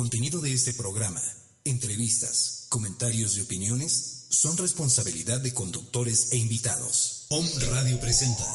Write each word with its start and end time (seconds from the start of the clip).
contenido 0.00 0.40
de 0.40 0.50
este 0.54 0.72
programa, 0.72 1.20
entrevistas, 1.62 2.64
comentarios 2.70 3.36
y 3.36 3.42
opiniones 3.42 4.28
son 4.30 4.56
responsabilidad 4.56 5.42
de 5.42 5.52
conductores 5.52 6.32
e 6.32 6.38
invitados. 6.38 7.26
Om 7.28 7.46
Radio 7.70 8.00
presenta. 8.00 8.46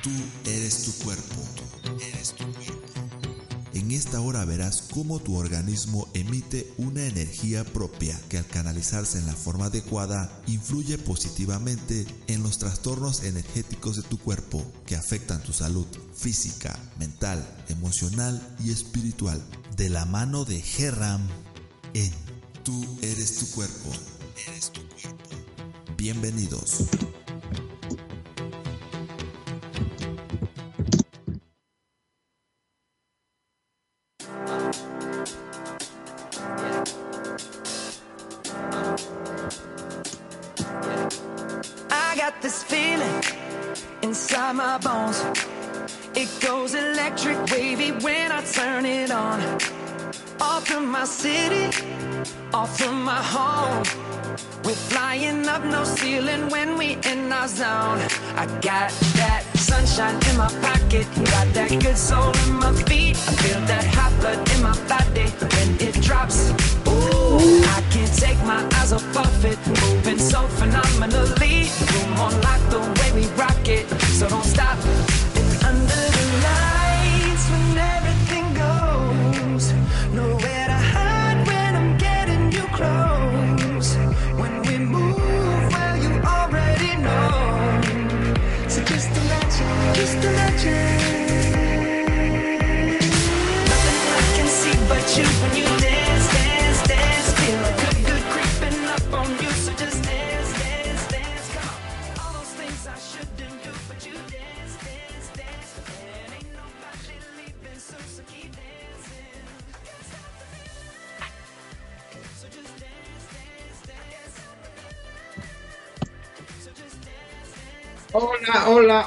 Tú 0.00 0.10
eres 0.48 0.84
tu 0.84 0.92
cuerpo. 1.04 1.34
Eres 2.00 2.36
tu 2.36 2.44
cuerpo. 2.52 3.05
En 3.76 3.90
esta 3.90 4.22
hora 4.22 4.42
verás 4.46 4.80
cómo 4.80 5.18
tu 5.18 5.36
organismo 5.36 6.08
emite 6.14 6.72
una 6.78 7.04
energía 7.04 7.62
propia 7.62 8.18
que 8.30 8.38
al 8.38 8.46
canalizarse 8.46 9.18
en 9.18 9.26
la 9.26 9.34
forma 9.34 9.66
adecuada 9.66 10.32
influye 10.46 10.96
positivamente 10.96 12.06
en 12.26 12.42
los 12.42 12.56
trastornos 12.56 13.22
energéticos 13.22 13.96
de 13.96 14.02
tu 14.04 14.16
cuerpo 14.16 14.64
que 14.86 14.96
afectan 14.96 15.42
tu 15.42 15.52
salud 15.52 15.86
física, 16.14 16.74
mental, 16.98 17.46
emocional 17.68 18.40
y 18.64 18.70
espiritual. 18.70 19.42
De 19.76 19.90
la 19.90 20.06
mano 20.06 20.46
de 20.46 20.62
Gerram 20.62 21.28
en 21.92 22.10
Tú 22.64 22.82
eres 23.02 23.36
tu 23.36 23.46
cuerpo. 23.50 23.90
Eres 24.48 24.72
tu 24.72 24.80
cuerpo. 24.88 25.36
Bienvenidos. 25.98 26.86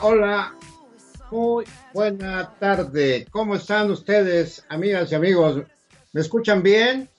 Hola. 0.01 0.55
Muy 1.29 1.65
buena 1.93 2.53
tarde. 2.57 3.27
¿Cómo 3.31 3.55
están 3.55 3.91
ustedes, 3.91 4.65
amigas 4.69 5.11
y 5.11 5.15
amigos? 5.15 5.61
¿Me 6.13 6.21
escuchan 6.21 6.63
bien? 6.63 7.09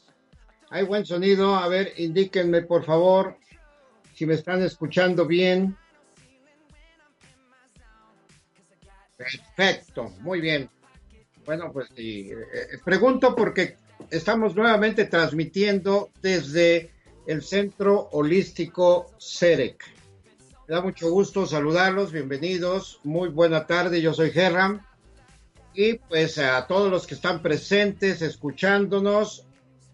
¿Hay 0.70 0.84
buen 0.84 1.04
sonido? 1.04 1.56
A 1.56 1.68
ver, 1.68 1.92
indíquenme, 1.98 2.62
por 2.62 2.84
favor, 2.84 3.36
si 4.14 4.24
me 4.24 4.34
están 4.34 4.62
escuchando 4.62 5.26
bien. 5.26 5.76
Perfecto, 9.16 10.14
muy 10.20 10.40
bien. 10.40 10.70
Bueno, 11.44 11.70
pues 11.72 11.88
sí, 11.94 12.30
eh, 12.30 12.78
pregunto 12.82 13.36
porque 13.36 13.76
estamos 14.10 14.56
nuevamente 14.56 15.04
transmitiendo 15.04 16.10
desde 16.22 16.90
el 17.26 17.42
Centro 17.42 18.08
Holístico 18.12 19.10
CEREC. 19.20 19.99
Me 20.70 20.76
da 20.76 20.82
mucho 20.82 21.10
gusto 21.10 21.46
saludarlos, 21.46 22.12
bienvenidos, 22.12 23.00
muy 23.02 23.28
buena 23.28 23.66
tarde, 23.66 24.00
yo 24.00 24.14
soy 24.14 24.30
Gerram. 24.30 24.86
Y 25.74 25.94
pues 25.94 26.38
a 26.38 26.64
todos 26.68 26.88
los 26.88 27.08
que 27.08 27.14
están 27.14 27.42
presentes, 27.42 28.22
escuchándonos, 28.22 29.48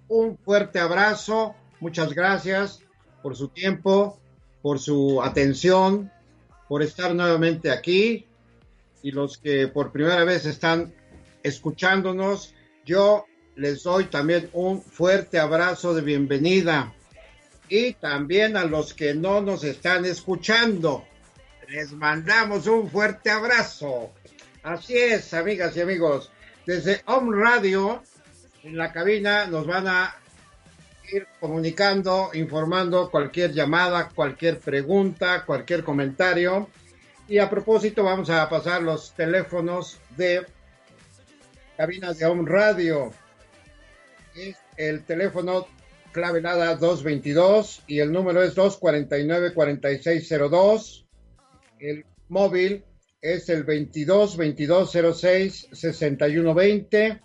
un 0.09 0.37
fuerte 0.37 0.79
abrazo, 0.79 1.55
muchas 1.81 2.13
gracias 2.13 2.81
por 3.23 3.37
su 3.37 3.49
tiempo, 3.49 4.21
por 4.61 4.79
su 4.79 5.23
atención, 5.23 6.13
por 6.69 6.83
estar 6.83 7.15
nuevamente 7.15 7.71
aquí. 7.71 8.27
Y 9.03 9.13
los 9.13 9.39
que 9.39 9.69
por 9.69 9.93
primera 9.93 10.25
vez 10.25 10.45
están 10.45 10.93
escuchándonos, 11.43 12.55
yo 12.85 13.25
les 13.55 13.83
doy 13.83 14.05
también 14.05 14.51
un 14.53 14.83
fuerte 14.83 15.39
abrazo 15.39 15.95
de 15.95 16.03
bienvenida 16.03 16.93
y 17.69 17.95
también 17.95 18.57
a 18.57 18.65
los 18.65 18.95
que 18.95 19.15
no 19.15 19.41
nos 19.41 19.65
están 19.65 20.05
escuchando. 20.05 21.05
Les 21.69 21.93
mandamos 21.93 22.67
un 22.67 22.89
fuerte 22.91 23.31
abrazo. 23.31 24.13
Así 24.63 24.97
es, 24.97 25.35
amigas 25.35 25.77
y 25.77 25.81
amigos. 25.81 26.31
Desde 26.65 27.03
Home 27.07 27.37
Radio, 27.37 28.03
en 28.63 28.77
la 28.77 28.93
cabina, 28.93 29.47
nos 29.47 29.67
van 29.67 29.89
a 29.89 30.15
ir 31.13 31.27
comunicando, 31.41 32.31
informando 32.35 33.11
cualquier 33.11 33.53
llamada, 33.53 34.09
cualquier 34.09 34.59
pregunta, 34.59 35.45
cualquier 35.45 35.85
comentario. 35.85 36.69
Y 37.29 37.39
a 37.39 37.51
propósito, 37.51 38.05
vamos 38.05 38.31
a 38.31 38.49
pasar 38.49 38.83
los 38.83 39.13
teléfonos 39.13 39.99
de 40.17 40.47
cabinas 41.77 42.19
de 42.19 42.27
Home 42.27 42.49
Radio. 42.49 43.13
Es 44.35 44.57
el 44.77 45.05
teléfono 45.05 45.67
clave 46.17 46.41
nada 46.41 46.75
222 46.77 47.83
y 47.87 48.01
el 48.01 48.11
número 48.11 48.43
es 48.43 48.57
249-4602. 48.57 51.05
El 51.79 52.07
móvil 52.29 52.87
es 53.21 53.51
el 53.51 53.65
22 53.65 54.39
2206 54.39 55.69
6120. 55.73 57.21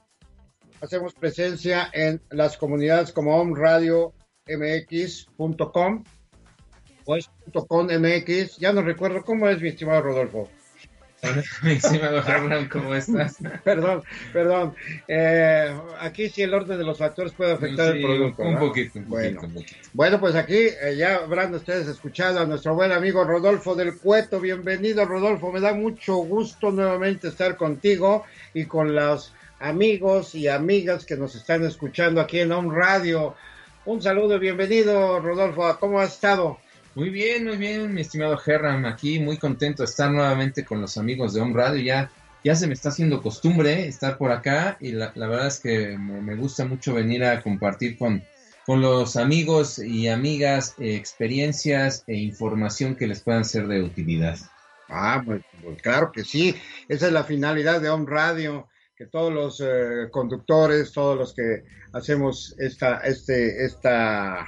Hacemos 0.81 1.13
presencia 1.13 1.89
en 1.93 2.21
las 2.31 2.57
comunidades 2.57 3.13
como 3.13 3.37
omradiomx.com 3.37 6.03
o 7.05 7.15
es 7.15 7.29
.com 7.69 7.87
MX. 7.87 8.57
Ya 8.57 8.73
no 8.73 8.81
recuerdo 8.81 9.23
cómo 9.23 9.47
es 9.47 9.61
mi 9.61 9.69
estimado 9.69 10.01
Rodolfo. 10.01 10.49
¿cómo 12.71 12.95
estás? 12.95 13.37
Perdón, 13.63 14.03
perdón. 14.33 14.75
Eh, 15.07 15.75
aquí 15.99 16.29
sí 16.29 16.41
el 16.41 16.53
orden 16.53 16.77
de 16.77 16.83
los 16.83 16.97
factores 16.97 17.33
puede 17.33 17.53
afectar 17.53 17.93
Sí, 17.93 17.99
el 17.99 18.03
producto. 18.05 18.43
Un 18.43 18.59
poquito, 18.59 18.99
un 18.99 19.09
Bueno. 19.09 19.41
poquito, 19.41 19.47
un 19.47 19.53
poquito. 19.53 19.87
Bueno, 19.93 20.19
pues 20.19 20.35
aquí 20.35 20.57
eh, 20.57 20.95
ya 20.97 21.15
habrán 21.17 21.53
ustedes 21.53 21.87
escuchado 21.87 22.39
a 22.39 22.45
nuestro 22.45 22.73
buen 22.73 22.91
amigo 22.91 23.23
Rodolfo 23.23 23.75
del 23.75 23.97
Cueto. 23.97 24.39
Bienvenido, 24.39 25.05
Rodolfo. 25.05 25.51
Me 25.51 25.59
da 25.59 25.73
mucho 25.73 26.15
gusto 26.15 26.71
nuevamente 26.71 27.27
estar 27.27 27.55
contigo 27.55 28.23
y 28.53 28.65
con 28.65 28.95
los 28.95 29.33
amigos 29.59 30.33
y 30.33 30.47
amigas 30.47 31.05
que 31.05 31.17
nos 31.17 31.35
están 31.35 31.63
escuchando 31.65 32.19
aquí 32.19 32.39
en 32.39 32.51
Home 32.51 32.73
Radio. 32.75 33.35
Un 33.85 34.01
saludo, 34.01 34.39
bienvenido, 34.39 35.19
Rodolfo. 35.19 35.77
¿Cómo 35.79 35.99
has 35.99 36.13
estado? 36.13 36.57
Muy 36.93 37.09
bien, 37.09 37.45
muy 37.45 37.55
bien, 37.55 37.93
mi 37.93 38.01
estimado 38.01 38.37
Herram, 38.45 38.85
aquí 38.85 39.19
muy 39.19 39.37
contento 39.37 39.81
de 39.81 39.89
estar 39.89 40.11
nuevamente 40.11 40.65
con 40.65 40.81
los 40.81 40.97
amigos 40.97 41.33
de 41.33 41.39
Home 41.39 41.53
Radio. 41.53 41.81
Ya, 41.81 42.11
ya 42.43 42.53
se 42.53 42.67
me 42.67 42.73
está 42.73 42.89
haciendo 42.89 43.21
costumbre 43.21 43.87
estar 43.87 44.17
por 44.17 44.31
acá 44.31 44.77
y 44.81 44.91
la, 44.91 45.11
verdad 45.15 45.47
es 45.47 45.61
que 45.61 45.97
me, 45.97 46.21
me 46.21 46.35
gusta 46.35 46.65
mucho 46.65 46.93
venir 46.93 47.23
a 47.23 47.41
compartir 47.41 47.97
con, 47.97 48.21
con 48.65 48.81
los 48.81 49.15
amigos 49.15 49.79
y 49.79 50.09
amigas 50.09 50.75
eh, 50.79 50.95
experiencias 50.95 52.03
e 52.07 52.15
información 52.15 52.95
que 52.95 53.07
les 53.07 53.21
puedan 53.21 53.45
ser 53.45 53.67
de 53.67 53.81
utilidad. 53.81 54.37
Ah, 54.89 55.21
pues, 55.25 55.43
pues 55.63 55.81
claro 55.81 56.11
que 56.11 56.23
sí. 56.23 56.55
Esa 56.89 57.07
es 57.07 57.13
la 57.13 57.23
finalidad 57.23 57.79
de 57.79 57.89
Home 57.89 58.05
Radio, 58.09 58.67
que 58.97 59.05
todos 59.05 59.33
los 59.33 59.61
eh, 59.61 60.09
conductores, 60.11 60.91
todos 60.91 61.17
los 61.17 61.33
que 61.33 61.63
hacemos 61.93 62.53
esta, 62.59 62.97
este, 62.99 63.63
esta, 63.63 64.45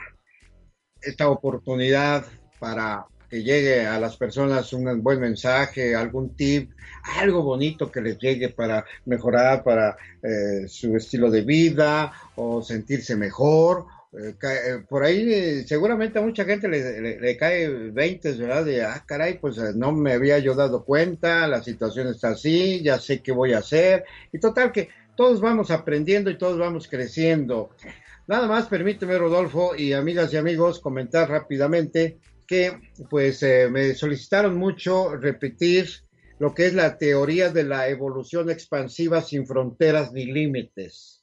esta 1.05 1.29
oportunidad 1.29 2.25
para 2.59 3.05
que 3.29 3.43
llegue 3.43 3.85
a 3.87 3.99
las 3.99 4.15
personas 4.15 4.71
un 4.73 5.01
buen 5.01 5.19
mensaje, 5.19 5.95
algún 5.95 6.35
tip, 6.35 6.71
algo 7.19 7.41
bonito 7.41 7.91
que 7.91 7.99
les 7.99 8.19
llegue 8.19 8.49
para 8.49 8.85
mejorar 9.05 9.63
para 9.63 9.97
eh, 10.21 10.67
su 10.67 10.95
estilo 10.95 11.31
de 11.31 11.41
vida 11.41 12.13
o 12.35 12.61
sentirse 12.61 13.15
mejor. 13.15 13.87
Eh, 14.13 14.35
eh, 14.43 14.83
por 14.87 15.03
ahí 15.03 15.63
seguramente 15.65 16.19
a 16.19 16.21
mucha 16.21 16.45
gente 16.45 16.67
le, 16.67 17.37
cae 17.37 17.67
20, 17.67 18.33
¿verdad? 18.33 18.65
De, 18.65 18.83
ah, 18.83 19.03
caray, 19.03 19.39
pues 19.39 19.57
no 19.75 19.91
me 19.91 20.13
había 20.13 20.37
yo 20.37 20.53
dado 20.53 20.85
cuenta, 20.85 21.47
la 21.47 21.63
situación 21.63 22.09
está 22.09 22.29
así, 22.29 22.83
ya 22.83 22.99
sé 22.99 23.23
qué 23.23 23.31
voy 23.31 23.53
a 23.53 23.57
hacer. 23.59 24.05
Y 24.31 24.37
total 24.37 24.71
que 24.71 24.89
todos 25.15 25.41
vamos 25.41 25.71
aprendiendo 25.71 26.29
y 26.29 26.37
todos 26.37 26.59
vamos 26.59 26.87
creciendo. 26.87 27.71
Nada 28.25 28.47
más 28.47 28.67
permíteme, 28.67 29.17
Rodolfo, 29.17 29.75
y 29.75 29.91
amigas 29.91 30.33
y 30.33 30.37
amigos, 30.37 30.79
comentar 30.79 31.29
rápidamente 31.29 32.19
que 32.47 32.71
pues 33.09 33.43
eh, 33.43 33.69
me 33.69 33.93
solicitaron 33.95 34.57
mucho 34.57 35.17
repetir 35.17 35.89
lo 36.39 36.53
que 36.53 36.67
es 36.67 36.73
la 36.73 36.97
teoría 36.97 37.49
de 37.49 37.65
la 37.65 37.89
evolución 37.89 38.49
expansiva 38.49 39.21
sin 39.21 39.45
fronteras 39.45 40.13
ni 40.13 40.25
límites. 40.25 41.21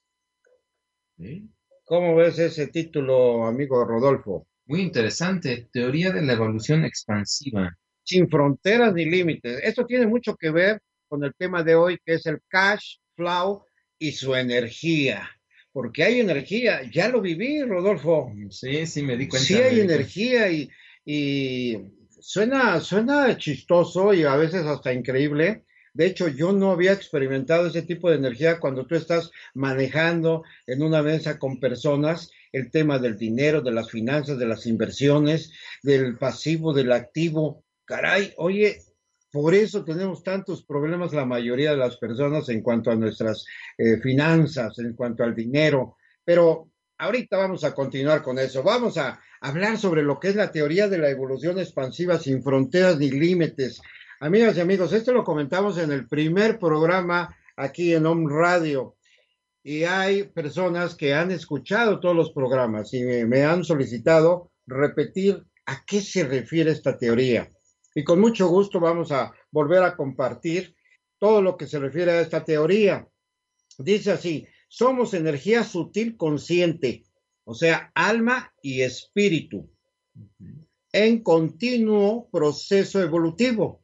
¿Cómo 1.84 2.16
ves 2.16 2.38
ese 2.38 2.66
título, 2.66 3.46
amigo 3.46 3.82
Rodolfo? 3.84 4.46
Muy 4.66 4.82
interesante, 4.82 5.68
teoría 5.72 6.12
de 6.12 6.22
la 6.22 6.34
evolución 6.34 6.84
expansiva. 6.84 7.76
Sin 8.02 8.28
fronteras 8.28 8.92
ni 8.92 9.06
límites. 9.06 9.60
Esto 9.62 9.86
tiene 9.86 10.06
mucho 10.06 10.36
que 10.36 10.50
ver 10.50 10.82
con 11.08 11.24
el 11.24 11.34
tema 11.34 11.62
de 11.62 11.74
hoy, 11.74 11.98
que 12.04 12.14
es 12.14 12.26
el 12.26 12.40
cash 12.46 12.98
flow 13.16 13.64
y 13.98 14.12
su 14.12 14.34
energía 14.34 15.28
porque 15.72 16.04
hay 16.04 16.20
energía, 16.20 16.82
ya 16.90 17.08
lo 17.08 17.20
viví, 17.20 17.62
Rodolfo. 17.62 18.32
Sí, 18.50 18.86
sí, 18.86 19.02
me 19.02 19.16
di 19.16 19.28
cuenta. 19.28 19.46
Sí 19.46 19.54
hay 19.54 19.80
energía 19.80 20.50
y, 20.50 20.68
y 21.04 21.78
suena, 22.20 22.80
suena 22.80 23.36
chistoso 23.36 24.12
y 24.12 24.24
a 24.24 24.36
veces 24.36 24.66
hasta 24.66 24.92
increíble. 24.92 25.64
De 25.92 26.06
hecho, 26.06 26.28
yo 26.28 26.52
no 26.52 26.70
había 26.70 26.92
experimentado 26.92 27.66
ese 27.66 27.82
tipo 27.82 28.10
de 28.10 28.16
energía 28.16 28.60
cuando 28.60 28.86
tú 28.86 28.94
estás 28.94 29.30
manejando 29.54 30.44
en 30.66 30.82
una 30.82 31.02
mesa 31.02 31.38
con 31.38 31.58
personas 31.58 32.30
el 32.52 32.70
tema 32.70 32.98
del 32.98 33.16
dinero, 33.16 33.60
de 33.60 33.72
las 33.72 33.90
finanzas, 33.90 34.38
de 34.38 34.46
las 34.46 34.66
inversiones, 34.66 35.52
del 35.82 36.16
pasivo, 36.18 36.72
del 36.72 36.92
activo. 36.92 37.64
Caray, 37.84 38.34
oye, 38.36 38.80
por 39.32 39.54
eso 39.54 39.84
tenemos 39.84 40.24
tantos 40.24 40.64
problemas 40.64 41.12
la 41.12 41.24
mayoría 41.24 41.70
de 41.70 41.76
las 41.76 41.96
personas 41.98 42.48
en 42.48 42.62
cuanto 42.62 42.90
a 42.90 42.96
nuestras 42.96 43.44
eh, 43.78 43.98
finanzas, 43.98 44.78
en 44.80 44.94
cuanto 44.94 45.22
al 45.22 45.34
dinero. 45.34 45.96
Pero 46.24 46.70
ahorita 46.98 47.36
vamos 47.36 47.62
a 47.62 47.72
continuar 47.72 48.22
con 48.22 48.38
eso. 48.40 48.62
Vamos 48.64 48.98
a 48.98 49.20
hablar 49.40 49.78
sobre 49.78 50.02
lo 50.02 50.18
que 50.18 50.28
es 50.28 50.36
la 50.36 50.50
teoría 50.50 50.88
de 50.88 50.98
la 50.98 51.10
evolución 51.10 51.60
expansiva 51.60 52.18
sin 52.18 52.42
fronteras 52.42 52.98
ni 52.98 53.10
límites. 53.10 53.80
Amigas 54.18 54.56
y 54.56 54.60
amigos, 54.60 54.92
esto 54.92 55.12
lo 55.12 55.22
comentamos 55.22 55.78
en 55.78 55.92
el 55.92 56.08
primer 56.08 56.58
programa 56.58 57.34
aquí 57.56 57.94
en 57.94 58.06
Home 58.06 58.26
Radio. 58.28 58.96
Y 59.62 59.84
hay 59.84 60.24
personas 60.24 60.96
que 60.96 61.14
han 61.14 61.30
escuchado 61.30 62.00
todos 62.00 62.16
los 62.16 62.32
programas 62.32 62.92
y 62.94 63.04
me 63.04 63.44
han 63.44 63.62
solicitado 63.62 64.50
repetir 64.66 65.44
a 65.66 65.84
qué 65.86 66.00
se 66.00 66.24
refiere 66.24 66.72
esta 66.72 66.98
teoría 66.98 67.48
y 67.94 68.04
con 68.04 68.20
mucho 68.20 68.48
gusto 68.48 68.80
vamos 68.80 69.12
a 69.12 69.32
volver 69.50 69.82
a 69.82 69.96
compartir 69.96 70.74
todo 71.18 71.42
lo 71.42 71.56
que 71.56 71.66
se 71.66 71.78
refiere 71.78 72.12
a 72.12 72.20
esta 72.20 72.44
teoría. 72.44 73.06
Dice 73.78 74.12
así, 74.12 74.46
somos 74.68 75.14
energía 75.14 75.64
sutil 75.64 76.16
consciente, 76.16 77.04
o 77.44 77.54
sea, 77.54 77.90
alma 77.94 78.52
y 78.62 78.82
espíritu, 78.82 79.68
en 80.92 81.22
continuo 81.22 82.28
proceso 82.30 83.02
evolutivo. 83.02 83.82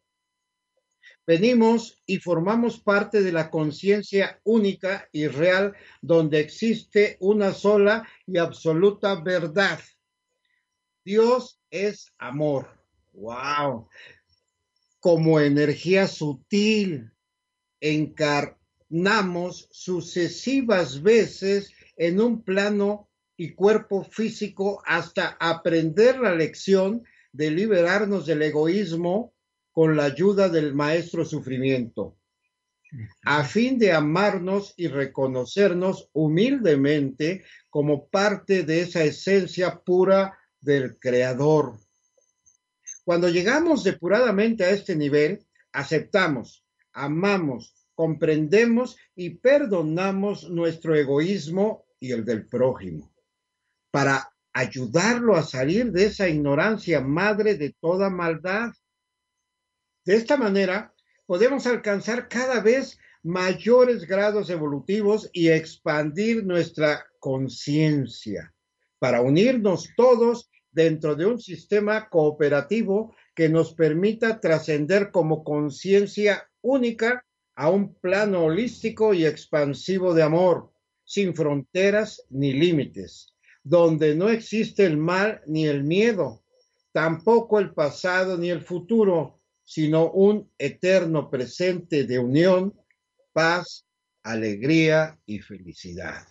Venimos 1.26 2.00
y 2.06 2.19
formamos 2.19 2.79
parte 2.79 3.20
de 3.20 3.32
la 3.32 3.50
conciencia 3.50 4.41
única 4.44 5.09
y 5.11 5.26
real 5.26 5.75
donde 6.00 6.38
existe 6.38 7.17
una 7.19 7.52
sola 7.52 8.09
y 8.26 8.38
absoluta 8.38 9.17
verdad. 9.17 9.81
Dios 11.05 11.61
es 11.69 12.12
amor. 12.19 12.86
Wow. 13.17 13.89
Como 15.01 15.41
energía 15.41 16.07
sutil, 16.07 17.11
encarnamos 17.81 19.69
sucesivas 19.73 21.03
veces 21.03 21.73
en 21.97 22.21
un 22.21 22.43
plano 22.43 23.09
y 23.37 23.55
cuerpo 23.55 24.05
físico 24.05 24.83
hasta 24.87 25.37
aprender 25.41 26.19
la 26.19 26.35
lección 26.35 27.05
de 27.33 27.51
liberarnos 27.51 28.27
del 28.27 28.43
egoísmo 28.43 29.35
con 29.73 29.97
la 29.97 30.05
ayuda 30.05 30.49
del 30.49 30.75
maestro 30.75 31.25
sufrimiento, 31.25 32.17
a 33.25 33.45
fin 33.45 33.79
de 33.79 33.93
amarnos 33.93 34.73
y 34.77 34.89
reconocernos 34.89 36.09
humildemente 36.12 37.45
como 37.69 38.09
parte 38.09 38.62
de 38.62 38.81
esa 38.81 39.05
esencia 39.05 39.83
pura 39.85 40.39
del 40.61 40.99
Creador. 40.99 41.79
Cuando 43.06 43.29
llegamos 43.29 43.85
depuradamente 43.85 44.64
a 44.64 44.70
este 44.70 44.97
nivel, 44.97 45.47
aceptamos, 45.70 46.64
amamos, 46.93 47.73
comprendemos 47.94 48.97
y 49.14 49.31
perdonamos 49.37 50.50
nuestro 50.50 50.97
egoísmo 50.97 51.87
y 52.00 52.11
el 52.11 52.25
del 52.25 52.49
prójimo, 52.49 53.14
para 53.93 54.29
ayudarlo 54.53 55.37
a 55.37 55.44
salir 55.44 55.93
de 55.93 56.06
esa 56.06 56.29
ignorancia 56.29 57.00
madre 57.00 57.55
de 57.55 57.76
toda 57.81 58.11
maldad. 58.11 58.73
De 60.05 60.17
esta 60.17 60.37
manera, 60.37 60.93
podemos 61.26 61.64
alcanzar 61.69 62.29
cada 62.29 62.61
vez 62.61 62.99
mayores 63.23 64.05
grados 64.05 64.50
evolutivos 64.50 65.31
y 65.32 65.50
expandir 65.50 66.44
nuestra 66.44 67.06
conciencia 67.20 68.52
para 68.99 69.20
unirnos 69.20 69.91
todos 69.97 70.50
dentro 70.76 71.17
de 71.17 71.25
un 71.25 71.40
sistema 71.40 72.06
cooperativo 72.11 73.17
que 73.34 73.49
nos 73.49 73.73
permita 73.73 74.40
trascender 74.40 75.11
como 75.11 75.43
conciencia 75.43 76.50
única 76.61 77.25
a 77.55 77.70
un 77.70 77.94
plano 77.94 78.44
holístico 78.44 79.14
y 79.14 79.25
expansivo 79.25 80.12
de 80.12 80.23
amor, 80.23 80.70
sin 81.02 81.34
fronteras 81.34 82.23
ni 82.28 82.52
límites, 82.52 83.34
donde 83.64 84.14
no 84.14 84.28
existe 84.28 84.84
el 84.84 84.99
mal 84.99 85.40
ni 85.46 85.64
el 85.64 85.82
miedo, 85.82 86.44
tampoco 86.93 87.58
el 87.58 87.73
pasado 87.73 88.37
ni 88.37 88.50
el 88.50 88.61
futuro, 88.61 89.40
sino 89.64 90.11
un 90.11 90.52
eterno 90.58 91.31
presente 91.31 92.05
de 92.05 92.19
unión, 92.19 92.78
paz, 93.32 93.87
alegría 94.23 95.19
y 95.25 95.38
felicidad. 95.38 96.26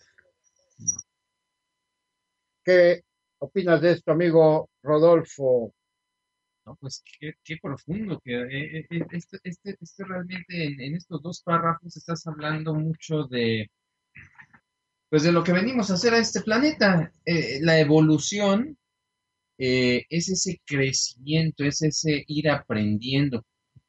Que 2.63 3.04
opinas 3.39 3.81
de 3.81 3.91
esto, 3.91 4.11
amigo 4.11 4.69
Rodolfo? 4.81 5.73
No, 6.65 6.75
pues 6.81 7.03
qué, 7.19 7.57
profundo, 7.61 8.19
que 8.23 8.33
eh, 8.33 8.77
eh, 8.79 8.87
eh, 8.89 9.05
este, 9.11 9.37
este, 9.43 9.77
este, 9.79 10.03
realmente 10.03 10.65
en, 10.65 10.95
estos 10.95 11.21
dos 11.21 11.41
párrafos 11.43 11.95
estás 11.95 12.25
hablando 12.25 12.73
mucho 12.73 13.25
de, 13.25 13.69
pues 15.09 15.23
de 15.23 15.31
lo 15.31 15.43
que 15.43 15.53
venimos 15.53 15.91
a 15.91 15.93
hacer 15.95 16.13
a 16.13 16.19
este 16.19 16.41
planeta. 16.41 17.11
la 17.61 17.79
evolución 17.79 18.77
es 19.57 20.29
ese 20.29 20.59
crecimiento, 20.65 21.63
es 21.63 21.81
ese 21.83 22.23
ir 22.27 22.49
aprendiendo. 22.49 23.43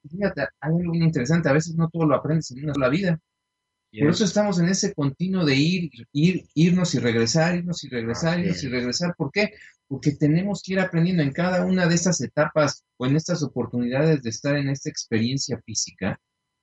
Fíjate, 0.09 0.43
hay 0.43 0.49
algo 0.61 0.95
muy 0.95 1.05
interesante, 1.05 1.49
a 1.49 1.53
veces 1.53 1.75
no 1.77 1.89
todo 1.91 2.07
lo 2.07 2.15
aprendes 2.17 2.51
en 2.53 2.65
una 2.65 2.75
sola 2.75 2.89
vida. 2.91 3.19
Por 3.99 4.11
eso 4.11 4.25
estamos 4.25 4.59
en 4.59 4.69
ese 4.69 4.93
continuo 4.95 5.45
de 5.45 5.55
ir, 5.55 5.91
ir, 6.13 6.45
irnos 6.55 6.95
y 6.95 6.99
regresar, 6.99 7.57
irnos 7.57 7.85
y 7.85 7.89
regresar, 7.89 8.41
irnos 8.41 8.63
y 8.63 8.69
regresar. 8.69 9.15
¿Por 9.17 9.31
qué? 9.31 9.53
Porque 9.87 10.13
tenemos 10.13 10.63
que 10.63 10.75
ir 10.75 10.81
aprendiendo 10.81 11.23
en 11.23 11.33
cada 11.33 11.65
una 11.65 11.87
de 11.87 11.95
estas 11.95 12.21
etapas 12.21 12.85
o 12.97 13.07
en 13.07 13.17
estas 13.17 13.43
oportunidades 13.43 14.23
de 14.23 14.31
estar 14.31 14.57
en 14.57 14.69
esta 14.69 14.91
experiencia 14.91 15.61
física. 15.65 16.21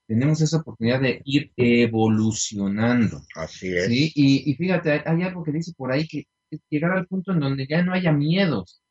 Tenemos 0.08 0.42
esa 0.42 0.58
oportunidad 0.58 1.02
de 1.02 1.22
ir 1.24 1.52
evolucionando. 1.56 3.22
Así 3.36 3.76
es. 3.76 3.88
¿sí? 3.88 4.12
Y, 4.16 4.54
fíjate, 4.56 5.02
hay, 5.06 5.24
algo 5.24 5.44
que 5.44 5.52
dice 5.52 5.74
por 5.76 5.92
ahí 5.92 6.08
que 6.08 6.26
es 6.52 6.60
llegar 6.70 6.92
al 6.92 7.08
punto 7.08 7.32
en 7.32 7.40
donde 7.40 7.66
ya 7.68 7.82
no 7.84 7.94
haya 7.94 8.12
miedos. 8.12 8.82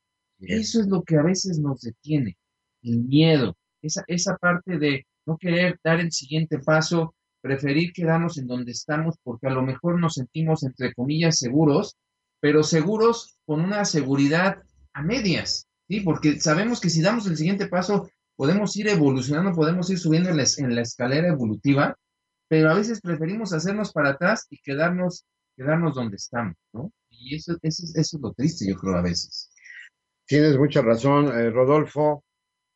Eso 0.41 0.81
es 0.81 0.89
lo 0.89 1.03
que 1.05 1.17
a 1.17 1.23
veces 1.23 1.59
nos 1.61 1.83
detiene, 1.83 2.37
el 2.83 3.05
miedo, 3.05 3.57
esa, 3.81 4.03
esa 4.09 4.37
parte 4.39 4.77
de 4.77 5.07
no 5.25 5.39
querer 5.39 5.79
dar 5.85 6.01
el 6.01 6.11
siguiente 6.11 6.59
paso 6.59 7.15
preferir 7.43 7.93
quedarnos 7.93 8.39
en 8.39 8.47
donde 8.47 8.73
estamos 8.73 9.17
porque 9.23 9.49
a 9.49 9.51
lo 9.51 9.63
mejor 9.63 10.01
nos 10.01 10.15
sentimos, 10.15 10.63
entre 10.63 10.95
comillas, 10.95 11.39
seguros, 11.39 11.97
pero 12.41 12.63
seguros 12.63 13.37
con 13.45 13.61
una 13.61 13.85
seguridad 13.85 14.63
a 14.95 15.03
medias, 15.03 15.67
¿sí? 15.89 16.01
Porque 16.01 16.41
sabemos 16.41 16.81
que 16.81 16.89
si 16.89 17.03
damos 17.03 17.27
el 17.27 17.37
siguiente 17.37 17.67
paso, 17.67 18.09
podemos 18.37 18.77
ir 18.77 18.89
evolucionando, 18.89 19.53
podemos 19.53 19.91
ir 19.91 19.99
subiendo 19.99 20.31
en 20.31 20.37
la, 20.37 20.83
escalera 20.83 21.29
evolutiva, 21.29 21.97
pero 22.49 22.71
a 22.71 22.75
veces 22.75 23.01
preferimos 23.01 23.53
hacernos 23.53 23.93
para 23.93 24.11
atrás 24.11 24.47
y 24.49 24.59
quedarnos, 24.59 25.27
quedarnos 25.57 25.95
donde 25.95 26.17
estamos, 26.17 26.57
¿no? 26.73 26.93
Y 27.11 27.37
eso, 27.37 27.57
eso, 27.63 27.85
eso 27.95 28.17
es 28.17 28.23
lo 28.23 28.33
triste, 28.33 28.69
yo 28.69 28.77
creo, 28.77 28.97
a 28.97 29.03
veces. 29.03 29.51
Tienes 30.27 30.57
mucha 30.57 30.81
razón, 30.81 31.27
eh, 31.27 31.51
Rodolfo. 31.51 32.25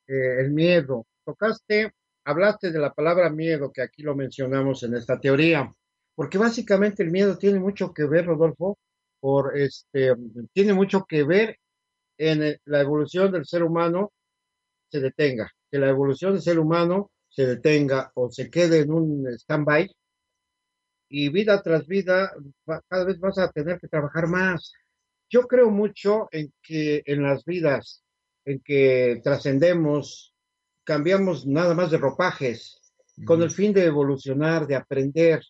eh, 0.08 0.40
el 0.40 0.52
miedo. 0.52 1.06
Tocaste, 1.24 1.92
hablaste 2.26 2.72
de 2.72 2.80
la 2.80 2.92
palabra 2.92 3.30
miedo, 3.30 3.72
que 3.72 3.82
aquí 3.82 4.02
lo 4.02 4.16
mencionamos 4.16 4.82
en 4.82 4.94
esta 4.94 5.18
teoría, 5.18 5.72
porque 6.14 6.38
básicamente 6.38 7.04
el 7.04 7.10
miedo 7.10 7.38
tiene 7.38 7.60
mucho 7.60 7.94
que 7.94 8.04
ver, 8.04 8.26
Rodolfo, 8.26 8.78
por 9.20 9.56
este, 9.56 10.12
tiene 10.52 10.74
mucho 10.74 11.04
que 11.08 11.22
ver 11.24 11.58
en 12.18 12.58
la 12.64 12.80
evolución 12.80 13.30
del 13.30 13.46
ser 13.46 13.62
humano 13.62 14.12
se 14.90 15.00
detenga, 15.00 15.50
que 15.70 15.78
la 15.78 15.88
evolución 15.88 16.32
del 16.32 16.42
ser 16.42 16.58
humano 16.58 17.10
se 17.28 17.46
detenga 17.46 18.10
o 18.14 18.30
se 18.30 18.50
quede 18.50 18.80
en 18.80 18.92
un 18.92 19.26
stand-by 19.28 19.88
y 21.08 21.28
vida 21.28 21.62
tras 21.62 21.86
vida 21.86 22.32
cada 22.88 23.04
vez 23.04 23.20
vas 23.20 23.38
a 23.38 23.50
tener 23.52 23.78
que 23.78 23.88
trabajar 23.88 24.26
más. 24.26 24.72
Yo 25.30 25.42
creo 25.42 25.70
mucho 25.70 26.28
en 26.32 26.52
que 26.62 27.02
en 27.06 27.22
las 27.22 27.44
vidas, 27.44 28.02
en 28.44 28.60
que 28.60 29.20
trascendemos, 29.22 30.34
cambiamos 30.86 31.46
nada 31.46 31.74
más 31.74 31.90
de 31.90 31.98
ropajes, 31.98 32.80
con 33.24 33.42
el 33.42 33.50
fin 33.50 33.72
de 33.72 33.84
evolucionar, 33.84 34.66
de 34.66 34.76
aprender, 34.76 35.42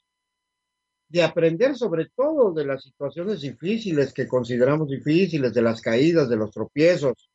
de 1.08 1.22
aprender 1.22 1.76
sobre 1.76 2.08
todo 2.16 2.52
de 2.52 2.64
las 2.64 2.82
situaciones 2.82 3.42
difíciles 3.42 4.14
que 4.14 4.26
consideramos 4.26 4.88
difíciles, 4.88 5.52
de 5.52 5.62
las 5.62 5.80
caídas, 5.82 6.28
de 6.28 6.36
los 6.36 6.50
tropiezos. 6.50 7.30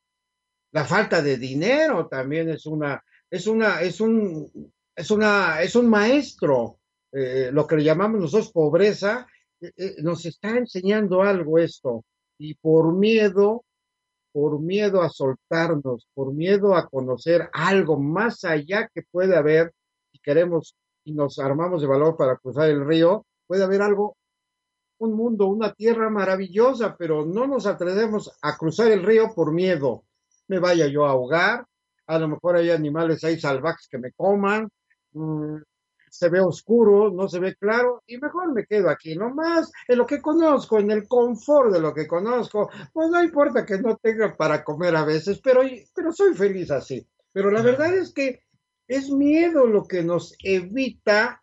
La 0.71 0.83
falta 0.83 1.21
de 1.21 1.37
dinero 1.37 2.07
también 2.07 2.49
es 2.49 2.65
una, 2.65 3.03
es 3.29 3.45
una, 3.45 3.81
es 3.81 4.01
un, 4.01 4.73
es 4.95 5.11
una, 5.11 5.61
es 5.61 5.75
un 5.75 5.87
maestro. 5.87 6.79
Eh, 7.11 7.49
lo 7.51 7.67
que 7.67 7.75
le 7.75 7.83
llamamos 7.83 8.19
nosotros 8.19 8.51
pobreza, 8.51 9.27
eh, 9.59 9.71
eh, 9.77 9.95
nos 9.99 10.25
está 10.25 10.57
enseñando 10.57 11.21
algo 11.21 11.59
esto. 11.59 12.03
Y 12.39 12.55
por 12.55 12.95
miedo, 12.95 13.63
por 14.31 14.59
miedo 14.59 15.01
a 15.01 15.09
soltarnos, 15.09 16.07
por 16.13 16.33
miedo 16.33 16.75
a 16.75 16.87
conocer 16.87 17.49
algo 17.53 17.99
más 17.99 18.43
allá 18.43 18.89
que 18.93 19.03
puede 19.03 19.35
haber, 19.35 19.73
y 20.11 20.19
queremos 20.19 20.75
y 21.03 21.13
nos 21.13 21.39
armamos 21.39 21.81
de 21.81 21.87
valor 21.87 22.15
para 22.15 22.37
cruzar 22.37 22.69
el 22.69 22.85
río, 22.85 23.25
puede 23.47 23.63
haber 23.63 23.81
algo, 23.81 24.17
un 24.99 25.13
mundo, 25.13 25.47
una 25.47 25.73
tierra 25.73 26.09
maravillosa, 26.09 26.95
pero 26.97 27.25
no 27.25 27.47
nos 27.47 27.65
atrevemos 27.65 28.31
a 28.41 28.55
cruzar 28.55 28.91
el 28.91 29.03
río 29.03 29.33
por 29.33 29.51
miedo. 29.51 30.03
Me 30.47 30.59
vaya 30.59 30.87
yo 30.87 31.05
a 31.05 31.11
ahogar, 31.11 31.65
a 32.05 32.19
lo 32.19 32.27
mejor 32.27 32.57
hay 32.57 32.69
animales 32.69 33.23
ahí 33.23 33.39
salvajes 33.39 33.87
que 33.89 33.97
me 33.97 34.11
coman, 34.11 34.69
mm, 35.13 35.55
se 36.11 36.27
ve 36.27 36.41
oscuro, 36.41 37.09
no 37.09 37.29
se 37.29 37.39
ve 37.39 37.55
claro, 37.55 38.03
y 38.05 38.17
mejor 38.17 38.53
me 38.53 38.65
quedo 38.65 38.89
aquí, 38.89 39.15
nomás 39.15 39.71
en 39.87 39.97
lo 39.97 40.05
que 40.05 40.21
conozco, 40.21 40.77
en 40.77 40.91
el 40.91 41.07
confort 41.07 41.71
de 41.71 41.79
lo 41.79 41.93
que 41.93 42.05
conozco, 42.05 42.69
pues 42.91 43.09
no 43.09 43.23
importa 43.23 43.65
que 43.65 43.79
no 43.79 43.95
tenga 43.95 44.35
para 44.35 44.61
comer 44.61 44.93
a 44.97 45.05
veces, 45.05 45.39
pero, 45.41 45.61
pero 45.95 46.11
soy 46.11 46.35
feliz 46.35 46.69
así. 46.69 47.07
Pero 47.31 47.49
la 47.49 47.61
verdad 47.61 47.95
es 47.95 48.11
que 48.11 48.43
es 48.89 49.09
miedo 49.09 49.65
lo 49.65 49.85
que 49.85 50.03
nos 50.03 50.35
evita 50.43 51.41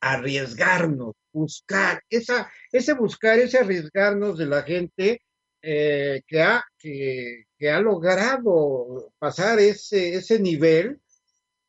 arriesgarnos, 0.00 1.14
buscar, 1.32 2.02
esa, 2.10 2.52
ese 2.70 2.92
buscar, 2.92 3.38
ese 3.38 3.58
arriesgarnos 3.58 4.36
de 4.36 4.46
la 4.46 4.62
gente 4.64 5.22
eh, 5.62 6.20
que, 6.26 6.42
ha, 6.42 6.62
que, 6.78 7.46
ha 7.72 7.80
logrado 7.80 9.14
pasar 9.18 9.60
ese, 9.60 10.16
ese 10.16 10.38
nivel, 10.38 11.00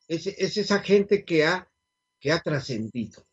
es, 0.09 0.27
es 0.27 0.57
esa 0.57 0.79
gente 0.79 1.23
que 1.23 1.45
ha, 1.45 1.65
que 2.25 2.31
ha 2.31 2.39
trascendido. 2.39 3.23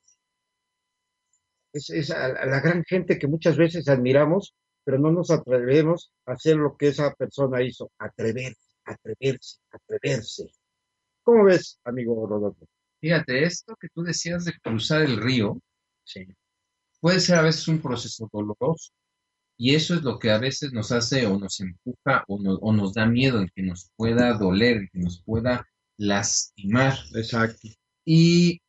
Es, 1.73 1.89
es 1.89 2.11
la 2.11 2.61
gran 2.61 2.85
gente 2.85 3.19
que 3.19 3.27
muchas 3.27 3.57
veces 3.57 3.89
admiramos, 3.89 4.55
pero 4.85 4.99
no 4.99 5.11
nos 5.11 5.31
atrevemos 5.31 6.13
a 6.27 6.33
hacer 6.33 6.57
lo 6.57 6.77
que 6.77 6.89
esa 6.89 7.15
persona 7.15 7.63
hizo, 7.63 7.91
atreverse, 7.97 8.61
atreverse, 8.85 9.61
atreverse. 9.71 10.51
¿Cómo 11.23 11.45
ves, 11.45 11.81
amigo 11.85 12.27
Rodolfo? 12.27 12.67
Fíjate, 13.01 13.45
esto 13.45 13.75
que 13.81 13.89
tú 13.95 14.03
decías 14.03 14.45
de 14.45 14.53
cruzar 14.61 15.01
el 15.01 15.17
río, 15.17 15.59
puede 17.01 17.21
ser 17.21 17.37
a 17.37 17.43
veces 17.43 17.67
un 17.69 17.81
proceso 17.81 18.29
doloroso. 18.31 18.93
Y 19.57 19.75
eso 19.75 19.95
es 19.95 20.03
lo 20.03 20.19
que 20.19 20.33
a 20.33 20.39
veces 20.39 20.75
nos 20.75 20.93
hace 20.93 21.27
o 21.27 21.39
nos 21.39 21.59
empuja 21.61 22.25
o, 22.29 22.35
o 22.35 22.73
nos 22.75 22.93
da 22.93 23.07
miedo 23.07 23.41
en 23.41 23.49
que 23.55 23.63
nos 23.63 23.91
pueda 23.97 24.35
doler, 24.35 24.77
en 24.77 24.89
que 24.93 24.99
nos 24.99 25.23
pueda 25.23 25.67
lastimar. 25.97 26.99
Exacto. 27.15 27.69
Y 28.05 28.62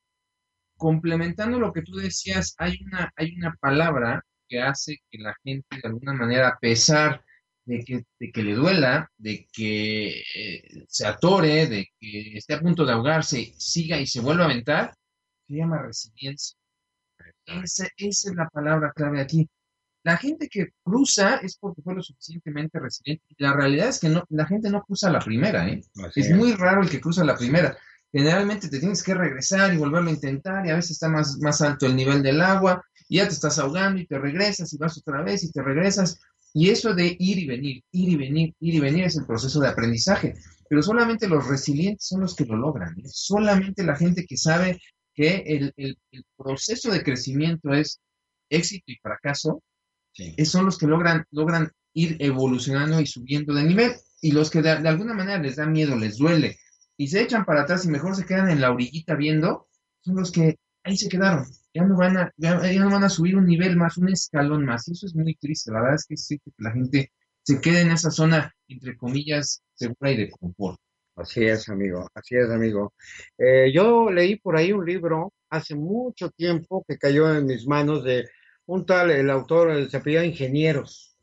complementando 0.84 1.58
lo 1.60 1.72
que 1.72 1.82
tú 1.82 1.96
decías, 1.96 2.56
hay 2.58 2.78
una, 2.86 3.10
hay 3.16 3.34
una 3.38 3.56
palabra 3.62 4.22
que 4.50 4.62
hace 4.62 4.98
que 5.10 5.18
la 5.18 5.34
gente 5.42 5.78
de 5.82 5.88
alguna 5.88 6.12
manera, 6.12 6.50
a 6.50 6.60
pesar 6.60 7.24
de 7.64 7.86
que, 7.86 8.06
de 8.20 8.32
que 8.34 8.44
le 8.44 8.54
duela, 8.54 9.10
de 9.18 9.48
que 9.54 10.24
eh, 10.36 10.86
se 10.90 11.08
atore, 11.08 11.68
de 11.68 11.88
que 11.98 12.38
esté 12.38 12.56
a 12.56 12.60
punto 12.60 12.86
de 12.86 12.92
ahogarse, 12.92 13.54
siga 13.58 13.98
y 13.98 14.06
se 14.06 14.20
vuelva 14.20 14.44
a 14.44 14.48
aventar, 14.48 14.94
se 15.48 15.56
llama 15.56 15.82
resiliencia. 15.82 16.58
Esa, 17.46 17.88
esa 17.96 18.30
es 18.30 18.36
la 18.36 18.50
palabra 18.50 18.92
clave 18.94 19.22
aquí. 19.22 19.48
La 20.04 20.18
gente 20.18 20.50
que 20.50 20.74
cruza 20.84 21.38
es 21.38 21.56
porque 21.58 21.82
fue 21.82 21.96
lo 21.96 22.04
suficientemente 22.04 22.78
resiliente. 22.78 23.24
La 23.38 23.54
realidad 23.54 23.88
es 23.88 24.02
que 24.02 24.10
no, 24.10 24.26
la 24.28 24.46
gente 24.46 24.70
no 24.70 24.84
cruza 24.84 25.10
la 25.10 25.20
primera, 25.20 25.66
¿eh? 25.70 25.82
es 26.14 26.30
muy 26.32 26.52
raro 26.56 26.82
el 26.82 26.90
que 26.90 27.00
cruza 27.00 27.24
la 27.24 27.38
primera. 27.38 27.78
Generalmente 28.14 28.70
te 28.70 28.80
tienes 28.80 29.04
que 29.04 29.16
regresar 29.16 29.74
y 29.74 29.78
volverlo 29.78 30.10
a 30.10 30.14
intentar 30.14 30.66
y 30.66 30.70
a 30.70 30.76
veces 30.76 30.92
está 30.92 31.10
más, 31.10 31.40
más 31.40 31.62
alto 31.62 31.88
el 31.88 31.96
nivel 31.96 32.22
del 32.22 32.42
agua 32.42 32.86
y 33.10 33.18
ya 33.18 33.28
te 33.28 33.34
estás 33.34 33.60
ahogando 33.60 34.00
y 34.00 34.06
te 34.06 34.20
regresas 34.20 34.72
y 34.72 34.78
vas 34.78 34.98
otra 34.98 35.24
vez 35.24 35.44
y 35.44 35.52
te 35.52 35.64
regresas 35.64 36.20
y 36.54 36.70
eso 36.70 36.94
de 36.94 37.16
ir 37.20 37.40
y 37.40 37.48
venir, 37.48 37.84
ir 37.92 38.10
y 38.10 38.16
venir, 38.16 38.54
ir 38.60 38.76
y 38.76 38.80
venir 38.80 39.06
es 39.06 39.18
el 39.18 39.26
proceso 39.26 39.60
de 39.60 39.70
aprendizaje. 39.70 40.36
Pero 40.70 40.84
solamente 40.84 41.28
los 41.28 41.48
resilientes 41.48 42.06
son 42.08 42.22
los 42.22 42.36
que 42.36 42.46
lo 42.46 42.56
logran. 42.56 42.94
¿eh? 43.00 43.04
Solamente 43.08 43.84
la 43.84 43.96
gente 43.96 44.26
que 44.26 44.38
sabe 44.38 44.80
que 45.16 45.44
el, 45.48 45.98
proceso 46.38 46.92
de 46.92 47.04
crecimiento 47.04 47.74
es 47.74 48.00
éxito 48.50 48.86
y 48.88 48.98
fracaso, 48.98 49.64
son 50.46 50.66
los 50.66 50.78
que 50.78 50.86
logran, 50.86 51.26
logran 51.32 51.72
ir 51.94 52.18
evolucionando 52.20 53.02
y 53.02 53.08
subiendo 53.08 53.54
de 53.56 53.64
nivel. 53.64 53.92
Y 54.22 54.32
los 54.32 54.52
que 54.52 54.62
de, 54.62 54.70
alguna 54.70 55.16
manera 55.16 55.40
les 55.40 55.56
da 55.56 55.66
miedo, 55.66 55.98
les 55.98 56.18
duele, 56.18 56.58
y 56.98 57.08
se 57.08 57.22
echan 57.22 57.46
para 57.46 57.64
atrás 57.64 57.86
y 57.86 57.90
mejor 57.90 58.16
se 58.16 58.26
quedan 58.26 58.50
en 58.50 58.62
la 58.62 58.72
orillita 58.72 59.16
viendo, 59.16 59.68
son 60.02 60.16
los 60.16 60.32
que 60.32 60.58
ahí 60.84 60.98
se 60.98 61.10
quedaron 61.10 61.46
ya 61.74 61.84
no 61.84 61.98
van 61.98 62.18
a, 62.18 62.34
ya, 62.38 62.56
no 62.56 62.90
van 62.90 63.04
a 63.04 63.10
subir 63.10 63.36
un 63.36 63.48
nivel 63.48 63.76
más, 63.76 63.98
un 63.98 64.10
escalón 64.10 64.66
más. 64.66 64.88
Y 64.88 64.92
eso 64.92 65.08
es 65.08 65.16
muy 65.16 65.36
triste. 65.36 65.72
La 65.72 65.82
verdad 65.82 65.96
es 65.96 66.06
que 66.06 66.18
sí, 66.18 66.40
que 66.40 66.52
la 66.58 66.72
gente 66.72 67.12
se 67.42 67.60
quede 67.60 67.82
en 67.82 67.92
esa 67.92 68.12
zona, 68.12 68.54
entre 68.68 68.96
comillas, 68.96 69.64
segura 69.74 70.12
y 70.12 70.18
de 70.18 70.30
confort. 70.30 70.80
Así 71.16 71.46
es, 71.46 71.70
amigo, 71.70 72.08
así 72.14 72.36
es, 72.36 72.50
amigo. 72.50 72.94
Eh, 73.38 73.72
yo 73.74 74.10
leí 74.10 74.38
por 74.38 74.56
ahí 74.56 74.72
un 74.72 74.86
libro 74.86 75.34
hace 75.50 75.76
mucho 75.76 76.30
tiempo 76.32 76.84
que 76.88 76.98
cayó 76.98 77.36
en 77.36 77.46
mis 77.46 77.68
manos 77.68 78.04
de 78.04 78.28
un 78.66 78.86
tal, 78.86 79.12
el 79.12 79.30
autor 79.30 79.90
se 79.90 79.98
apellida 79.98 80.26
Ingenieros. 80.26 81.16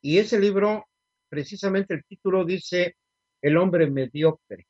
Y 0.00 0.18
ese 0.18 0.40
libro, 0.40 0.86
precisamente 1.28 1.94
el 1.94 2.04
título 2.04 2.44
dice 2.44 2.96
El 3.42 3.56
hombre 3.56 3.90
mediocre. 3.90 4.66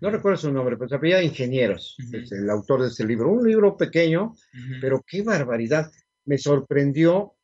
No 0.00 0.10
recuerdo 0.10 0.38
su 0.38 0.52
nombre, 0.52 0.76
pero 0.76 0.88
se 0.88 0.94
había 0.94 1.22
Ingenieros, 1.22 1.96
es 2.12 2.32
el 2.32 2.48
autor 2.48 2.82
de 2.82 2.88
ese 2.88 3.04
libro. 3.04 3.30
Un 3.30 3.46
libro 3.46 3.76
pequeño, 3.76 4.34
pero 4.80 5.04
qué 5.06 5.22
barbaridad. 5.22 5.90
Me 6.24 6.38
sorprendió 6.38 7.34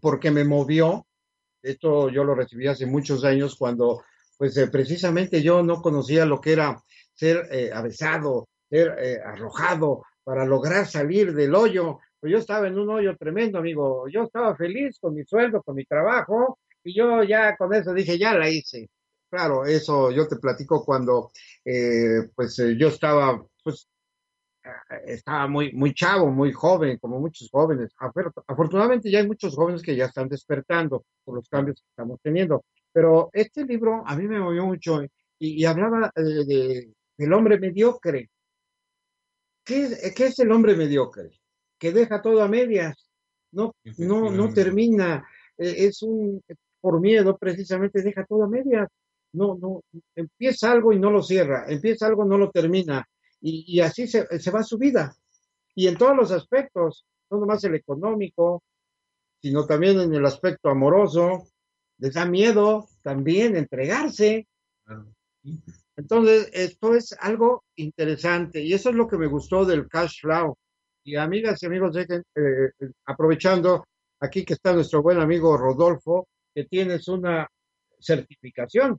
porque 0.00 0.30
me 0.30 0.44
movió. 0.44 1.06
Esto 1.62 2.10
yo 2.10 2.24
lo 2.24 2.34
recibí 2.34 2.66
hace 2.66 2.84
muchos 2.84 3.24
años 3.24 3.56
cuando, 3.56 4.02
pues 4.36 4.56
eh, 4.58 4.68
precisamente 4.68 5.42
yo 5.42 5.62
no 5.62 5.80
conocía 5.80 6.26
lo 6.26 6.40
que 6.40 6.52
era 6.52 6.82
ser 7.14 7.48
eh, 7.50 7.70
avesado, 7.72 8.48
ser 8.68 8.94
eh, 9.00 9.18
arrojado 9.24 10.02
para 10.22 10.44
lograr 10.44 10.86
salir 10.86 11.34
del 11.34 11.54
hoyo. 11.54 12.00
Pues 12.20 12.32
yo 12.32 12.38
estaba 12.38 12.68
en 12.68 12.78
un 12.78 12.90
hoyo 12.90 13.16
tremendo, 13.16 13.58
amigo. 13.58 14.08
Yo 14.08 14.24
estaba 14.24 14.54
feliz 14.56 14.98
con 15.00 15.14
mi 15.14 15.24
sueldo, 15.24 15.62
con 15.62 15.74
mi 15.74 15.84
trabajo, 15.84 16.58
y 16.88 16.94
yo 16.94 17.22
ya 17.24 17.56
con 17.56 17.72
eso 17.74 17.92
dije, 17.94 18.18
ya 18.18 18.34
la 18.34 18.48
hice 18.48 18.88
Claro, 19.30 19.66
eso 19.66 20.10
yo 20.10 20.26
te 20.26 20.36
platico 20.36 20.84
cuando 20.84 21.30
eh, 21.64 22.30
pues 22.34 22.58
eh, 22.60 22.76
yo 22.78 22.88
estaba, 22.88 23.44
pues 23.62 23.88
estaba 25.04 25.46
muy, 25.48 25.72
muy 25.72 25.92
chavo, 25.92 26.30
muy 26.30 26.52
joven, 26.52 26.98
como 26.98 27.20
muchos 27.20 27.50
jóvenes. 27.50 27.94
Afortunadamente 28.46 29.10
ya 29.10 29.18
hay 29.18 29.26
muchos 29.26 29.54
jóvenes 29.54 29.82
que 29.82 29.96
ya 29.96 30.06
están 30.06 30.28
despertando 30.28 31.04
por 31.24 31.34
los 31.36 31.48
cambios 31.48 31.80
que 31.80 31.88
estamos 31.90 32.18
teniendo. 32.22 32.64
Pero 32.90 33.28
este 33.34 33.66
libro 33.66 34.02
a 34.06 34.16
mí 34.16 34.26
me 34.26 34.40
movió 34.40 34.64
mucho 34.64 35.02
y, 35.38 35.64
hablaba 35.66 36.10
eh, 36.16 36.22
de, 36.22 36.92
del 37.18 37.32
hombre 37.34 37.58
mediocre. 37.58 38.30
¿Qué 39.62 39.84
es, 39.84 40.14
¿Qué 40.14 40.26
es 40.26 40.38
el 40.38 40.50
hombre 40.52 40.74
mediocre? 40.74 41.30
Que 41.78 41.92
deja 41.92 42.22
todo 42.22 42.42
a 42.42 42.48
medias, 42.48 43.10
no, 43.52 43.74
no, 43.98 44.30
no 44.30 44.52
termina, 44.54 45.28
es 45.58 46.02
un, 46.02 46.42
por 46.80 47.00
miedo 47.00 47.36
precisamente 47.36 48.02
deja 48.02 48.24
todo 48.24 48.44
a 48.44 48.48
medias 48.48 48.88
no, 49.32 49.56
no, 49.56 49.82
empieza 50.14 50.72
algo 50.72 50.92
y 50.92 50.98
no 50.98 51.10
lo 51.10 51.22
cierra, 51.22 51.66
empieza 51.68 52.06
algo 52.06 52.24
y 52.24 52.28
no 52.28 52.38
lo 52.38 52.50
termina, 52.50 53.06
y, 53.40 53.80
así 53.80 54.08
se, 54.08 54.26
va 54.50 54.62
su 54.62 54.78
vida. 54.78 55.14
Y 55.74 55.86
en 55.86 55.96
todos 55.96 56.16
los 56.16 56.32
aspectos, 56.32 57.06
no 57.30 57.38
nomás 57.38 57.62
el 57.64 57.76
económico, 57.76 58.62
sino 59.40 59.64
también 59.64 60.00
en 60.00 60.12
el 60.12 60.26
aspecto 60.26 60.70
amoroso, 60.70 61.46
les 61.98 62.14
da 62.14 62.26
miedo 62.26 62.88
también 63.02 63.56
entregarse. 63.56 64.48
Entonces, 65.96 66.50
esto 66.52 66.94
es 66.94 67.14
algo 67.20 67.64
interesante 67.76 68.60
y 68.60 68.72
eso 68.72 68.90
es 68.90 68.96
lo 68.96 69.06
que 69.06 69.18
me 69.18 69.26
gustó 69.26 69.64
del 69.64 69.88
cash 69.88 70.20
flow. 70.22 70.56
Y 71.04 71.14
amigas 71.14 71.62
y 71.62 71.66
amigos, 71.66 71.96
eh, 71.96 72.70
aprovechando 73.04 73.84
aquí 74.20 74.44
que 74.44 74.54
está 74.54 74.72
nuestro 74.72 75.00
buen 75.00 75.20
amigo 75.20 75.56
Rodolfo, 75.56 76.26
que 76.54 76.64
tienes 76.64 77.08
una 77.08 77.48
certificación 77.98 78.98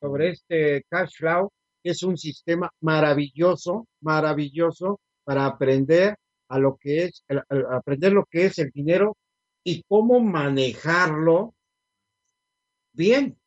sobre 0.00 0.30
este 0.30 0.84
cash 0.88 1.16
flow, 1.16 1.50
que 1.82 1.90
es 1.90 2.02
un 2.02 2.16
sistema 2.16 2.70
maravilloso, 2.80 3.86
maravilloso 4.00 5.00
para 5.24 5.46
aprender 5.46 6.16
a 6.48 6.58
lo 6.58 6.76
que 6.76 7.04
es, 7.04 7.24
aprender 7.70 8.12
lo 8.12 8.24
que 8.26 8.46
es 8.46 8.58
el 8.58 8.70
dinero 8.70 9.16
y 9.64 9.82
cómo 9.84 10.20
manejarlo 10.20 11.54
bien. 12.92 13.38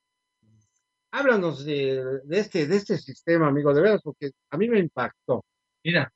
Háblanos 1.12 1.64
de, 1.64 2.22
este, 2.32 2.68
de 2.68 2.76
este 2.76 2.98
sistema, 2.98 3.48
amigo, 3.48 3.74
de 3.74 3.82
veras, 3.82 4.02
porque 4.04 4.32
a 4.50 4.58
mí 4.58 4.68
me 4.68 4.80
impactó. 4.80 5.46
Mira, 5.84 6.12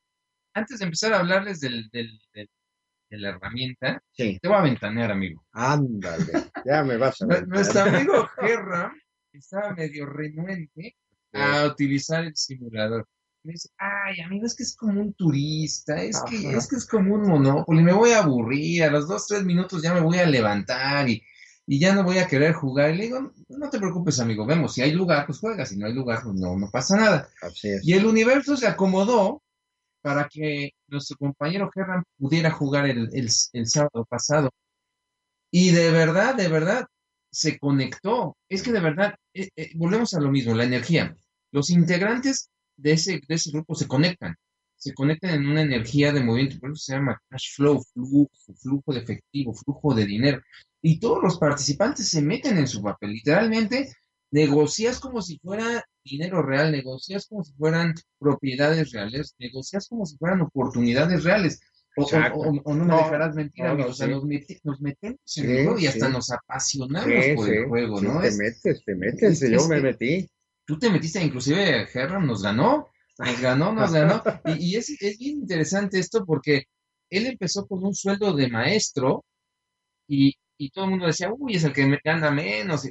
antes 0.54 0.80
de 0.80 0.86
empezar 0.86 1.14
a 1.14 1.20
hablarles 1.20 1.60
del, 1.62 1.90
del, 1.90 2.20
de 2.34 2.48
la 3.18 3.30
herramienta, 3.30 4.02
Sí, 4.12 4.38
te 4.42 4.48
voy 4.48 4.58
a 4.58 4.62
ventanear, 4.62 5.12
amigo. 5.12 5.46
ándale, 5.54 6.49
ya 6.66 6.84
me 6.84 6.98
vas 6.98 7.22
a 7.22 7.26
ver. 7.26 7.48
Nuestro 7.48 7.82
amigo 7.82 8.28
Gerram 8.40 8.92
estaba 9.34 9.74
medio 9.74 10.06
renuente 10.06 10.96
a 11.34 11.66
utilizar 11.68 12.24
el 12.26 12.36
simulador. 12.36 13.06
Me 13.44 13.54
dice, 13.54 13.70
ay, 13.78 14.20
amigo, 14.22 14.46
es 14.46 14.56
que 14.56 14.64
es 14.64 14.76
como 14.76 15.00
un 15.00 15.14
turista, 15.14 16.02
es 16.02 16.22
que, 16.30 16.36
es 16.58 16.68
que 16.68 16.76
es 16.76 16.86
como 16.86 17.14
un 17.16 17.22
Monopoly, 17.28 17.82
me 17.84 17.94
voy 17.94 18.12
a 18.12 18.20
aburrir, 18.20 18.84
a 18.84 18.92
los 18.92 19.08
dos, 19.08 19.28
tres 19.28 19.44
minutos 19.46 19.82
ya 19.82 19.94
me 19.94 20.02
voy 20.02 20.18
a 20.18 20.26
levantar 20.26 21.08
y, 21.10 21.24
y 21.66 21.80
ya 21.80 21.96
no 21.96 22.04
voy 22.04 22.18
a 22.18 22.28
querer 22.28 22.52
jugar. 22.54 22.92
Y 22.94 22.98
le 22.98 23.04
digo, 23.06 23.32
no 23.48 23.70
te 23.70 23.80
preocupes, 23.80 24.20
amigo, 24.20 24.46
vemos, 24.46 24.74
si 24.74 24.82
hay 24.82 24.92
lugar, 24.92 25.26
pues 25.26 25.40
juega, 25.40 25.66
si 25.66 25.78
no 25.78 25.86
hay 25.88 25.94
lugar, 25.94 26.20
pues 26.24 26.36
no, 26.36 26.58
no 26.58 26.70
pasa 26.70 26.98
nada. 26.98 27.30
Así 27.42 27.70
es. 27.70 27.88
Y 27.88 27.94
el 27.94 28.06
universo 28.06 28.58
se 28.58 28.68
acomodó 28.68 29.42
para 30.02 30.28
que 30.30 30.72
nuestro 30.88 31.16
compañero 31.18 31.70
Gerram 31.74 32.04
pudiera 32.18 32.52
jugar 32.52 32.88
el, 32.88 33.10
el- 33.14 33.30
el 33.54 33.68
sábado 33.68 34.06
pasado. 34.10 34.50
Y 35.52 35.72
de 35.72 35.92
verdad, 35.92 36.36
de 36.36 36.48
verdad, 36.48 36.86
se 37.32 37.60
conectó. 37.60 38.38
Es 38.48 38.64
que 38.64 38.72
de 38.72 38.80
verdad, 38.80 39.16
eh, 39.34 39.50
eh, 39.56 39.72
volvemos 39.76 40.14
a 40.14 40.20
lo 40.20 40.32
mismo, 40.32 40.54
la 40.56 40.64
energía. 40.66 41.16
Los 41.52 41.70
integrantes 41.70 42.50
de 42.78 42.94
ese, 42.94 43.22
de 43.28 43.36
ese 43.36 43.52
grupo 43.52 43.76
se 43.76 43.88
conectan. 43.88 44.36
Se 44.76 44.94
conectan 44.94 45.32
en 45.32 45.48
una 45.48 45.62
energía 45.62 46.14
de 46.14 46.24
movimiento, 46.24 46.58
por 46.60 46.72
eso 46.72 46.82
se 46.82 46.94
llama 46.94 47.22
cash 47.30 47.56
flow, 47.56 47.84
flujo, 47.94 48.30
flujo 48.62 48.94
de 48.94 49.00
efectivo, 49.00 49.54
flujo 49.54 49.94
de 49.94 50.06
dinero. 50.06 50.42
Y 50.82 51.00
todos 51.00 51.22
los 51.22 51.38
participantes 51.38 52.10
se 52.10 52.22
meten 52.22 52.58
en 52.58 52.68
su 52.68 52.82
papel. 52.82 53.12
Literalmente, 53.12 53.92
negocias 54.32 55.00
como 55.00 55.22
si 55.22 55.38
fuera 55.40 55.84
dinero 56.04 56.42
real, 56.42 56.72
negocias 56.72 57.28
como 57.28 57.44
si 57.44 57.54
fueran 57.54 57.94
propiedades 58.20 58.92
reales, 58.92 59.36
negocias 59.38 59.88
como 59.90 60.06
si 60.06 60.18
fueran 60.18 60.42
oportunidades 60.42 61.24
reales. 61.24 61.60
O, 61.96 62.02
o- 62.02 62.06
Exacto. 62.06 62.40
o- 62.40 62.62
o 62.64 62.74
no 62.76 62.86
me 62.86 62.92
No, 62.92 62.98
dejarás 62.98 63.36
mentir, 63.36 63.66
no, 63.66 63.76
no. 63.76 63.88
O 63.88 63.94
sea, 63.94 64.08
nos, 64.08 64.24
meti- 64.24 64.60
nos 64.64 64.80
metemos 64.82 65.38
en 65.38 65.50
el 65.50 65.64
juego 65.66 65.80
y 65.80 65.88
hasta 65.88 66.06
sí. 66.08 66.12
nos 66.12 66.32
apasionamos 66.32 67.26
por 67.36 67.50
el 67.50 67.66
juego, 67.68 68.02
¿no? 68.02 68.22
te 68.22 68.28
Es- 68.28 68.38
metes, 68.38 68.84
te 68.86 68.96
metes, 68.96 69.42
es- 69.42 69.52
yo 69.52 69.68
me 69.68 69.76
que- 69.78 69.82
metí. 69.82 70.30
tú 70.66 70.78
te 70.80 70.90
metiste, 70.90 71.22
inclusive 71.24 71.88
Herram 71.94 72.26
nos 72.28 72.44
ganó, 72.44 72.88
nos 73.18 73.42
ganó, 73.42 73.74
nos 73.74 73.92
ganó. 73.92 74.22
Y, 74.46 74.72
y 74.72 74.76
es, 74.76 74.90
es 75.02 75.18
bien 75.18 75.38
interesante 75.40 76.00
esto 76.00 76.26
porque 76.26 76.66
él 77.10 77.26
empezó 77.26 77.66
con 77.68 77.84
un 77.84 77.94
sueldo 77.96 78.34
de 78.34 78.48
maestro 78.50 79.26
y, 80.08 80.36
y 80.58 80.70
todo 80.70 80.86
el 80.86 80.92
mundo 80.92 81.08
decía, 81.08 81.32
uy, 81.36 81.56
es 81.56 81.64
el 81.64 81.74
que 81.74 81.86
me- 81.86 82.00
gana 82.04 82.30
menos. 82.32 82.86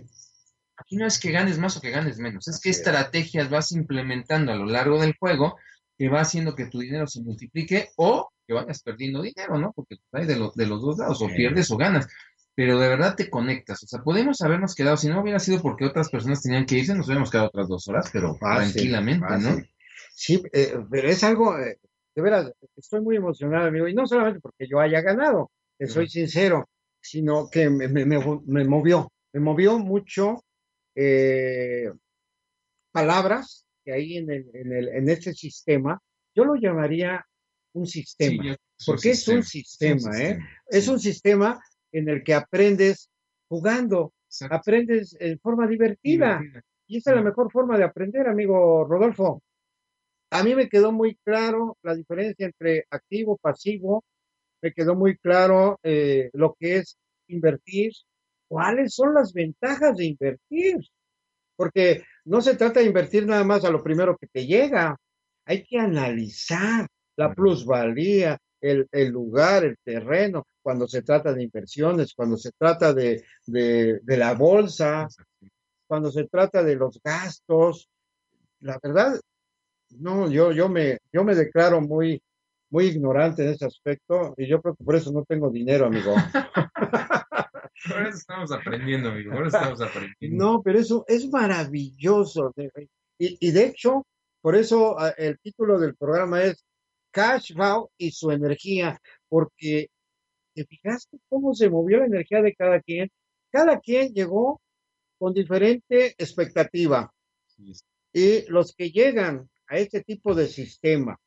Aquí 0.77 0.97
no 0.97 1.07
es 1.07 1.19
que 1.19 1.31
ganes 1.33 1.59
más 1.59 1.77
o 1.77 1.81
que 1.81 1.91
ganes 1.91 2.19
menos, 2.19 2.47
es 2.49 2.61
que 2.61 2.71
es. 2.71 2.79
estrategias 2.79 3.49
vas 3.51 3.73
implementando 3.73 4.53
a 4.53 4.57
lo 4.57 4.67
largo 4.67 5.01
del 5.01 5.15
juego 5.19 5.57
que 5.97 6.09
va 6.09 6.21
haciendo 6.21 6.55
que 6.55 6.67
tu 6.67 6.79
dinero 6.81 7.07
se 7.07 7.21
multiplique 7.23 7.89
o 7.97 8.29
que 8.49 8.55
vayas 8.55 8.83
perdiendo 8.83 9.21
dinero, 9.23 9.59
¿no? 9.59 9.73
Porque 9.77 9.97
hay 10.13 10.27
de, 10.27 10.37
los 10.37 10.55
de 10.55 10.67
los 10.67 10.81
dos 10.81 10.99
lados, 10.99 11.21
o 11.23 11.29
pierdes 11.29 11.71
o 11.71 11.77
ganas. 11.77 12.09
Pero 12.55 12.81
de 12.81 12.89
verdad 12.89 13.15
te 13.15 13.29
conectas. 13.31 13.85
O 13.85 13.87
sea, 13.87 14.03
podemos 14.03 14.41
habernos 14.41 14.75
quedado, 14.75 14.97
si 14.97 15.07
no 15.09 15.21
hubiera 15.21 15.39
sido 15.39 15.61
porque 15.63 15.85
otras 15.85 16.09
personas 16.09 16.43
tenían 16.43 16.65
que 16.67 16.79
irse, 16.79 16.95
nos 16.95 17.07
hubiéramos 17.07 17.31
quedado 17.31 17.49
otras 17.49 17.69
dos 17.69 17.87
horas, 17.89 18.09
pero 18.13 18.35
Fácil, 18.37 18.73
tranquilamente, 18.73 19.27
¿no? 19.39 19.63
Sí, 20.15 20.43
eh, 20.53 20.75
pero 20.91 21.09
es 21.09 21.23
algo, 21.23 21.57
eh, 21.59 21.79
de 22.17 22.23
veras, 22.23 22.51
estoy 22.75 23.03
muy 23.03 23.17
emocionado, 23.17 23.67
amigo, 23.69 23.87
y 23.87 23.95
no 23.95 24.07
solamente 24.07 24.41
porque 24.41 24.67
yo 24.67 24.81
haya 24.81 25.01
ganado, 25.03 25.53
te 25.79 25.87
soy 25.87 26.09
sincero, 26.09 26.69
sino 27.01 27.49
que 27.49 27.71
me, 27.71 27.87
me- 27.87 28.05
me- 28.07 28.41
me 28.47 28.65
movió, 28.65 29.13
me 29.33 29.41
movió 29.41 29.79
mucho 29.79 30.43
eh, 30.97 31.93
palabras 32.91 33.67
que 33.85 33.93
hay 33.93 34.17
en, 34.17 34.31
el, 34.31 34.51
en, 34.55 34.73
el, 34.73 34.89
en 34.89 35.09
este 35.09 35.33
sistema, 35.35 36.01
yo 36.35 36.45
lo 36.45 36.57
llamaría 36.57 37.25
un 37.79 37.87
sistema, 37.87 38.57
Sí, 38.77 38.85
porque 38.87 39.11
es 39.11 39.27
un 39.29 39.43
sistema, 39.43 40.21
¿eh? 40.21 40.39
Es 40.69 40.89
un 40.89 41.01
sistema 41.01 41.61
en 41.93 42.09
el 42.09 42.23
que 42.23 42.35
aprendes 42.35 43.11
jugando, 43.49 44.13
Exacto. 44.27 44.57
aprendes 44.57 45.17
en 45.19 45.39
forma 45.41 45.67
divertida. 45.67 46.39
Divertida. 46.39 46.63
Y 46.87 46.99
esa 46.99 47.11
es 47.11 47.17
la 47.17 47.23
mejor 47.23 47.51
forma 47.51 47.77
de 47.77 47.85
aprender, 47.85 48.27
amigo 48.29 48.85
Rodolfo. 48.85 49.43
A 50.31 50.43
mí 50.43 50.55
me 50.55 50.69
quedó 50.69 50.93
muy 50.93 51.17
claro 51.25 51.77
la 51.83 51.95
diferencia 51.95 52.47
entre 52.47 52.87
activo, 52.91 53.37
pasivo, 53.37 54.05
me 54.63 54.73
quedó 54.73 54.95
muy 54.95 55.17
claro 55.17 55.79
eh, 55.83 56.31
lo 56.33 56.57
que 56.59 56.79
es 56.79 56.99
invertir, 57.29 57.93
cuáles 58.49 58.95
son 58.95 59.15
las 59.15 59.33
ventajas 59.33 59.97
de 59.97 60.07
invertir, 60.07 60.79
porque 61.57 62.05
no 62.25 62.41
se 62.41 62.57
trata 62.57 62.81
de 62.81 62.87
invertir 62.87 63.27
nada 63.27 63.45
más 63.45 63.65
a 63.65 63.71
lo 63.71 63.83
primero 63.83 64.17
que 64.17 64.27
te 64.27 64.47
llega, 64.47 64.97
hay 65.45 65.65
que 65.65 65.79
analizar 65.79 66.87
la 67.19 67.35
plusvalía, 67.35 68.39
el, 68.61 68.89
el 68.93 69.09
lugar, 69.09 69.65
el 69.65 69.77
terreno, 69.83 70.47
cuando 70.63 70.87
se 70.87 71.03
trata 71.03 71.33
de 71.33 71.43
inversiones, 71.43 72.15
cuando 72.15 72.37
se 72.37 72.53
trata 72.57 72.95
de, 72.95 73.25
de, 73.45 73.99
de 74.03 74.17
la 74.17 74.35
bolsa, 74.35 75.09
cuando 75.89 76.13
se 76.13 76.29
trata 76.29 76.63
de 76.63 76.77
los 76.77 77.01
gastos, 77.03 77.89
la 78.61 78.79
verdad, 78.81 79.21
no, 79.99 80.31
yo, 80.31 80.53
yo 80.53 80.69
me, 80.69 80.99
yo 81.13 81.25
me 81.25 81.35
declaro 81.35 81.81
muy, 81.81 82.23
muy 82.71 82.87
ignorante 82.87 83.43
en 83.43 83.49
ese 83.51 83.67
aspecto 83.67 84.35
y 84.37 84.47
yo 84.47 84.63
creo 84.63 84.77
que 84.77 84.85
por 84.85 84.95
eso 84.95 85.11
no 85.11 85.25
tengo 85.25 85.51
dinero, 85.51 85.87
amigo. 85.87 86.15
Por 87.89 88.03
eso 88.03 88.19
estamos 88.19 88.51
aprendiendo, 88.51 89.11
amigo. 89.11 89.31
Por 89.33 89.47
eso 89.47 89.57
estamos 89.57 89.81
aprendiendo. 89.81 90.45
No, 90.45 90.63
pero 90.63 90.81
eso 90.81 91.05
es 91.07 91.31
maravilloso. 91.31 92.53
Y, 93.19 93.39
y 93.41 93.51
de 93.53 93.67
hecho, 93.67 94.05
por 94.43 94.57
eso 94.57 94.99
ah, 94.99 95.15
el 95.17 95.39
título 95.39 95.79
del 95.79 95.95
programa 95.95 96.43
es 96.43 96.65
Cash 97.19 97.55
Flow 97.55 97.91
y 97.99 98.11
su 98.13 98.31
energía, 98.31 99.01
porque 99.29 99.89
te 100.55 100.65
fijaste 100.67 101.19
cómo 101.29 101.55
se 101.55 101.71
movió 101.71 101.99
la 102.01 102.07
energía 102.07 102.43
de 102.43 102.55
cada 102.55 102.81
quien. 102.81 103.11
Cada 103.51 103.81
quien 103.81 104.13
llegó 104.15 104.61
con 105.19 105.35
diferente 105.35 106.15
expectativa. 106.19 107.13
Sí, 107.49 107.73
Y 108.13 108.51
los 108.51 108.75
que 108.75 108.91
llegan 108.91 109.49
a 109.69 109.79
este 109.79 110.03
tipo 110.05 110.35
de 110.35 110.47
sistema, 110.49 111.19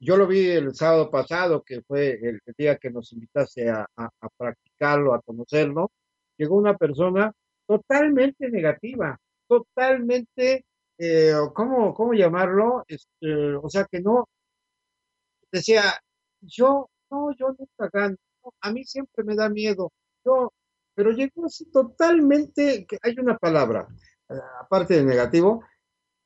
yo 0.00 0.16
lo 0.16 0.26
vi 0.26 0.48
el 0.50 0.74
sábado 0.74 1.10
pasado, 1.10 1.62
que 1.62 1.82
fue 1.82 2.18
el 2.22 2.40
día 2.56 2.76
que 2.78 2.90
nos 2.90 3.12
invitaste 3.12 3.70
a, 3.70 3.86
a- 3.96 4.10
a 4.20 4.28
practicarlo, 4.36 5.14
a 5.14 5.22
conocerlo, 5.22 5.90
llegó 6.36 6.56
una 6.56 6.76
persona 6.76 7.32
totalmente 7.66 8.50
negativa, 8.50 9.18
totalmente, 9.46 10.64
eh, 10.98 11.32
¿cómo, 11.54 11.94
cómo 11.94 12.14
llamarlo? 12.14 12.84
Este, 12.88 13.54
o 13.56 13.68
sea, 13.70 13.86
que 13.90 14.00
no, 14.00 14.28
decía, 15.52 15.82
yo, 16.40 16.88
no, 17.10 17.30
yo 17.38 17.54
nunca 17.58 17.88
gano, 17.92 18.16
no, 18.44 18.54
a 18.60 18.72
mí 18.72 18.84
siempre 18.84 19.22
me 19.24 19.36
da 19.36 19.48
miedo, 19.48 19.92
yo, 20.24 20.52
pero 20.94 21.12
llegó 21.12 21.46
así 21.46 21.70
totalmente, 21.70 22.86
hay 23.02 23.14
una 23.18 23.38
palabra, 23.38 23.86
eh, 24.28 24.34
aparte 24.60 24.94
de 24.94 25.04
negativo, 25.04 25.62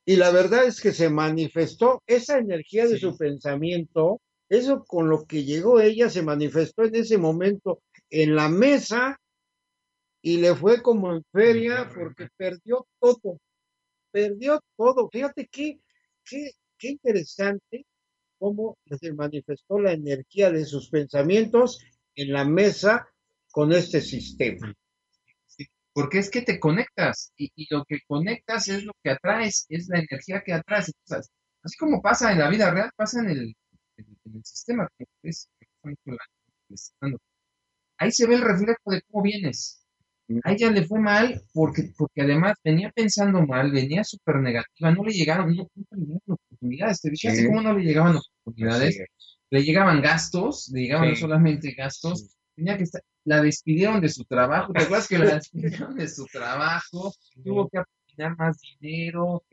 y 0.04 0.16
la 0.16 0.30
verdad 0.30 0.64
es 0.64 0.80
que 0.80 0.92
se 0.92 1.10
manifestó 1.10 2.02
esa 2.06 2.38
energía 2.38 2.84
de 2.84 2.94
Sí. 2.94 3.00
su 3.00 3.16
pensamiento, 3.18 4.20
eso 4.48 4.84
con 4.84 5.08
lo 5.08 5.26
que 5.26 5.44
llegó 5.44 5.80
ella 5.80 6.08
se 6.08 6.22
manifestó 6.22 6.84
en 6.84 6.94
ese 6.94 7.18
momento 7.18 7.80
en 8.10 8.36
la 8.36 8.48
mesa 8.48 9.18
y 10.22 10.38
le 10.38 10.54
fue 10.54 10.82
como 10.82 11.12
en 11.12 11.24
feria 11.32 11.90
porque 11.92 12.28
perdió 12.36 12.86
todo, 13.00 13.38
perdió 14.12 14.60
todo. 14.76 15.08
Fíjate 15.10 15.48
qué, 15.50 15.80
qué, 16.24 16.50
qué 16.78 16.90
interesante 16.90 17.84
cómo 18.38 18.76
se 19.00 19.12
manifestó 19.12 19.78
la 19.78 19.92
energía 19.92 20.50
de 20.50 20.64
sus 20.64 20.88
pensamientos 20.90 21.80
en 22.14 22.32
la 22.32 22.44
mesa 22.44 23.08
con 23.50 23.72
este 23.72 24.00
sistema. 24.00 24.74
Porque 25.92 26.18
es 26.18 26.30
que 26.30 26.42
te 26.42 26.60
conectas 26.60 27.32
y, 27.36 27.50
lo 27.70 27.84
que 27.84 28.00
conectas 28.06 28.68
es 28.68 28.84
lo 28.84 28.92
que 29.02 29.10
atraes, 29.10 29.64
es 29.70 29.88
la 29.88 30.00
energía 30.00 30.42
que 30.44 30.52
atraes. 30.52 30.88
Entonces, 30.88 31.32
así 31.62 31.76
como 31.78 32.02
pasa 32.02 32.32
en 32.32 32.38
la 32.38 32.50
vida 32.50 32.70
real, 32.70 32.90
pasa 32.96 33.20
en 33.20 33.30
el, 33.30 33.56
en, 33.96 34.18
en 34.24 34.36
el 34.36 34.44
sistema. 34.44 34.86
Ahí 37.98 38.12
se 38.12 38.26
ve 38.26 38.34
el 38.34 38.42
reflejo 38.42 38.90
de 38.90 39.02
cómo 39.02 39.22
vienes. 39.22 39.85
A 40.42 40.52
ella 40.52 40.70
le 40.70 40.84
fue 40.84 40.98
mal 40.98 41.40
porque, 41.52 41.92
porque 41.96 42.22
además 42.22 42.56
venía 42.64 42.90
pensando 42.90 43.46
mal, 43.46 43.70
venía 43.70 44.02
súper 44.02 44.36
negativa, 44.36 44.90
no 44.90 45.04
le 45.04 45.12
llegaron, 45.12 45.54
no, 45.54 45.70
le 45.74 46.00
llegaron 46.00 46.22
oportunidades. 46.26 47.00
¿Te 47.00 47.10
fijaste 47.10 47.46
cómo 47.46 47.62
no 47.62 47.72
le 47.74 47.84
llegaban 47.84 48.16
oportunidades? 48.16 48.98
Le 49.50 49.62
llegaban 49.62 50.02
gastos, 50.02 50.68
le 50.72 50.82
llegaban 50.82 51.10
no 51.10 51.16
solamente 51.16 51.70
gastos, 51.72 52.36
tenía 52.56 52.76
que 52.76 52.84
estar, 52.84 53.02
la 53.24 53.40
despidieron 53.40 54.00
de 54.00 54.08
su 54.08 54.24
trabajo. 54.24 54.72
¿Te 54.72 54.82
acuerdas 54.82 55.08
que 55.08 55.18
la 55.18 55.34
despidieron 55.36 55.96
de 55.96 56.08
su 56.08 56.26
trabajo? 56.26 57.12
Tuvo 57.44 57.68
que 57.68 57.78
aplicar 57.78 58.36
más 58.36 58.58
dinero. 58.80 59.44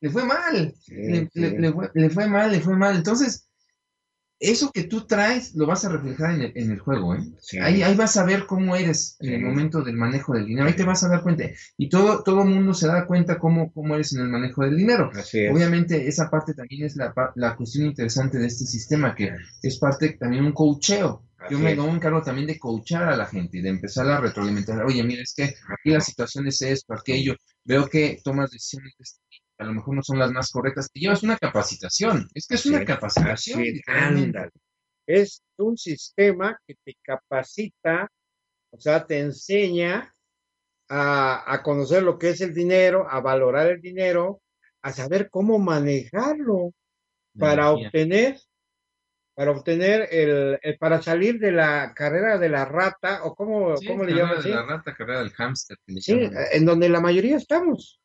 le 0.00 0.10
fue 0.10 0.24
mal. 0.24 0.74
le, 0.86 1.28
fue, 1.72 1.90
le, 1.94 2.10
fue, 2.10 2.28
mal, 2.28 2.52
le 2.52 2.60
fue 2.60 2.76
mal. 2.76 2.96
Entonces, 2.96 3.48
eso 4.42 4.70
que 4.72 4.84
tú 4.84 5.06
traes 5.06 5.54
lo 5.54 5.66
vas 5.66 5.84
a 5.84 5.88
reflejar 5.88 6.34
en 6.34 6.42
el, 6.42 6.52
en 6.54 6.70
el 6.72 6.78
juego, 6.80 7.14
¿eh? 7.14 7.20
Ahí, 7.62 7.82
ahí 7.82 7.94
vas 7.94 8.16
a 8.16 8.24
ver 8.24 8.46
cómo 8.46 8.76
eres 8.76 9.16
en 9.20 9.34
el 9.34 9.42
momento 9.42 9.82
del 9.82 9.96
manejo 9.96 10.34
del 10.34 10.46
dinero. 10.46 10.66
Ahí 10.66 10.74
te 10.74 10.84
vas 10.84 11.04
a 11.04 11.08
dar 11.08 11.22
cuenta. 11.22 11.44
Y 11.76 11.88
todo 11.88 12.22
todo 12.22 12.44
mundo 12.44 12.74
se 12.74 12.88
da 12.88 13.06
cuenta 13.06 13.38
cómo, 13.38 13.72
cómo 13.72 13.94
eres 13.94 14.12
en 14.14 14.22
el 14.22 14.28
manejo 14.28 14.62
del 14.64 14.76
dinero. 14.76 15.10
Obviamente, 15.50 16.08
esa 16.08 16.28
parte 16.28 16.54
también 16.54 16.84
es 16.84 16.96
la, 16.96 17.14
la 17.36 17.56
cuestión 17.56 17.86
interesante 17.86 18.38
de 18.38 18.46
este 18.46 18.64
sistema, 18.64 19.14
que 19.14 19.32
es 19.62 19.78
parte 19.78 20.16
también 20.18 20.44
un 20.44 20.52
coacheo. 20.52 21.22
Yo 21.50 21.58
me, 21.58 21.74
me 21.74 21.90
encargo 21.90 22.22
también 22.22 22.46
de 22.46 22.58
coachar 22.58 23.04
a 23.04 23.16
la 23.16 23.26
gente 23.26 23.58
y 23.58 23.62
de 23.62 23.68
empezar 23.68 24.08
a 24.08 24.20
retroalimentar. 24.20 24.84
Oye, 24.84 25.02
mira, 25.02 25.22
es 25.22 25.34
que 25.34 25.44
aquí 25.44 25.90
la 25.90 26.00
situación 26.00 26.46
es 26.46 26.62
esto, 26.62 26.94
aquello. 26.94 27.34
Veo 27.64 27.88
que 27.88 28.20
tomas 28.22 28.50
decisiones 28.50 28.92
de 28.96 29.02
este 29.02 29.20
a 29.58 29.64
lo 29.64 29.72
mejor 29.74 29.94
no 29.94 30.02
son 30.02 30.18
las 30.18 30.32
más 30.32 30.50
correctas, 30.50 30.90
te 30.92 31.00
llevas 31.00 31.22
una 31.22 31.36
capacitación. 31.36 32.28
Es 32.34 32.46
que 32.46 32.54
es 32.56 32.66
una 32.66 32.84
capacitación. 32.84 33.62
Es 35.06 35.42
un 35.56 35.76
sistema 35.76 36.58
que 36.66 36.76
te 36.84 36.96
capacita, 37.02 38.08
o 38.70 38.80
sea, 38.80 39.06
te 39.06 39.18
enseña 39.18 40.14
a, 40.88 41.60
conocer 41.62 42.02
lo 42.02 42.18
que 42.18 42.30
es 42.30 42.40
el 42.40 42.52
dinero, 42.52 43.06
a 43.08 43.20
valorar 43.20 43.68
el 43.68 43.80
dinero, 43.80 44.42
a 44.82 44.92
saber 44.92 45.30
cómo 45.30 45.58
manejarlo 45.58 46.72
para 47.38 47.70
obtener 47.70 48.38
para 49.34 49.52
obtener 49.52 50.08
el, 50.10 50.58
para 50.78 51.00
salir 51.00 51.38
de 51.38 51.52
la 51.52 51.94
carrera 51.94 52.36
de 52.36 52.50
la 52.50 52.66
rata 52.66 53.24
o 53.24 53.34
cómo, 53.34 53.74
¿cómo 53.86 54.04
le 54.04 54.12
llaman 54.12 54.42
la 54.44 54.66
rata 54.66 54.94
carrera 54.94 55.20
del 55.20 55.30
hámster 55.30 55.78
sí 56.00 56.20
en 56.52 56.66
donde 56.66 56.90
la 56.90 57.00
mayoría 57.00 57.38
estamos 57.38 58.01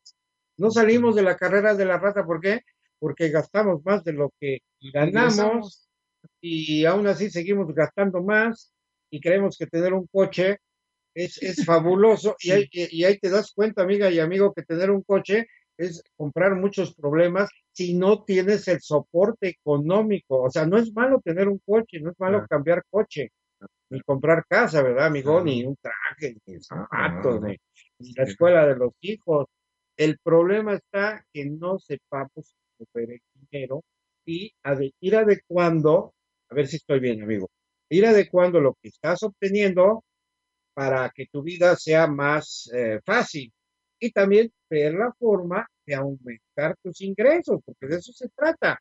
no 0.58 0.72
salimos 0.72 1.16
de 1.16 1.24
la 1.24 1.38
carrera 1.38 1.76
de 1.76 1.86
la 1.86 1.98
rata, 1.98 2.26
¿por 2.26 2.42
qué? 2.42 2.62
Porque 3.00 3.30
gastamos 3.30 3.84
más 3.86 4.04
de 4.04 4.14
lo 4.14 4.34
que 4.40 4.60
ganamos 4.94 5.90
y 6.42 6.86
aún 6.86 7.08
así 7.08 7.30
seguimos 7.30 7.74
gastando 7.74 8.24
más 8.24 8.74
y 9.10 9.22
creemos 9.22 9.58
que 9.58 9.68
tener 9.68 9.94
un 9.94 10.08
coche 10.08 10.58
es, 11.14 11.42
es 11.42 11.66
fabuloso. 11.66 12.36
Y, 12.40 12.52
ahí, 12.52 12.70
y 12.72 13.04
ahí 13.04 13.18
te 13.18 13.30
das 13.30 13.52
cuenta, 13.54 13.82
amiga 13.82 14.10
y 14.10 14.20
amigo, 14.20 14.54
que 14.54 14.64
tener 14.64 14.92
un 14.92 15.02
coche 15.02 15.48
es 15.78 16.04
comprar 16.16 16.56
muchos 16.56 16.96
problemas 16.96 17.50
si 17.72 17.94
no 17.94 18.24
tienes 18.24 18.68
el 18.68 18.82
soporte 18.82 19.48
económico. 19.48 20.42
O 20.42 20.50
sea, 20.50 20.66
no 20.66 20.78
es 20.78 20.94
malo 20.94 21.22
tener 21.24 21.48
un 21.48 21.60
coche, 21.66 22.00
no 22.00 22.12
es 22.12 22.20
malo 22.20 22.46
cambiar 22.48 22.84
coche, 22.90 23.32
ni 23.90 24.02
comprar 24.02 24.46
casa, 24.48 24.82
¿verdad, 24.82 25.06
amigo? 25.06 25.44
Ni 25.44 25.64
un 25.64 25.76
traje, 25.78 26.38
ni 26.46 26.60
zapatos, 26.62 27.42
ni 27.42 28.14
la 28.14 28.24
escuela 28.24 28.68
de 28.68 28.76
los 28.76 28.94
hijos, 29.02 29.48
el 29.98 30.20
problema 30.20 30.76
está 30.76 31.26
que 31.34 31.46
no 31.46 31.80
sepamos 31.80 32.56
mover 32.80 33.12
el 33.12 33.22
dinero 33.34 33.84
y 34.26 34.54
ir 35.02 35.16
adecuando, 35.16 36.14
a 36.50 36.56
ver 36.56 36.68
si 36.68 36.78
estoy 36.78 37.00
bien, 37.00 37.24
amigo, 37.24 37.50
ir 37.90 38.06
adecuando 38.06 38.60
lo 38.60 38.76
que 38.82 38.90
estás 38.90 39.24
obteniendo 39.24 40.04
para 40.74 41.10
que 41.10 41.26
tu 41.28 41.42
vida 41.42 41.76
sea 41.76 42.08
más 42.08 42.70
eh, 42.74 43.00
fácil 43.04 43.52
y 44.00 44.12
también 44.12 44.52
ver 44.70 44.94
la 44.94 45.12
forma 45.18 45.68
de 45.86 45.96
aumentar 45.96 46.76
tus 46.84 47.02
ingresos, 47.02 47.62
porque 47.66 47.88
de 47.88 47.98
eso 47.98 48.14
se 48.14 48.30
trata. 48.30 48.80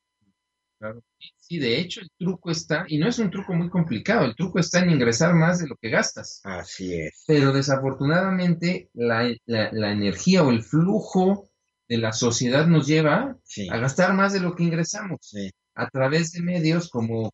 Claro. 0.79 1.03
Sí, 1.39 1.59
de 1.59 1.79
hecho 1.79 2.01
el 2.01 2.11
truco 2.19 2.51
está, 2.51 2.85
y 2.89 2.99
no 2.99 3.09
es 3.09 3.19
un 3.19 3.31
truco 3.31 3.55
muy 3.55 3.71
complicado, 3.71 4.27
el 4.27 4.37
truco 4.37 4.59
está 4.59 4.81
en 4.81 4.91
ingresar 4.91 5.35
más 5.35 5.59
de 5.59 5.69
lo 5.69 5.77
que 5.77 5.89
gastas. 5.89 6.41
Así 6.45 6.93
es. 6.95 7.25
Pero 7.27 7.53
desafortunadamente 7.53 8.91
la, 8.93 9.27
energía 9.47 10.43
o 10.43 10.51
el 10.51 10.63
flujo 10.63 11.49
de 11.89 11.99
la 11.99 12.13
sociedad 12.13 12.67
nos 12.67 12.87
lleva 12.87 13.37
a 13.71 13.79
gastar 13.79 14.13
más 14.13 14.33
de 14.33 14.41
lo 14.41 14.55
que 14.55 14.65
ingresamos 14.65 15.33
a 15.75 15.89
través 15.89 16.33
de 16.33 16.43
medios 16.43 16.91
como, 16.91 17.31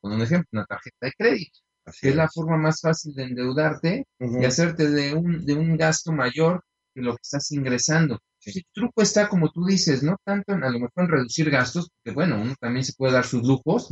por 0.00 0.12
un 0.12 0.22
ejemplo, 0.22 0.48
una 0.52 0.64
tarjeta 0.64 1.06
de 1.06 1.12
crédito, 1.16 1.58
que 2.00 2.10
es. 2.10 2.16
la 2.16 2.28
forma 2.28 2.56
más 2.56 2.80
fácil 2.80 3.14
de 3.14 3.24
endeudarte 3.24 4.06
y 4.20 4.44
hacerte 4.44 4.90
de 4.90 5.14
un, 5.14 5.44
de 5.44 5.54
un 5.54 5.76
gasto 5.76 6.12
mayor 6.12 6.62
que 6.94 7.02
lo 7.02 7.12
que 7.12 7.22
estás 7.22 7.50
ingresando. 7.52 8.18
El 8.44 8.64
truco 8.72 9.02
está, 9.02 9.28
como 9.28 9.50
tú 9.50 9.64
dices, 9.64 10.02
no 10.02 10.16
tanto 10.24 10.52
en 10.52 10.64
a 10.64 10.70
lo 10.70 10.78
mejor 10.78 11.04
en 11.04 11.08
reducir 11.08 11.50
gastos, 11.50 11.90
porque 11.90 12.14
bueno, 12.14 12.40
uno 12.40 12.54
también 12.60 12.84
se 12.84 12.94
puede 12.94 13.12
dar 13.12 13.26
sus 13.26 13.42
lujos, 13.42 13.88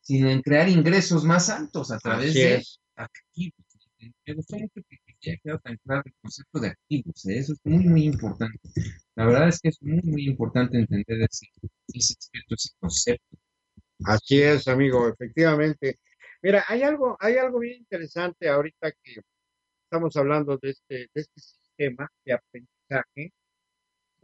sino 0.00 0.30
en 0.30 0.42
crear 0.42 0.68
ingresos 0.68 1.24
más 1.24 1.48
altos 1.50 1.90
a 1.90 1.98
través 1.98 2.34
de 2.34 2.62
activos. 2.94 3.66
Me 4.24 4.34
gustó 4.34 4.56
mucho 4.58 4.80
que, 4.88 4.98
haya 5.30 5.38
quedado 5.42 5.58
tan 5.60 5.76
claro 5.78 6.02
el 6.04 6.14
concepto 6.20 6.60
de 6.60 6.68
activos, 6.68 7.26
¿eh? 7.26 7.38
eso 7.38 7.54
es 7.54 7.60
muy, 7.64 7.84
muy 7.86 8.04
importante. 8.04 8.60
La 9.14 9.26
verdad 9.26 9.48
es 9.48 9.58
que 9.60 9.70
es 9.70 9.82
muy, 9.82 10.00
muy 10.02 10.26
importante 10.26 10.78
entender 10.78 11.22
ese, 11.22 11.46
ese, 11.88 12.14
ese 12.48 12.70
concepto. 12.78 13.38
Así 14.04 14.42
es, 14.42 14.68
amigo, 14.68 15.08
efectivamente. 15.08 15.98
Mira, 16.42 16.64
hay 16.68 16.82
algo, 16.82 17.16
hay 17.18 17.36
algo 17.38 17.58
bien 17.60 17.78
interesante 17.78 18.48
ahorita 18.48 18.92
que 19.02 19.20
estamos 19.84 20.14
hablando 20.16 20.58
de 20.60 20.70
este, 20.70 20.94
de 21.12 21.20
este 21.20 21.40
sistema 21.40 22.08
de 22.24 22.34
aprendizaje 22.34 23.32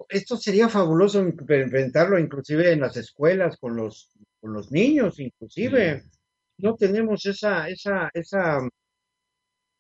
esto 0.09 0.37
sería 0.37 0.69
fabuloso 0.69 1.21
inventarlo 1.21 2.19
inclusive 2.19 2.73
en 2.73 2.81
las 2.81 2.97
escuelas 2.97 3.57
con 3.59 3.77
los, 3.77 4.11
con 4.41 4.53
los 4.53 4.71
niños, 4.71 5.19
inclusive. 5.21 6.05
No 6.59 6.77
tenemos 6.77 7.25
esa, 7.27 7.69
esa, 7.69 8.11
esa 8.15 8.61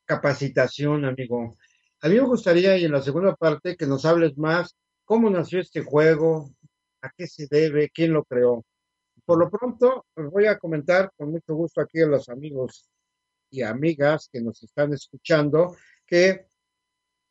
capacitación, 0.05 1.05
amigo. 1.05 1.57
A 2.01 2.09
mí 2.09 2.15
me 2.17 2.23
gustaría, 2.23 2.77
y 2.77 2.85
en 2.85 2.93
la 2.93 3.03
segunda 3.03 3.35
parte, 3.37 3.77
que 3.77 3.87
nos 3.87 4.05
hables 4.05 4.37
más 4.37 4.77
cómo 5.05 5.31
nació 5.31 5.61
este 5.61 5.83
juego, 5.83 6.51
a 7.03 7.11
qué 7.17 7.27
se 7.27 7.47
debe, 7.51 7.91
quién 7.91 8.13
lo 8.13 8.25
creó. 8.25 8.65
Por 9.25 9.39
lo 9.39 9.51
pronto, 9.51 10.07
os 10.15 10.31
voy 10.31 10.47
a 10.47 10.59
comentar 10.59 11.11
con 11.17 11.31
mucho 11.31 11.55
gusto 11.55 11.81
aquí 11.81 12.01
a 12.01 12.07
los 12.07 12.29
amigos 12.29 12.89
y 13.51 13.63
amigas 13.63 14.29
que 14.33 14.41
nos 14.41 14.63
están 14.63 14.93
escuchando 14.93 15.77
que 16.07 16.47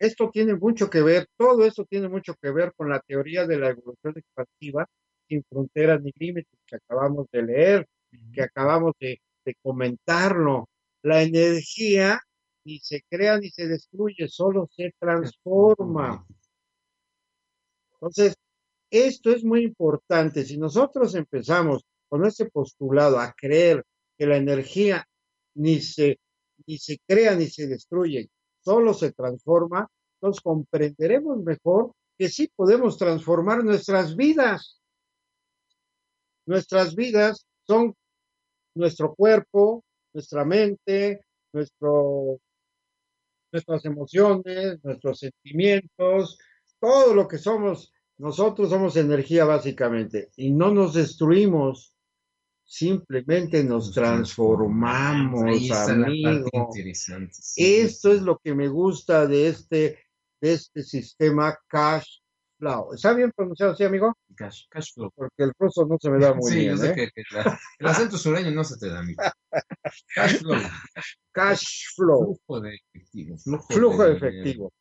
esto 0.01 0.31
tiene 0.31 0.55
mucho 0.55 0.89
que 0.89 1.03
ver, 1.03 1.27
todo 1.37 1.63
esto 1.63 1.85
tiene 1.85 2.09
mucho 2.09 2.33
que 2.41 2.49
ver 2.49 2.73
con 2.75 2.89
la 2.89 2.99
teoría 3.01 3.45
de 3.45 3.59
la 3.59 3.69
evolución 3.69 4.15
expansiva 4.17 4.89
sin 5.29 5.43
fronteras 5.47 6.01
ni 6.01 6.11
límites 6.15 6.57
que 6.65 6.77
acabamos 6.77 7.27
de 7.31 7.43
leer, 7.43 7.87
que 8.33 8.41
acabamos 8.41 8.93
de, 8.99 9.21
comentarlo. 9.61 10.69
La 11.03 11.21
energía 11.21 12.19
ni 12.65 12.79
se 12.79 13.03
crea 13.07 13.37
ni 13.37 13.51
se 13.51 13.67
destruye, 13.67 14.27
solo 14.27 14.67
se 14.75 14.91
transforma. 14.97 16.25
Entonces, 17.93 18.35
esto 18.89 19.29
es 19.29 19.43
muy 19.43 19.63
importante. 19.63 20.43
Si 20.45 20.57
nosotros 20.57 21.13
empezamos 21.13 21.85
con 22.09 22.25
ese 22.25 22.49
postulado 22.49 23.19
a 23.19 23.33
creer 23.37 23.85
que 24.17 24.25
la 24.25 24.37
energía 24.37 25.05
ni 25.53 25.79
se, 25.79 26.17
ni 26.65 26.79
se 26.79 26.97
crea 27.07 27.35
ni 27.35 27.47
se 27.47 27.67
destruye, 27.67 28.29
solo 28.63 28.93
se 28.93 29.11
transforma, 29.11 29.89
entonces 30.15 30.41
comprenderemos 30.41 31.37
mejor 31.43 31.93
que 32.17 32.29
sí 32.29 32.51
podemos 32.55 32.97
transformar 32.97 33.63
nuestras 33.63 34.15
vidas. 34.15 34.79
Nuestras 36.45 36.95
vidas 36.95 37.45
son 37.65 37.95
nuestro 38.75 39.13
cuerpo, 39.15 39.83
nuestra 40.13 40.45
mente, 40.45 41.25
nuestro, 41.53 42.39
nuestras 43.51 43.85
emociones, 43.85 44.83
nuestros 44.83 45.19
sentimientos, 45.19 46.37
todo 46.79 47.13
lo 47.13 47.27
que 47.27 47.37
somos. 47.37 47.91
Nosotros 48.17 48.69
somos 48.69 48.97
energía 48.97 49.45
básicamente 49.45 50.29
y 50.35 50.51
no 50.51 50.71
nos 50.71 50.93
destruimos, 50.93 51.95
simplemente 52.71 53.65
nos 53.65 53.91
transformamos, 53.91 55.41
amigo. 55.43 56.69
Esto 57.57 58.13
es 58.13 58.21
lo 58.21 58.39
que 58.41 58.55
me 58.55 58.69
gusta 58.69 59.27
de 59.27 59.49
este, 59.49 59.99
de 60.39 60.53
este 60.53 60.81
sistema 60.81 61.59
cash 61.67 62.21
flow. 62.57 62.93
¿Está 62.93 63.13
bien 63.13 63.33
pronunciado 63.35 63.73
así, 63.73 63.83
amigo? 63.83 64.17
Cash, 64.37 64.67
cash 64.69 64.93
flow. 64.93 65.11
Porque 65.13 65.43
el 65.43 65.51
ruso 65.59 65.85
no 65.85 65.97
se 65.99 66.09
me 66.09 66.19
da 66.19 66.33
muy 66.33 66.49
sí, 66.49 66.59
bien. 66.59 66.77
Sí, 66.77 66.87
yo 66.87 66.93
sé 66.93 67.03
¿eh? 67.03 67.11
que, 67.13 67.23
el 67.79 67.87
acento 67.87 68.17
sureño 68.17 68.51
no 68.51 68.63
se 68.63 68.77
te 68.77 68.87
da, 68.87 68.99
amigo. 68.99 69.21
Cash 70.15 70.37
flow. 70.37 70.61
Cash 71.33 71.93
flow. 71.93 72.39
Flujo 72.45 72.61
de 72.61 72.75
efectivo. 72.75 73.37
Flujo, 73.69 74.03
de, 74.05 74.13
efectivo. 74.13 74.71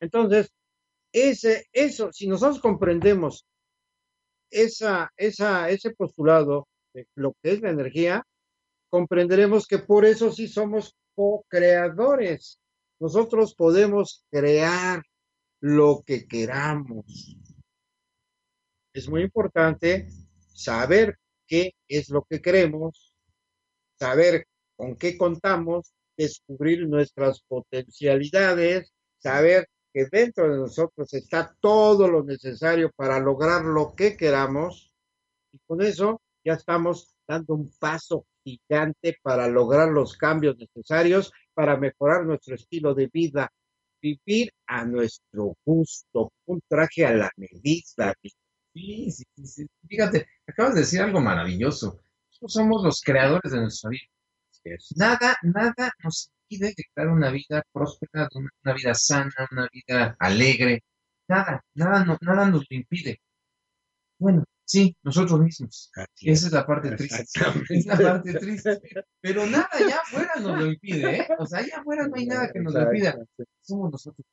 Entonces, 0.00 0.52
ese, 1.14 1.66
eso, 1.72 2.12
si 2.12 2.26
nosotros 2.26 2.60
comprendemos 2.60 3.46
esa, 4.50 5.10
esa, 5.16 5.70
ese 5.70 5.92
postulado 5.92 6.66
lo 7.14 7.34
que 7.42 7.52
es 7.52 7.60
la 7.60 7.70
energía, 7.70 8.26
comprenderemos 8.88 9.66
que 9.66 9.78
por 9.78 10.04
eso 10.04 10.32
sí 10.32 10.48
somos 10.48 10.96
co-creadores. 11.14 12.60
nosotros 12.98 13.54
podemos 13.54 14.24
crear 14.30 15.02
lo 15.60 16.02
que 16.04 16.26
queramos. 16.26 17.36
Es 18.92 19.08
muy 19.08 19.22
importante 19.22 20.08
saber 20.52 21.18
qué 21.46 21.72
es 21.88 22.10
lo 22.10 22.26
que 22.28 22.42
queremos, 22.42 23.14
saber 23.98 24.46
con 24.76 24.96
qué 24.96 25.16
contamos, 25.16 25.92
descubrir 26.16 26.86
nuestras 26.86 27.40
potencialidades, 27.42 28.92
saber 29.18 29.66
que 29.92 30.06
dentro 30.10 30.50
de 30.50 30.58
nosotros 30.58 31.12
está 31.14 31.54
todo 31.60 32.08
lo 32.08 32.22
necesario 32.22 32.90
para 32.94 33.18
lograr 33.18 33.64
lo 33.64 33.94
que 33.94 34.16
queramos 34.16 34.92
y 35.52 35.58
con 35.66 35.82
eso 35.82 36.20
ya 36.44 36.54
estamos 36.54 37.14
dando 37.26 37.54
un 37.54 37.70
paso 37.78 38.26
gigante 38.44 39.16
para 39.22 39.46
lograr 39.48 39.88
los 39.88 40.16
cambios 40.16 40.56
necesarios 40.58 41.32
para 41.54 41.76
mejorar 41.76 42.24
nuestro 42.24 42.54
estilo 42.54 42.94
de 42.94 43.08
vida, 43.12 43.52
vivir 44.00 44.50
a 44.66 44.84
nuestro 44.84 45.56
gusto, 45.64 46.32
un 46.46 46.60
traje 46.66 47.04
a 47.04 47.12
la 47.12 47.30
medida. 47.36 48.14
Sí, 48.72 49.10
sí, 49.10 49.24
sí, 49.44 49.66
Fíjate, 49.86 50.26
acabas 50.46 50.74
de 50.74 50.80
decir 50.80 51.00
algo 51.00 51.20
maravilloso. 51.20 52.00
Nosotros 52.28 52.52
somos 52.52 52.84
los 52.84 53.00
creadores 53.02 53.52
de 53.52 53.60
nuestra 53.60 53.90
vida. 53.90 54.06
Nada, 54.96 55.36
nada 55.42 55.92
nos 56.02 56.30
impide 56.48 56.74
crear 56.94 57.08
una 57.08 57.30
vida 57.30 57.62
próspera, 57.72 58.28
una, 58.34 58.74
vida 58.74 58.94
sana, 58.94 59.32
una 59.50 59.68
vida 59.72 60.16
alegre. 60.18 60.82
Nada, 61.28 61.64
nada, 61.74 62.18
nada 62.20 62.46
nos 62.46 62.66
lo 62.70 62.76
impide. 62.76 63.20
Bueno, 64.18 64.44
Sí, 64.70 64.96
nosotros 65.02 65.40
mismos. 65.40 65.90
Esa 66.20 66.46
es 66.46 66.52
la 66.52 66.64
parte 66.64 66.94
triste. 66.94 67.24
Es 67.70 67.86
la 67.86 67.98
parte 67.98 68.34
triste. 68.34 68.80
Pero 69.20 69.44
nada 69.44 69.68
allá 69.72 69.96
afuera 69.96 70.30
nos 70.40 70.58
lo 70.60 70.66
impide, 70.66 71.16
¿eh? 71.16 71.28
O 71.40 71.44
sea, 71.44 71.58
allá 71.58 71.78
afuera 71.78 72.06
no 72.06 72.14
hay 72.14 72.26
nada 72.26 72.48
que 72.52 72.60
nos 72.60 72.72
lo 72.72 72.82
impida. 72.84 73.18
Somos 73.62 73.90
nosotros. 73.90 74.24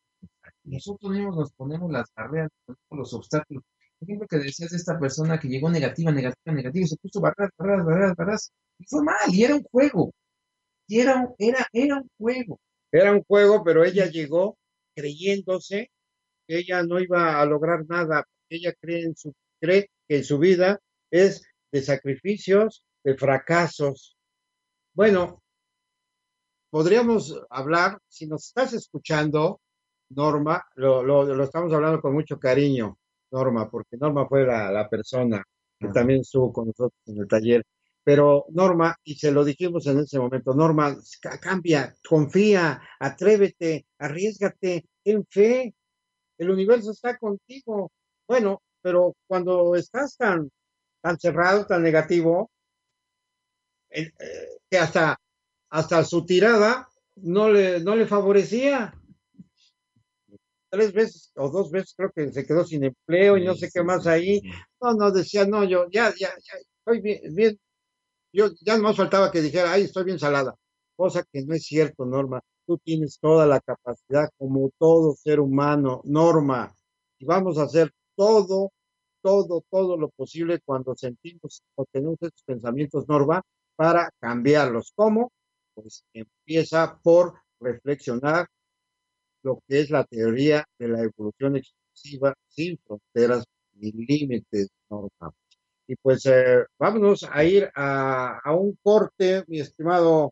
Nosotros 0.64 1.12
mismos 1.12 1.38
nos 1.38 1.52
ponemos 1.54 1.92
las 1.92 2.14
barreras, 2.16 2.52
los 2.92 3.14
obstáculos. 3.16 3.64
Por 3.98 4.08
ejemplo, 4.08 4.28
que 4.28 4.38
decías 4.38 4.70
de 4.70 4.78
esta 4.78 5.00
persona 5.00 5.40
que 5.40 5.48
llegó 5.48 5.72
negativa, 5.72 6.12
negativa, 6.12 6.56
negativa, 6.56 6.86
y 6.86 6.88
se 6.88 6.98
puso 6.98 7.20
barreras, 7.20 7.50
barreras, 7.58 7.86
barreras, 7.88 8.16
barreras. 8.16 8.52
Y 8.78 8.86
fue 8.86 9.04
mal, 9.04 9.16
y 9.34 9.44
era 9.44 9.56
un 9.56 9.64
juego. 9.64 10.14
Y 10.88 11.00
era, 11.00 11.28
era, 11.40 11.66
era 11.74 11.96
un 11.96 12.12
juego. 12.16 12.60
Era 12.92 13.12
un 13.12 13.24
juego, 13.24 13.64
pero 13.64 13.84
ella 13.84 14.06
llegó 14.06 14.56
creyéndose 14.96 15.90
que 16.48 16.60
ella 16.60 16.84
no 16.84 17.00
iba 17.00 17.42
a 17.42 17.46
lograr 17.48 17.88
nada, 17.88 18.24
ella 18.50 18.72
cree 18.80 19.02
en 19.04 19.16
su, 19.16 19.34
cree 19.60 19.90
que 20.08 20.18
en 20.18 20.24
su 20.24 20.40
vida 20.40 20.80
es 21.12 21.46
de 21.72 21.82
sacrificios, 21.82 22.84
de 23.04 23.16
fracasos. 23.16 24.18
Bueno, 24.94 25.42
podríamos 26.70 27.40
hablar, 27.50 28.00
si 28.08 28.28
nos 28.28 28.48
estás 28.48 28.74
escuchando, 28.74 29.62
Norma, 30.10 30.64
lo, 30.76 31.04
lo, 31.04 31.44
estamos 31.44 31.74
hablando 31.74 32.02
con 32.02 32.14
mucho 32.14 32.40
cariño, 32.40 32.98
Norma, 33.32 33.70
porque 33.70 33.98
Norma 33.98 34.28
fue 34.28 34.46
la, 34.46 34.88
persona 34.90 35.44
que 35.80 35.90
también 35.90 36.22
estuvo 36.22 36.52
con 36.52 36.68
nosotros 36.68 37.00
en 37.06 37.18
el 37.18 37.28
taller. 37.28 37.64
Pero 38.04 38.46
Norma, 38.50 38.96
y 39.04 39.16
se 39.16 39.32
lo 39.32 39.44
dijimos 39.44 39.86
en 39.88 40.00
ese 40.00 40.18
momento, 40.18 40.54
Norma, 40.54 40.96
cambia, 41.42 41.94
confía, 42.08 42.82
atrévete, 43.00 43.86
arriesgate, 43.98 44.86
ten 45.04 45.26
fe, 45.30 45.76
el 46.38 46.50
universo 46.50 46.92
está 46.92 47.18
contigo. 47.18 47.92
Bueno, 48.26 48.62
pero 48.88 49.18
cuando 49.28 49.76
estás 49.76 50.16
tan, 50.16 50.50
tan 51.02 51.20
cerrado, 51.20 51.66
tan 51.66 51.84
negativo, 51.84 52.50
eh, 53.90 54.14
que 54.70 54.78
hasta, 54.78 55.20
hasta 55.70 56.06
su 56.06 56.26
tirada 56.26 56.88
no 57.18 57.50
le, 57.50 57.82
no 57.82 57.98
le 57.98 58.08
favorecía. 58.08 58.94
Tres 60.70 60.94
veces 60.94 61.34
o 61.36 61.50
dos 61.50 61.70
veces 61.70 61.96
creo 61.98 62.12
que 62.16 62.32
se 62.32 62.46
quedó 62.46 62.64
sin 62.64 62.86
empleo 62.86 63.36
y 63.36 63.44
no 63.44 63.56
sé 63.56 63.70
qué 63.74 63.84
más 63.84 64.08
ahí. 64.08 64.42
No, 64.80 64.94
no, 64.94 65.12
decía, 65.12 65.46
no, 65.46 65.66
yo 65.66 65.88
ya, 65.92 66.14
ya, 66.18 66.30
ya, 66.30 66.54
estoy 66.80 67.02
bien, 67.02 67.36
bien. 67.36 67.60
Yo 68.32 68.52
ya 68.62 68.78
no 68.78 68.84
más 68.84 68.96
faltaba 68.96 69.30
que 69.34 69.42
dijera, 69.42 69.74
ay, 69.74 69.84
estoy 69.84 70.06
bien 70.06 70.18
salada. 70.18 70.56
Cosa 70.96 71.26
que 71.30 71.44
no 71.44 71.54
es 71.54 71.66
cierto, 71.66 72.06
Norma. 72.06 72.40
Tú 72.66 72.78
tienes 72.78 73.20
toda 73.20 73.46
la 73.48 73.60
capacidad 73.60 74.30
como 74.38 74.72
todo 74.80 75.14
ser 75.18 75.42
humano, 75.42 76.00
Norma. 76.06 76.74
Y 77.20 77.26
vamos 77.26 77.58
a 77.58 77.64
hacer 77.64 77.92
todo, 78.16 78.72
todo, 79.28 79.62
todo 79.70 79.98
lo 79.98 80.08
posible 80.08 80.62
cuando 80.64 80.96
sentimos 80.96 81.62
o 81.76 81.86
tenemos 81.92 82.16
estos 82.22 82.44
pensamientos, 82.44 83.10
Norma, 83.10 83.42
para 83.76 84.10
cambiarlos. 84.22 84.94
¿Cómo? 84.96 85.34
Pues 85.74 86.06
empieza 86.14 86.98
por 87.04 87.34
reflexionar 87.60 88.48
lo 89.44 89.60
que 89.68 89.82
es 89.82 89.90
la 89.90 90.06
teoría 90.06 90.64
de 90.80 90.88
la 90.88 91.02
evolución 91.02 91.58
exclusiva 91.58 92.34
sin 92.48 92.78
fronteras 92.78 93.44
ni 93.74 93.92
límites, 93.92 94.70
Norma. 94.90 95.34
Y 95.88 95.98
pues 95.98 96.26
eh, 96.26 96.64
vámonos 96.80 97.28
a 97.30 97.44
ir 97.44 97.70
a, 97.76 98.40
a 98.42 98.56
un 98.56 98.78
corte, 98.82 99.44
mi 99.48 99.60
estimado 99.60 100.32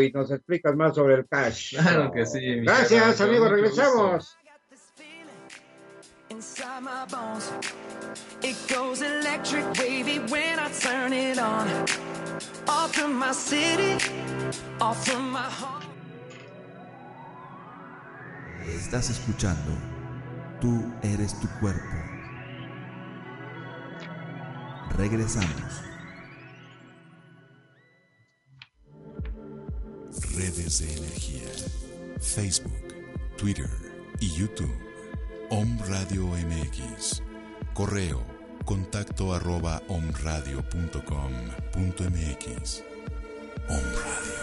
y 0.00 0.10
nos 0.12 0.30
explicas 0.30 0.74
más 0.76 0.94
sobre 0.94 1.14
el 1.14 1.26
cash. 1.26 1.76
Claro 1.76 2.10
que 2.12 2.24
sí. 2.24 2.60
Gracias, 2.60 3.20
amigos. 3.20 3.50
Regresamos. 3.50 4.38
Estás 18.66 19.08
escuchando 19.08 19.72
Tú 20.60 20.90
eres 21.02 21.38
tu 21.38 21.48
cuerpo. 21.60 21.96
Regresamos. 24.96 25.82
Redes 30.34 30.78
de 30.80 30.96
energía. 30.96 31.48
Facebook, 32.20 32.72
Twitter 33.36 33.68
y 34.20 34.30
YouTube. 34.30 34.85
Om 35.50 35.78
Radio 35.86 36.26
MX. 36.26 37.22
Correo 37.72 38.24
contacto 38.64 39.32
arroba 39.32 39.80
omradio.com.mx. 39.86 42.82
Om 43.68 43.84
Radio. 44.04 44.34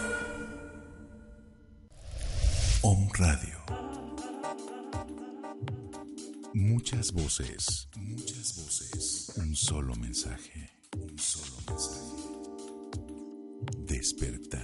Om 2.82 3.08
Radio. 3.12 3.58
Muchas 6.54 7.12
voces, 7.12 7.88
muchas 7.96 8.56
voces. 8.56 9.32
Un 9.36 9.54
solo 9.54 9.94
mensaje, 9.96 10.70
un 10.96 11.18
solo 11.18 11.56
mensaje. 11.68 12.00
Despertar. 13.86 14.63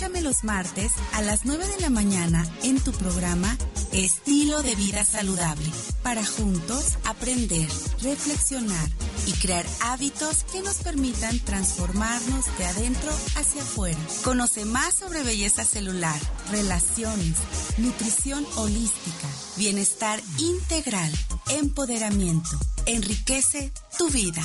Escúchame 0.00 0.22
los 0.22 0.44
martes 0.44 0.92
a 1.12 1.20
las 1.20 1.44
9 1.44 1.62
de 1.76 1.80
la 1.82 1.90
mañana 1.90 2.46
en 2.62 2.80
tu 2.80 2.90
programa 2.90 3.54
Estilo 3.92 4.62
de 4.62 4.74
Vida 4.74 5.04
Saludable, 5.04 5.70
para 6.02 6.24
juntos 6.24 6.96
aprender, 7.04 7.68
reflexionar 8.00 8.88
y 9.26 9.32
crear 9.32 9.66
hábitos 9.82 10.44
que 10.44 10.62
nos 10.62 10.76
permitan 10.76 11.38
transformarnos 11.40 12.46
de 12.56 12.64
adentro 12.64 13.10
hacia 13.36 13.60
afuera. 13.60 13.98
Conoce 14.24 14.64
más 14.64 14.94
sobre 14.94 15.22
belleza 15.22 15.66
celular, 15.66 16.18
relaciones, 16.50 17.36
nutrición 17.76 18.46
holística, 18.56 19.28
bienestar 19.58 20.18
integral, 20.38 21.12
empoderamiento. 21.50 22.58
Enriquece 22.86 23.70
tu 23.98 24.08
vida. 24.08 24.42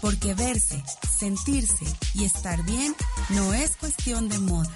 Porque 0.00 0.34
verse, 0.34 0.82
sentirse 1.18 1.84
y 2.14 2.24
estar 2.24 2.64
bien 2.64 2.94
no 3.30 3.52
es 3.52 3.76
cuestión 3.76 4.30
de 4.30 4.38
moda, 4.38 4.72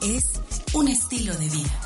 es 0.00 0.40
un 0.72 0.88
estilo 0.88 1.34
de 1.34 1.50
vida. 1.50 1.80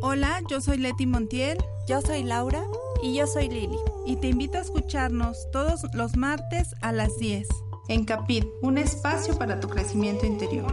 Hola, 0.00 0.40
yo 0.48 0.60
soy 0.60 0.78
Leti 0.78 1.06
Montiel. 1.06 1.58
Yo 1.88 2.00
soy 2.00 2.22
Laura. 2.22 2.62
Y 3.02 3.16
yo 3.16 3.26
soy 3.26 3.48
Lili. 3.48 3.78
Y 4.06 4.14
te 4.14 4.28
invito 4.28 4.58
a 4.58 4.60
escucharnos 4.60 5.50
todos 5.50 5.82
los 5.92 6.16
martes 6.16 6.76
a 6.82 6.92
las 6.92 7.18
10. 7.18 7.48
En 7.88 8.04
Capit, 8.04 8.44
un 8.62 8.78
espacio 8.78 9.36
para 9.36 9.58
tu 9.58 9.68
crecimiento 9.68 10.24
interior. 10.24 10.72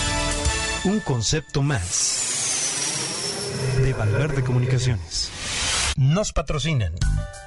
Un 0.83 0.99
concepto 0.99 1.61
más 1.61 2.97
de 3.83 3.93
Valverde 3.93 4.43
Comunicaciones. 4.43 5.29
Nos 5.95 6.33
patrocinan. 6.33 6.93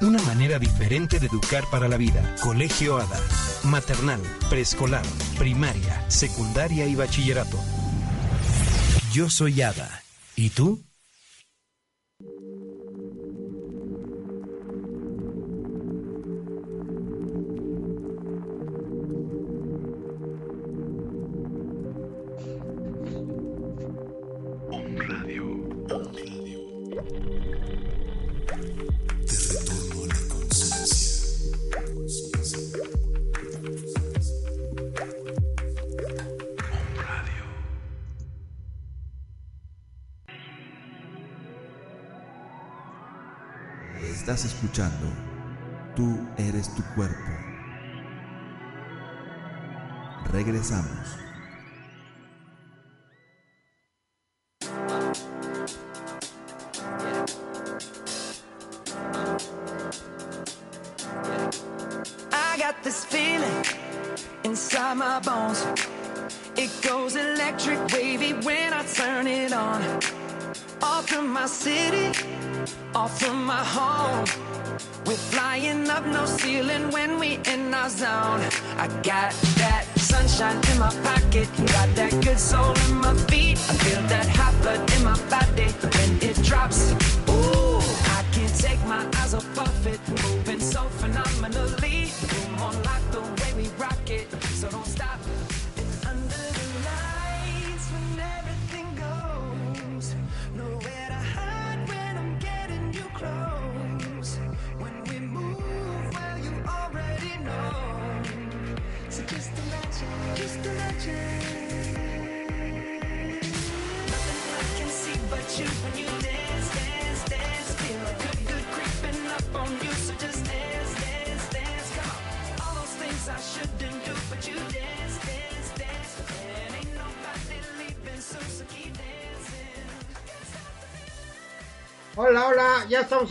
Una 0.00 0.22
manera 0.22 0.60
diferente 0.60 1.18
de 1.18 1.26
educar 1.26 1.64
para 1.68 1.88
la 1.88 1.96
vida. 1.96 2.36
Colegio 2.40 2.96
ADA. 2.98 3.20
Maternal, 3.64 4.20
preescolar, 4.48 5.04
primaria, 5.36 6.08
secundaria 6.08 6.86
y 6.86 6.94
bachillerato. 6.94 7.58
Yo 9.12 9.28
soy 9.28 9.62
ADA. 9.62 10.02
¿Y 10.36 10.50
tú? 10.50 10.84
Estás 44.24 44.46
escuchando 44.46 45.06
Tú 45.94 46.18
eres 46.38 46.74
tu 46.74 46.82
cuerpo. 46.94 47.30
Regresamos. 50.32 51.23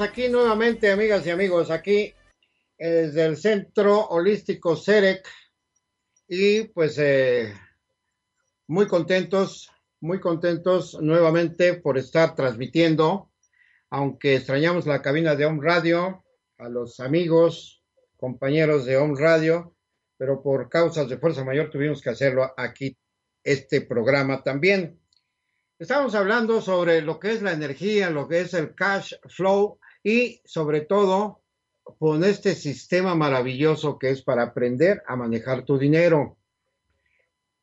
Aquí 0.02 0.30
nuevamente, 0.30 0.92
amigas 0.92 1.26
y 1.26 1.30
amigos, 1.30 1.70
aquí 1.70 2.14
eh, 2.78 2.88
desde 2.90 3.26
el 3.26 3.38
Centro 3.38 4.08
Holístico 4.08 4.76
CEREC 4.76 5.28
y 6.28 6.64
pues 6.66 6.98
eh, 6.98 7.54
muy 8.68 8.88
contentos, 8.88 9.70
muy 10.00 10.20
contentos 10.20 10.98
nuevamente 11.02 11.76
por 11.76 11.98
estar 11.98 12.36
transmitiendo, 12.36 13.32
aunque 13.90 14.36
extrañamos 14.36 14.86
la 14.88 15.02
cabina 15.02 15.36
de 15.36 15.46
Home 15.46 15.62
Radio, 15.62 16.24
a 16.58 16.70
los 16.70 17.00
amigos, 17.00 17.84
compañeros 18.18 18.86
de 18.86 18.98
Home 18.98 19.20
Radio, 19.20 19.76
pero 20.18 20.42
por 20.42 20.70
causas 20.70 21.10
de 21.10 21.18
fuerza 21.18 21.44
mayor 21.44 21.70
tuvimos 21.70 22.02
que 22.02 22.10
hacerlo 22.10 22.54
aquí, 22.58 22.98
este 23.44 23.82
programa 23.82 24.42
también. 24.42 25.00
Estamos 25.78 26.16
hablando 26.16 26.62
sobre 26.62 27.02
lo 27.02 27.20
que 27.20 27.34
es 27.34 27.42
la 27.42 27.52
energía, 27.52 28.10
lo 28.10 28.28
que 28.28 28.42
es 28.42 28.54
el 28.54 28.74
cash 28.74 29.14
flow 29.28 29.80
y 30.04 30.42
sobre 30.46 30.82
todo 30.82 31.42
con 31.98 32.24
este 32.24 32.56
sistema 32.56 33.16
maravilloso 33.16 33.98
que 33.98 34.10
es 34.10 34.22
para 34.22 34.44
aprender 34.44 35.02
a 35.08 35.16
manejar 35.16 35.64
tu 35.64 35.78
dinero. 35.78 36.38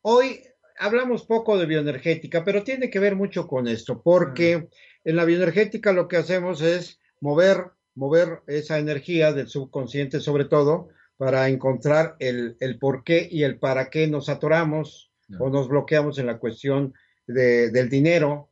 Hoy 0.03 0.43
hablamos 0.79 1.25
poco 1.25 1.59
de 1.59 1.67
bioenergética, 1.67 2.45
pero 2.45 2.65
tiene 2.65 2.91
que 2.91 2.99
ver 2.99 3.17
mucho 3.17 3.47
con 3.47 3.69
esto, 3.69 4.03
porque 4.03 4.69
en 5.05 5.17
la 5.17 5.25
bioenergética 5.25 5.93
lo 5.93 6.09
que 6.09 6.17
hacemos 6.17 6.63
es 6.63 6.99
mover, 7.21 7.73
mover 7.95 8.41
esa 8.47 8.79
energía 8.79 9.33
del 9.33 9.49
subconsciente 9.49 10.21
sobre 10.21 10.47
todo 10.47 10.89
para 11.17 11.49
encontrar 11.49 12.17
el, 12.19 12.57
el 12.61 12.79
por 12.79 13.05
qué 13.05 13.29
y 13.31 13.43
el 13.43 13.59
para 13.59 13.91
qué 13.91 14.07
nos 14.07 14.31
atoramos 14.31 15.13
o 15.39 15.51
nos 15.51 15.69
bloqueamos 15.69 16.19
en 16.19 16.27
la 16.27 16.39
cuestión 16.39 16.95
de, 17.27 17.71
del 17.71 17.89
dinero 17.89 18.50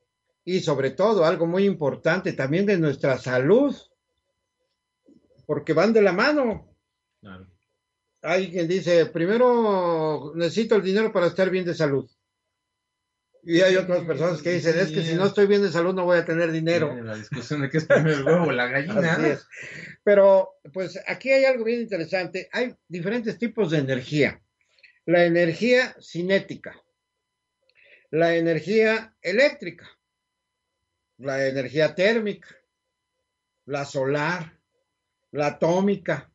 y 0.49 0.63
sobre 0.63 0.93
todo 0.93 1.27
algo 1.27 1.47
muy 1.47 1.67
importante 1.67 2.33
también 2.33 2.65
de 2.65 2.79
nuestra 2.79 3.19
salud, 3.19 3.77
porque 5.45 5.75
van 5.75 5.93
de 5.93 6.01
la 6.01 6.13
mano. 6.13 6.75
Claro. 7.21 7.47
Hay 8.23 8.51
quien 8.51 8.67
dice, 8.67 9.05
primero 9.05 10.33
necesito 10.35 10.77
el 10.77 10.83
dinero 10.83 11.13
para 11.13 11.27
estar 11.27 11.51
bien 11.51 11.67
de 11.67 11.75
salud. 11.75 12.11
Y 13.45 13.61
hay 13.61 13.77
otras 13.77 14.05
personas 14.07 14.41
que 14.41 14.53
dicen, 14.53 14.79
es 14.79 14.91
que 14.91 15.03
si 15.03 15.17
no 15.17 15.27
estoy 15.27 15.47
bien 15.47 15.61
de 15.61 15.71
salud 15.71 15.95
no 15.95 16.07
voy 16.07 16.17
a 16.17 16.25
tener 16.25 16.51
dinero. 16.51 16.97
La 17.05 17.17
discusión 17.17 17.61
de 17.61 17.69
qué 17.69 17.77
es 17.77 17.85
primero 17.85 18.17
el 18.17 18.25
huevo 18.25 18.47
o 18.47 18.53
la 18.53 18.69
gallina. 18.69 19.39
Pero 20.03 20.55
pues 20.73 20.99
aquí 21.07 21.31
hay 21.31 21.45
algo 21.45 21.63
bien 21.65 21.83
interesante. 21.83 22.49
Hay 22.53 22.75
diferentes 22.89 23.39
tipos 23.39 23.71
de 23.71 23.81
energía. 23.81 24.41
La 25.05 25.27
energía 25.27 25.95
cinética, 26.01 26.75
la 28.11 28.35
energía 28.35 29.15
eléctrica, 29.21 29.87
la 31.19 31.47
energía 31.47 31.95
térmica, 31.95 32.49
la 33.67 33.85
solar, 33.85 34.59
la 35.33 35.49
atómica. 35.49 36.31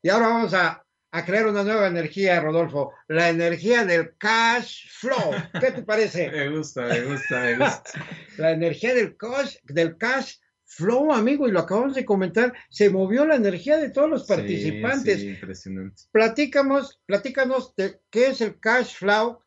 Y 0.00 0.08
ahora 0.08 0.28
vamos 0.28 0.54
a, 0.54 0.84
a 1.10 1.24
crear 1.24 1.46
una 1.46 1.62
nueva 1.62 1.86
energía, 1.86 2.40
Rodolfo, 2.40 2.92
la 3.08 3.28
energía 3.28 3.84
del 3.84 4.16
cash 4.16 4.88
flow. 4.90 5.32
¿Qué 5.60 5.70
te 5.72 5.82
parece? 5.82 6.30
Me 6.32 6.48
gusta, 6.56 6.82
me 6.82 7.02
gusta, 7.02 7.40
me 7.40 7.56
gusta. 7.58 7.90
la 8.38 8.52
energía 8.52 8.94
del 8.94 9.16
cash, 9.16 9.56
del 9.64 9.96
cash 9.98 10.36
flow, 10.64 11.12
amigo, 11.12 11.46
y 11.46 11.52
lo 11.52 11.60
acabamos 11.60 11.94
de 11.94 12.04
comentar, 12.04 12.54
se 12.70 12.88
movió 12.88 13.26
la 13.26 13.36
energía 13.36 13.76
de 13.76 13.90
todos 13.90 14.08
los 14.08 14.26
participantes. 14.26 15.16
Sí, 15.16 15.22
sí, 15.22 15.28
impresionante. 15.28 16.02
Platícanos, 16.10 17.00
platícanos 17.04 17.74
de 17.76 18.00
qué 18.10 18.28
es 18.28 18.40
el 18.40 18.58
cash 18.58 18.94
flow 18.96 19.42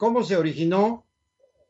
cómo 0.00 0.24
se 0.24 0.34
originó 0.34 1.06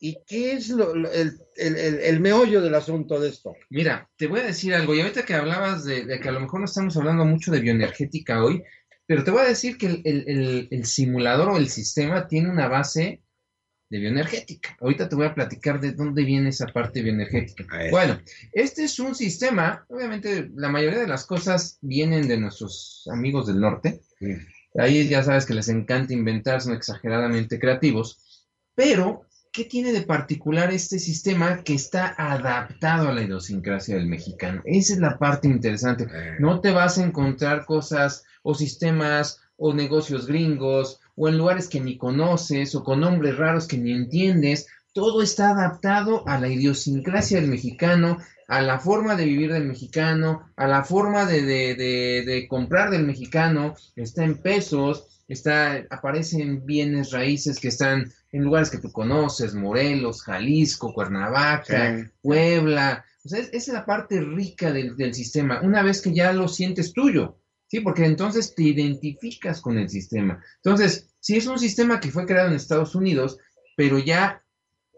y 0.01 0.19
qué 0.27 0.53
es 0.55 0.69
lo, 0.71 0.95
lo- 0.95 1.13
el, 1.13 1.39
el- 1.57 1.77
el- 1.77 2.01
el 2.01 2.21
meollo 2.21 2.61
del 2.63 2.75
asunto 2.75 3.21
de 3.21 3.29
esto. 3.29 3.55
Mira, 3.69 4.09
te 4.17 4.27
voy 4.27 4.41
a 4.41 4.45
decir 4.45 4.75
algo, 4.75 4.95
y 4.95 5.01
ahorita 5.01 5.25
que 5.25 5.35
hablabas 5.35 5.85
de, 5.85 6.05
de 6.07 6.19
que 6.21 6.29
a 6.29 6.33
lo 6.33 6.41
mejor 6.41 6.61
no 6.61 6.67
estamos 6.67 6.97
hablando 6.97 7.25
mucho 7.25 7.51
de 7.53 7.61
bioenergética 7.61 8.43
hoy, 8.43 8.63
pero 9.07 9.25
te 9.25 9.31
voy 9.31 9.43
a 9.43 9.49
decir 9.49 9.77
que 9.77 9.87
el, 9.87 10.03
el- 10.05 10.25
el- 10.29 10.69
el 10.71 10.85
simulador 10.87 11.51
o 11.51 11.57
el 11.59 11.69
sistema 11.69 12.27
tiene 12.29 12.49
una 12.51 12.67
base 12.69 13.23
de 13.91 13.99
bioenergética. 13.99 14.77
Ahorita 14.81 15.09
te 15.09 15.17
voy 15.17 15.27
a 15.27 15.35
platicar 15.35 15.81
de 15.81 15.93
dónde 15.93 16.25
viene 16.25 16.51
esa 16.51 16.67
parte 16.69 17.03
bioenergética. 17.03 17.65
Bueno, 17.91 18.21
este 18.53 18.85
es 18.85 18.99
un 19.01 19.15
sistema, 19.17 19.85
obviamente 19.89 20.49
la 20.55 20.69
mayoría 20.69 21.01
de 21.01 21.09
las 21.09 21.27
cosas 21.27 21.77
vienen 21.83 22.29
de 22.29 22.37
nuestros 22.39 23.09
amigos 23.13 23.49
del 23.49 23.59
norte. 23.61 24.01
Ahí 24.79 25.09
ya 25.09 25.25
sabes 25.25 25.45
que 25.45 25.55
les 25.55 25.69
encanta 25.69 26.13
inventar, 26.15 26.61
son 26.63 26.75
exageradamente 26.75 27.59
creativos, 27.59 28.47
pero 28.77 29.27
¿qué 29.53 29.65
tiene 29.65 29.93
de 29.93 30.03
particular 30.03 30.73
este 30.73 30.99
sistema 30.99 31.63
que 31.65 31.75
está 31.75 32.15
adaptado 32.17 33.09
a 33.09 33.13
la 33.13 33.23
idiosincrasia 33.23 33.97
del 33.97 34.07
mexicano? 34.07 34.63
Esa 34.65 34.95
es 34.95 34.99
la 35.01 35.19
parte 35.19 35.49
interesante. 35.49 36.07
No 36.39 36.61
te 36.61 36.71
vas 36.71 36.99
a 36.99 37.05
encontrar 37.05 37.65
cosas 37.65 38.25
o 38.43 38.55
sistemas 38.55 39.41
o 39.57 39.75
negocios 39.75 40.27
gringos 40.27 41.01
o 41.17 41.29
en 41.29 41.37
lugares 41.37 41.69
que 41.69 41.81
ni 41.81 41.99
conoces 41.99 42.75
o 42.75 42.85
con 42.85 43.01
nombres 43.01 43.37
raros 43.37 43.67
que 43.67 43.77
ni 43.77 43.93
entiendes. 43.93 44.69
Todo 44.93 45.22
está 45.22 45.51
adaptado 45.51 46.26
a 46.26 46.38
la 46.41 46.49
idiosincrasia 46.49 47.41
del 47.41 47.49
mexicano, 47.51 48.18
a 48.49 48.61
la 48.61 48.80
forma 48.80 49.14
de 49.14 49.24
vivir 49.26 49.53
del 49.53 49.64
mexicano, 49.66 50.51
a 50.57 50.66
la 50.66 50.82
forma 50.82 51.24
de, 51.26 51.43
de- 51.43 51.74
de- 51.76 52.24
de 52.26 52.49
comprar 52.49 52.91
del 52.91 53.05
mexicano. 53.07 53.74
Está 53.95 54.24
en 54.24 54.38
pesos, 54.38 55.22
está, 55.28 55.84
aparecen 55.91 56.66
bienes 56.66 57.12
raíces 57.12 57.61
que 57.61 57.68
están 57.68 58.12
en 58.32 58.43
lugares 58.45 58.70
que 58.70 58.78
tú 58.78 58.91
conoces, 58.91 59.55
Morelos, 59.55 60.22
Jalisco, 60.24 60.93
Cuernavaca, 60.93 61.97
Sí. 61.97 62.05
Puebla. 62.22 63.05
O 63.24 63.28
sea, 63.28 63.38
es- 63.38 63.49
esa 63.53 63.57
es 63.70 63.74
la 63.74 63.86
parte 63.86 64.20
rica 64.20 64.72
del, 64.72 64.97
del 64.97 65.14
sistema, 65.14 65.61
una 65.62 65.82
vez 65.82 66.01
que 66.03 66.12
ya 66.12 66.32
lo 66.32 66.49
sientes 66.49 66.93
tuyo, 66.93 67.38
¿sí? 67.68 67.78
Porque 67.80 68.05
entonces 68.07 68.55
te 68.57 68.64
identificas 68.64 69.61
con 69.61 69.78
el 69.78 69.88
sistema. 69.88 70.43
Entonces, 70.57 71.09
si 71.20 71.36
es 71.36 71.47
un 71.47 71.59
sistema 71.61 72.01
que 72.01 72.11
fue 72.11 72.26
creado 72.26 72.49
en 72.49 72.55
Estados 72.55 72.95
Unidos, 72.97 73.38
pero 73.76 73.99
ya 74.01 74.43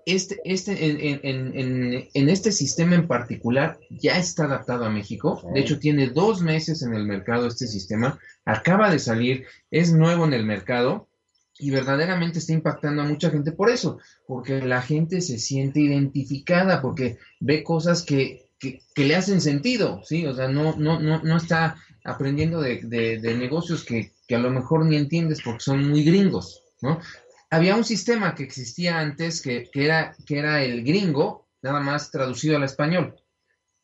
este, 0.07 0.41
este, 0.45 0.73
en, 0.87 1.21
en- 1.23 1.57
en- 1.59 2.09
en- 2.15 2.29
este 2.29 2.53
sistema 2.53 2.95
en 2.97 3.07
particular 3.07 3.79
ya 3.91 4.19
está 4.19 4.45
adaptado 4.45 4.85
a 4.85 4.91
México. 4.91 5.43
De 5.55 5.61
hecho, 5.61 5.79
tiene 5.79 6.09
dos 6.09 6.41
meses 6.43 6.83
en 6.83 6.95
el 6.95 7.05
mercado 7.07 7.47
este 7.47 7.67
sistema, 7.67 8.19
acaba 8.45 8.91
de 8.91 8.99
salir, 8.99 9.45
es 9.71 9.93
nuevo 9.93 10.25
en 10.25 10.33
el 10.35 10.45
mercado 10.45 11.09
y 11.59 11.71
verdaderamente 11.71 12.39
está 12.41 12.53
impactando 12.53 13.03
a 13.03 13.07
mucha 13.07 13.31
gente 13.31 13.53
por 13.53 13.71
eso, 13.71 13.99
porque 14.27 14.61
la 14.63 14.83
gente 14.83 15.21
se 15.21 15.39
siente 15.39 15.81
identificada, 15.81 16.81
porque 16.83 17.19
ve 17.41 17.63
cosas 17.63 18.03
que, 18.03 18.49
que, 18.59 18.81
que 18.95 19.05
le 19.05 19.15
hacen 19.17 19.41
sentido, 19.41 20.01
¿sí? 20.05 20.27
O 20.27 20.35
sea, 20.35 20.49
no, 20.49 20.75
no, 20.77 20.99
no, 21.01 21.23
no 21.23 21.37
está 21.37 21.77
aprendiendo 22.05 22.61
de, 22.61 22.81
de- 22.83 23.19
de 23.21 23.35
negocios 23.37 23.85
que, 23.85 24.13
que 24.27 24.35
a 24.35 24.39
lo 24.41 24.51
mejor 24.51 24.85
ni 24.87 24.97
entiendes 24.97 25.41
porque 25.45 25.61
son 25.61 25.89
muy 25.89 26.03
gringos, 26.03 26.63
¿no? 26.81 26.99
Había 27.53 27.77
un 27.77 27.85
sistema 27.85 28.35
que 28.35 28.45
existía 28.45 28.99
antes 28.99 29.43
que, 29.43 29.69
que 29.71 29.85
era, 29.85 30.17
que 30.25 30.39
era 30.39 30.63
el 30.63 30.83
gringo, 30.83 31.51
nada 31.61 31.81
más 31.81 32.11
traducido 32.11 32.57
al 32.57 32.65
español, 32.65 33.15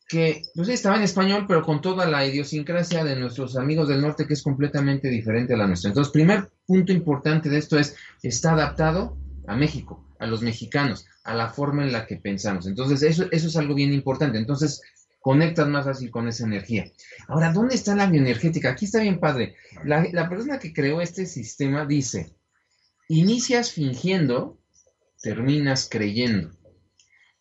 que 0.08 0.40
pues, 0.54 0.70
estaba 0.70 0.96
en 0.96 1.02
español, 1.02 1.44
pero 1.46 1.62
con 1.62 1.82
toda 1.82 2.06
la 2.06 2.24
idiosincrasia 2.24 3.04
de 3.04 3.16
nuestros 3.16 3.58
amigos 3.58 3.86
del 3.88 4.00
norte, 4.00 4.26
que 4.26 4.32
es 4.32 4.42
completamente 4.42 5.08
diferente 5.08 5.52
a 5.52 5.58
la 5.58 5.66
nuestra. 5.66 5.88
Entonces, 5.88 6.10
primer 6.10 6.50
punto 6.64 6.92
importante 6.92 7.50
de 7.50 7.58
esto 7.58 7.78
es, 7.78 7.94
está 8.22 8.52
adaptado 8.52 9.18
a 9.46 9.54
México, 9.54 10.02
a 10.18 10.26
los 10.26 10.40
mexicanos, 10.40 11.04
a 11.22 11.34
la 11.34 11.50
forma 11.50 11.82
en 11.82 11.92
la 11.92 12.06
que 12.06 12.16
pensamos. 12.16 12.66
Entonces, 12.66 13.02
eso, 13.02 13.26
eso 13.30 13.48
es 13.48 13.56
algo 13.58 13.74
bien 13.74 13.92
importante. 13.92 14.38
Entonces, 14.38 14.80
conectas 15.20 15.68
más 15.68 15.84
fácil 15.84 16.10
con 16.10 16.26
esa 16.26 16.46
energía. 16.46 16.86
Ahora, 17.26 17.52
¿dónde 17.52 17.74
está 17.74 17.94
la 17.94 18.06
bioenergética? 18.06 18.70
Aquí 18.70 18.86
está 18.86 19.00
bien 19.00 19.20
padre. 19.20 19.56
La, 19.84 20.08
la 20.10 20.26
persona 20.26 20.58
que 20.58 20.72
creó 20.72 21.02
este 21.02 21.26
sistema 21.26 21.84
dice, 21.84 22.37
inicias 23.08 23.72
fingiendo, 23.72 24.58
terminas 25.22 25.88
creyendo. 25.90 26.50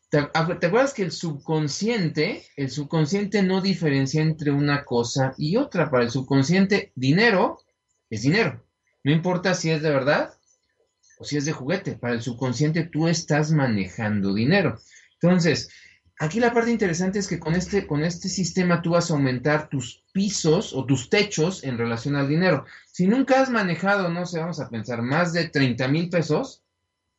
¿Te, 0.10 0.20
acu- 0.20 0.60
te 0.60 0.68
acuerdas 0.68 0.94
que 0.94 1.04
el 1.04 1.12
subconsciente, 1.12 2.46
el 2.56 2.70
subconsciente 2.72 3.44
no 3.44 3.62
diferencia 3.62 4.22
entre 4.22 4.52
una 4.52 4.86
cosa 4.86 5.34
y 5.38 5.58
otra? 5.58 5.92
Para 5.92 6.04
el 6.06 6.12
subconsciente, 6.12 6.92
dinero 6.96 7.60
es 8.10 8.22
dinero. 8.22 8.66
No 9.04 9.12
importa 9.12 9.54
si 9.54 9.70
es 9.70 9.82
de 9.82 9.90
verdad 9.90 10.34
o 11.20 11.26
si 11.26 11.38
es 11.38 11.46
de 11.46 11.52
juguete. 11.54 11.94
Para 11.98 12.14
el 12.14 12.22
subconsciente 12.22 12.84
tú 12.86 13.08
estás 13.08 13.52
manejando 13.52 14.34
dinero. 14.34 14.80
Entonces, 15.22 15.70
aquí 16.20 16.40
la 16.40 16.54
parte 16.54 16.72
interesante 16.72 17.20
es 17.20 17.28
que 17.28 17.40
con 17.40 17.56
este, 17.56 17.86
con 17.86 18.04
este 18.04 18.30
sistema 18.30 18.82
tú 18.82 18.92
vas 18.92 19.10
a 19.10 19.14
aumentar 19.14 19.70
tus 19.70 20.04
pisos 20.12 20.74
o 20.74 20.86
tus 20.86 21.10
techos 21.10 21.64
en 21.64 21.78
relación 21.78 22.16
al 22.16 22.28
dinero. 22.28 22.66
Si 22.92 23.08
nunca 23.08 23.42
has 23.42 23.50
manejado, 23.50 24.10
no 24.10 24.26
sé, 24.26 24.40
vamos 24.40 24.60
a 24.60 24.70
pensar, 24.70 25.02
más 25.02 25.34
de 25.34 25.50
30 25.50 25.88
mil 25.88 26.10
pesos, 26.10 26.64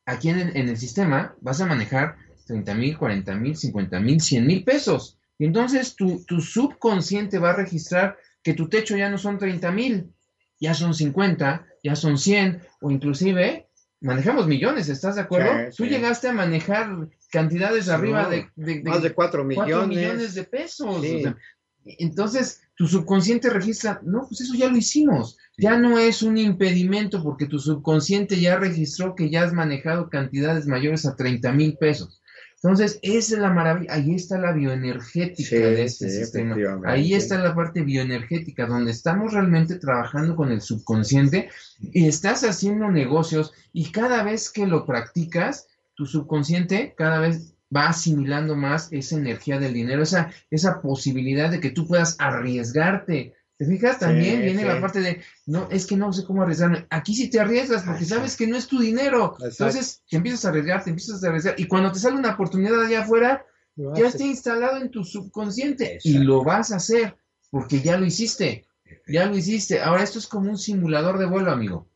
aquí 0.04 0.30
en 0.30 0.38
el, 0.38 0.56
en 0.56 0.68
el 0.68 0.76
sistema 0.76 1.34
vas 1.40 1.60
a 1.60 1.66
manejar 1.66 2.16
30 2.46 2.74
mil, 2.74 2.96
40 2.98 3.34
mil, 3.34 3.56
50 3.56 4.00
mil, 4.00 4.20
100 4.20 4.46
mil 4.46 4.64
pesos. 4.64 5.18
Y 5.38 5.44
entonces 5.44 5.94
tu, 5.94 6.24
tu 6.24 6.40
subconsciente 6.40 7.38
va 7.38 7.50
a 7.50 7.56
registrar 7.56 8.18
que 8.42 8.54
tu 8.54 8.68
techo 8.68 8.96
ya 8.96 9.10
no 9.10 9.18
son 9.18 9.38
30 9.38 9.70
mil, 9.70 10.12
ya 10.58 10.74
son 10.74 10.94
50, 10.94 11.66
ya 11.84 11.94
son 11.94 12.18
100, 12.18 12.62
o 12.80 12.90
inclusive 12.90 13.67
manejamos 14.00 14.46
millones, 14.46 14.88
¿estás 14.88 15.16
de 15.16 15.22
acuerdo? 15.22 15.50
Sí, 15.70 15.76
Tú 15.76 15.84
sí. 15.84 15.90
llegaste 15.90 16.28
a 16.28 16.32
manejar 16.32 17.08
cantidades 17.30 17.86
Sí, 17.86 17.90
arriba 17.90 18.28
de, 18.28 18.48
de- 18.56 18.80
de 18.80 18.82
más 18.90 19.02
de 19.02 19.12
cuatro 19.12 19.46
cuatro 19.54 19.86
millones. 19.86 19.96
millones 19.98 20.34
de 20.34 20.44
pesos. 20.44 20.96
O 20.98 21.02
sea, 21.02 21.36
entonces, 21.84 22.60
tu 22.74 22.86
subconsciente 22.86 23.48
registra, 23.50 24.00
no, 24.04 24.26
pues 24.28 24.40
eso 24.42 24.54
ya 24.54 24.68
lo 24.68 24.76
hicimos. 24.76 25.38
Ya 25.56 25.78
no 25.78 25.98
es 25.98 26.22
un 26.22 26.36
impedimento 26.36 27.22
porque 27.22 27.46
tu 27.46 27.58
subconsciente 27.58 28.38
ya 28.40 28.56
registró 28.58 29.14
que 29.14 29.30
ya 29.30 29.42
has 29.44 29.52
manejado 29.52 30.08
cantidades 30.10 30.66
mayores 30.66 31.06
a 31.06 31.16
30 31.16 31.50
mil 31.52 31.76
pesos. 31.78 32.20
Entonces, 32.62 32.98
esa 33.02 33.34
es 33.36 33.40
la 33.40 33.50
maravilla. 33.50 33.92
Ahí 33.92 34.14
está 34.14 34.36
la 34.38 34.52
bioenergética 34.52 35.48
Sí, 35.48 35.56
de 35.56 35.84
este 35.84 36.10
sí, 36.10 36.18
sistema. 36.18 36.56
Ahí 36.86 37.14
está 37.14 37.38
la 37.38 37.54
parte 37.54 37.82
bioenergética, 37.82 38.66
donde 38.66 38.90
estamos 38.90 39.32
realmente 39.32 39.76
trabajando 39.76 40.34
con 40.34 40.50
el 40.50 40.60
subconsciente 40.60 41.50
y 41.80 42.08
estás 42.08 42.42
haciendo 42.42 42.90
negocios 42.90 43.52
y 43.72 43.92
cada 43.92 44.24
vez 44.24 44.50
que 44.50 44.66
lo 44.66 44.86
practicas, 44.86 45.68
tu 45.94 46.06
subconsciente 46.06 46.94
cada 46.96 47.20
vez 47.20 47.54
va 47.74 47.88
asimilando 47.88 48.56
más 48.56 48.88
esa 48.92 49.16
energía 49.16 49.58
del 49.60 49.74
dinero, 49.74 50.02
esa, 50.02 50.30
esa 50.50 50.80
posibilidad 50.80 51.50
de 51.50 51.60
que 51.60 51.70
tú 51.70 51.86
puedas 51.86 52.16
arriesgarte. 52.18 53.34
¿Te 53.58 53.66
fijas? 53.66 53.98
También 53.98 54.36
Sí, 54.36 54.42
viene 54.42 54.62
sí. 54.62 54.68
la 54.68 54.80
parte 54.80 55.00
de, 55.00 55.20
no, 55.46 55.68
es 55.70 55.84
que 55.86 55.96
no 55.96 56.12
sé 56.12 56.24
cómo 56.24 56.42
arriesgarme. 56.42 56.86
Aquí 56.90 57.12
sí 57.14 57.28
te 57.28 57.40
arriesgas 57.40 57.82
porque 57.82 58.04
sabes 58.04 58.36
que 58.36 58.46
no 58.46 58.56
es 58.56 58.68
tu 58.68 58.78
dinero. 58.78 59.34
Exacto. 59.40 59.46
Entonces 59.64 60.02
te 60.08 60.16
empiezas 60.16 60.44
a 60.44 60.48
arriesgar, 60.50 60.84
te 60.84 60.90
empiezas 60.90 61.22
a 61.24 61.26
arriesgar. 61.28 61.54
Y 61.58 61.66
cuando 61.66 61.90
te 61.90 61.98
sale 61.98 62.16
una 62.16 62.34
oportunidad 62.34 62.80
allá 62.84 63.00
afuera, 63.02 63.44
Lo 63.74 63.94
ya 63.96 64.06
haces. 64.06 64.14
está 64.14 64.24
instalado 64.28 64.76
en 64.80 64.90
tu 64.92 65.02
subconsciente 65.04 65.98
y 66.04 66.18
lo 66.18 66.44
vas 66.44 66.70
a 66.72 66.76
hacer 66.76 67.16
porque 67.50 67.80
ya 67.80 67.96
lo 67.98 68.06
hiciste. 68.06 68.66
Ya 69.08 69.26
lo 69.26 69.36
hiciste. 69.36 69.80
Ahora 69.80 70.04
esto 70.04 70.18
es 70.20 70.28
como 70.28 70.50
un 70.50 70.56
simulador 70.58 71.18
de 71.18 71.26
vuelo, 71.26 71.50
amigo. 71.50 71.88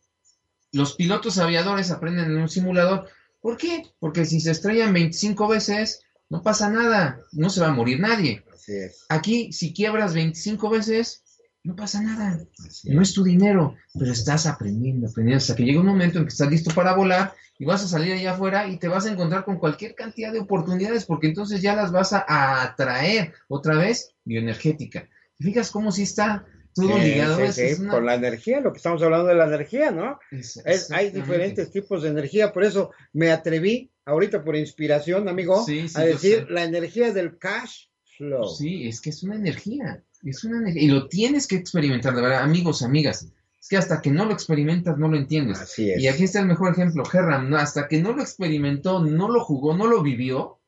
Los 0.72 0.94
pilotos 0.94 1.38
aviadores 1.38 1.90
aprenden 1.90 2.26
en 2.26 2.38
un 2.38 2.48
simulador. 2.48 3.08
¿Por 3.40 3.56
qué? 3.56 3.82
Porque 4.00 4.24
si 4.24 4.40
se 4.40 4.50
estrellan 4.50 4.92
25 4.92 5.46
veces, 5.48 6.00
no 6.28 6.42
pasa 6.42 6.70
nada. 6.70 7.20
No 7.32 7.50
se 7.50 7.60
va 7.60 7.68
a 7.68 7.72
morir 7.72 8.00
nadie. 8.00 8.44
Así 8.52 8.72
es. 8.72 9.04
Aquí, 9.08 9.52
si 9.52 9.72
quiebras 9.74 10.14
25 10.14 10.70
veces, 10.70 11.21
no 11.64 11.76
pasa 11.76 12.02
nada. 12.02 12.40
No 12.84 13.02
es 13.02 13.12
tu 13.14 13.22
dinero, 13.22 13.76
pero 13.96 14.10
estás 14.12 14.46
aprendiendo, 14.46 15.08
aprendiendo, 15.08 15.38
hasta 15.38 15.54
que 15.54 15.64
llega 15.64 15.80
un 15.80 15.86
momento 15.86 16.18
en 16.18 16.24
que 16.24 16.30
estás 16.30 16.50
listo 16.50 16.72
para 16.74 16.94
volar 16.94 17.34
y 17.58 17.64
vas 17.64 17.84
a 17.84 17.88
salir 17.88 18.12
allá 18.14 18.32
afuera 18.32 18.66
y 18.68 18.78
te 18.78 18.88
vas 18.88 19.06
a 19.06 19.12
encontrar 19.12 19.44
con 19.44 19.58
cualquier 19.58 19.94
cantidad 19.94 20.32
de 20.32 20.40
oportunidades 20.40 21.04
porque 21.04 21.28
entonces 21.28 21.62
ya 21.62 21.76
las 21.76 21.92
vas 21.92 22.12
a, 22.12 22.62
atraer 22.62 23.32
otra 23.48 23.76
vez 23.76 24.10
bioenergética. 24.24 25.08
¿Te 25.38 25.44
fijas 25.44 25.70
cómo 25.70 25.92
sí 25.92 26.02
está 26.02 26.44
todo 26.74 26.96
Sí, 26.98 27.04
ligado? 27.04 27.36
sí, 27.36 27.42
Es- 27.44 27.54
sí, 27.54 27.62
es 27.62 27.78
una- 27.78 27.92
Con 27.92 28.06
la 28.06 28.14
energía, 28.14 28.60
lo 28.60 28.72
que 28.72 28.78
estamos 28.78 29.02
hablando 29.02 29.26
de 29.26 29.34
la 29.36 29.46
energía, 29.46 29.90
¿no? 29.92 30.18
es- 30.32 30.90
hay 30.90 31.10
diferentes 31.10 31.70
tipos 31.70 32.02
de 32.02 32.08
energía, 32.08 32.52
por 32.52 32.64
eso 32.64 32.90
me 33.12 33.30
atreví 33.30 33.90
ahorita 34.04 34.42
por 34.42 34.56
inspiración, 34.56 35.28
amigo, 35.28 35.64
a 35.94 36.00
decir 36.02 36.46
la 36.50 36.64
energía 36.64 37.12
del 37.12 37.38
cash 37.38 37.86
flow. 38.16 38.48
Sí, 38.48 38.88
es 38.88 39.00
que 39.00 39.10
es 39.10 39.22
una 39.22 39.36
energía, 39.36 40.02
es 40.30 40.44
una 40.44 40.58
energía 40.58 40.82
y 40.82 40.88
lo 40.88 41.08
tienes 41.08 41.46
que 41.46 41.56
experimentar, 41.56 42.14
de 42.14 42.22
verdad, 42.22 42.42
amigos, 42.42 42.82
amigas. 42.82 43.26
Es 43.60 43.68
que 43.68 43.76
hasta 43.76 44.00
que 44.02 44.10
no 44.10 44.24
lo 44.24 44.32
experimentas 44.32 44.98
no 44.98 45.08
lo 45.08 45.16
entiendes. 45.16 45.60
Así 45.60 45.90
es. 45.90 46.02
Y 46.02 46.08
aquí 46.08 46.24
está 46.24 46.40
el 46.40 46.46
mejor 46.46 46.72
ejemplo, 46.72 47.04
Herram, 47.12 47.48
¿no? 47.48 47.56
hasta 47.56 47.86
que 47.88 48.02
no 48.02 48.12
lo 48.12 48.22
experimentó, 48.22 49.00
no 49.04 49.28
lo 49.28 49.44
jugó, 49.44 49.76
no 49.76 49.86
lo 49.86 50.02
vivió, 50.02 50.58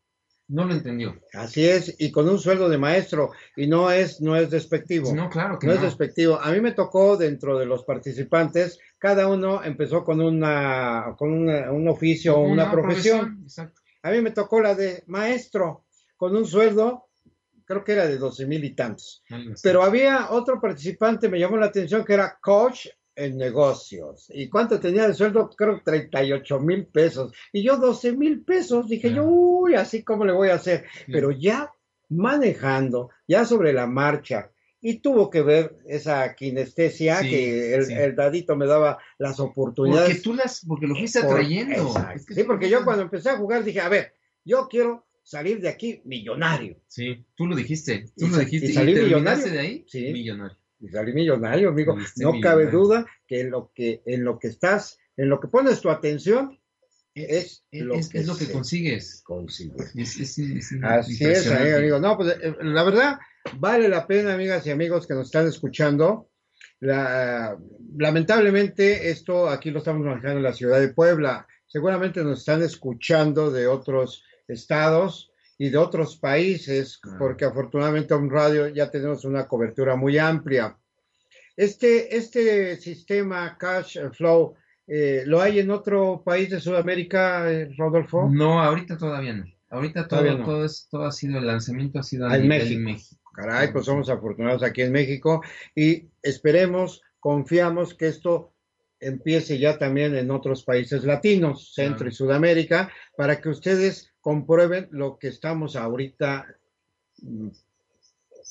No 0.47 0.67
lo 0.67 0.75
entendió. 0.75 1.19
Así 1.33 1.67
es, 1.67 1.97
y 1.99 2.11
con 2.11 2.29
un 2.29 2.39
sueldo 2.39 2.69
de 2.69 2.77
maestro, 2.77 3.31
y 3.57 3.67
no 3.67 3.91
es, 3.91 4.21
no 4.21 4.37
es 4.37 4.51
despectivo. 4.51 5.15
No, 5.15 5.31
claro 5.31 5.59
que 5.59 5.67
no, 5.67 5.73
no. 5.73 5.79
es 5.79 5.85
despectivo. 5.87 6.39
A 6.39 6.53
mí 6.53 6.61
me 6.61 6.73
tocó 6.73 7.17
dentro 7.17 7.59
de 7.59 7.65
los 7.65 7.83
participantes, 7.85 8.79
cada 8.99 9.27
uno 9.27 9.65
empezó 9.65 10.05
con 10.05 10.21
una, 10.21 11.15
con 11.17 11.33
una- 11.33 11.73
un 11.73 11.89
oficio 11.89 12.37
o 12.37 12.43
una, 12.47 12.71
profesión. 12.71 13.41
Exacto. 13.43 13.81
A 14.03 14.11
mí 14.11 14.21
me 14.21 14.33
tocó 14.33 14.61
la 14.61 14.75
de 14.75 15.03
maestro, 15.07 15.87
con 16.19 16.37
un 16.37 16.45
sueldo, 16.47 17.04
creo 17.65 17.85
que 17.85 17.93
era 17.93 18.07
de 18.07 18.19
12 18.19 18.47
mil 18.47 18.65
y 18.65 18.75
tantos. 18.75 19.23
Pero 19.63 19.83
había 19.83 20.31
otro 20.31 20.61
participante, 20.61 21.29
me 21.29 21.39
llamó 21.39 21.57
la 21.57 21.67
atención, 21.67 22.05
que 22.05 22.15
era 22.15 22.39
coach 22.41 22.89
en 23.17 23.37
negocios. 23.37 24.27
¿Y 24.31 24.49
cuánto 24.49 24.81
tenía 24.81 25.07
de 25.07 25.15
sueldo? 25.15 25.51
Creo 25.51 25.77
que 25.77 25.85
38 25.85 26.61
mil 26.61 26.87
pesos. 26.87 27.33
Y 27.53 27.63
yo 27.63 27.77
12 27.77 28.13
mil 28.13 28.45
pesos. 28.45 28.89
Dije 28.89 29.13
yo, 29.13 29.25
uy, 29.25 29.75
así 29.75 30.03
como 30.03 30.25
le 30.25 30.33
voy 30.33 30.49
a 30.49 30.55
hacer. 30.55 30.85
Pero 31.07 31.31
ya 31.31 31.73
manejando, 32.09 33.11
ya 33.27 33.45
sobre 33.45 33.73
la 33.73 33.87
marcha. 33.87 34.51
Y 34.81 34.99
tuvo 34.99 35.31
que 35.31 35.41
ver 35.41 35.79
esa 35.87 36.35
kinestesia 36.35 37.21
Sí, 37.21 37.31
que 37.31 37.75
el, 37.75 37.87
sí. 37.87 37.95
el 37.95 38.15
dadito 38.15 38.55
me 38.55 38.67
daba 38.67 38.99
las 39.17 39.41
oportunidades. 39.41 40.09
Porque 40.09 40.23
tú 40.23 40.35
las, 40.35 40.65
porque 40.67 40.87
lo 40.87 40.95
fuiste 40.95 41.21
atrayendo. 41.21 41.87
Exacto. 41.87 42.17
Es 42.17 42.27
que 42.27 42.35
sí, 42.35 42.45
porque 42.45 42.69
yo 42.69 42.85
cuando 42.85 43.03
empecé 43.03 43.31
a 43.31 43.39
jugar 43.39 43.65
dije, 43.65 43.81
a 43.81 43.89
ver, 43.89 44.13
yo 44.45 44.69
quiero 44.69 45.07
salir 45.25 45.61
de 45.61 45.69
aquí 45.69 46.01
millonario. 46.05 46.81
Sí, 46.87 47.25
tú 47.35 47.47
lo 47.47 47.57
dijiste. 47.57 48.05
Tú 48.17 48.27
Y 48.27 48.31
lo 48.31 48.39
dijiste. 48.39 48.67
y 48.69 48.71
¿Y, 48.71 48.75
salí 48.75 48.95
terminaste 48.95 49.47
millonario. 49.47 49.53
de 49.53 49.59
ahí? 49.59 49.85
Sí. 49.89 50.13
Millonario. 50.13 50.57
y 50.81 50.89
salí 50.89 51.13
millonario, 51.13 51.69
amigo. 51.71 51.95
Saliste 51.95 52.23
No 52.25 52.41
cabe 52.41 52.67
duda 52.67 53.07
que 53.27 53.41
en 53.41 53.51
lo 53.51 53.73
que 53.75 54.03
en 54.07 54.23
lo 54.25 54.39
que 54.39 54.49
estás, 54.49 54.99
en 55.17 55.29
lo 55.31 55.41
que 55.41 55.49
pones 55.49 55.81
tu 55.81 55.89
atención 55.91 56.61
es, 57.15 57.65
Es, 57.71 57.83
lo 57.85 57.95
es- 57.95 58.09
que 58.09 58.19
es 58.19 58.27
lo 58.27 58.37
que 58.37 58.51
consigues. 58.51 59.23
consigue. 59.25 59.73
Es, 59.97 60.19
es- 60.21 60.39
es 60.39 60.73
Así 60.83 61.25
es, 61.25 61.47
amigo, 61.51 61.77
amigo. 61.79 61.99
No, 62.01 62.17
pues 62.19 62.37
eh, 62.43 62.55
la 62.61 62.83
verdad 62.83 63.19
vale 63.59 63.89
la 63.89 64.07
pena, 64.07 64.35
amigas 64.35 64.67
y 64.67 64.71
amigos 64.71 65.07
que 65.07 65.15
nos 65.15 65.27
están 65.27 65.47
escuchando. 65.49 66.29
La- 66.81 67.57
lamentablemente 67.97 69.11
esto 69.11 69.49
aquí 69.49 69.71
lo 69.71 69.79
estamos 69.79 70.05
manejando 70.05 70.39
en 70.39 70.43
la 70.43 70.53
ciudad 70.53 70.81
de 70.81 70.89
Puebla. 70.89 71.47
Seguramente 71.67 72.23
nos 72.23 72.41
están 72.41 72.63
escuchando 72.63 73.51
de 73.51 73.67
otros 73.67 74.23
estados 74.49 75.31
y 75.59 75.71
de 75.71 75.79
otros 75.79 76.17
países, 76.17 77.01
porque 77.19 77.45
afortunadamente 77.45 78.15
en 78.15 78.29
radio 78.31 78.69
ya 78.69 78.91
tenemos 78.91 79.25
una 79.25 79.47
cobertura 79.47 79.95
muy 79.97 80.19
amplia. 80.19 80.77
Este, 81.57 82.17
este 82.17 82.77
sistema 82.77 83.57
Cash 83.57 83.99
Flow, 84.13 84.57
eh, 84.87 85.23
¿lo 85.27 85.41
hay 85.41 85.61
en 85.61 85.71
otro 85.71 86.23
país 86.25 86.51
de 86.51 86.61
Sudamérica, 86.61 87.51
eh, 87.51 87.71
Rodolfo? 87.79 88.29
No, 88.31 88.61
ahorita 88.61 88.97
todavía 88.99 89.35
no. 89.35 89.45
Ahorita 89.71 90.07
todo, 90.07 90.21
Todavía 90.21 90.39
no. 90.41 90.45
todo, 90.45 90.65
es, 90.65 90.89
todo 90.91 91.05
ha 91.05 91.13
sido, 91.13 91.39
el 91.39 91.47
lanzamiento 91.47 91.99
ha 91.99 92.03
sido 92.03 92.33
en 92.33 92.43
nivel 92.43 92.79
México. 92.81 93.21
Caray, 93.35 93.73
pues 93.73 93.87
somos 93.87 94.09
afortunados 94.09 94.63
aquí 94.63 94.83
en 94.83 94.93
México 94.93 95.43
y 95.75 96.09
esperemos, 96.23 97.03
confiamos 97.19 97.95
que 97.95 98.07
esto 98.07 98.53
empiece 99.01 99.59
ya 99.59 99.77
también 99.77 100.15
en 100.15 100.31
otros 100.31 100.63
países 100.65 101.03
latinos, 101.05 101.73
Centro 101.75 101.99
Claro. 101.99 102.11
y 102.11 102.15
Sudamérica, 102.15 102.93
para 103.17 103.41
que 103.41 103.49
ustedes 103.49 104.14
comprueben 104.25 104.89
lo 104.91 105.19
que 105.19 105.29
estamos 105.29 105.77
ahorita 105.77 106.47
mm, 107.21 107.49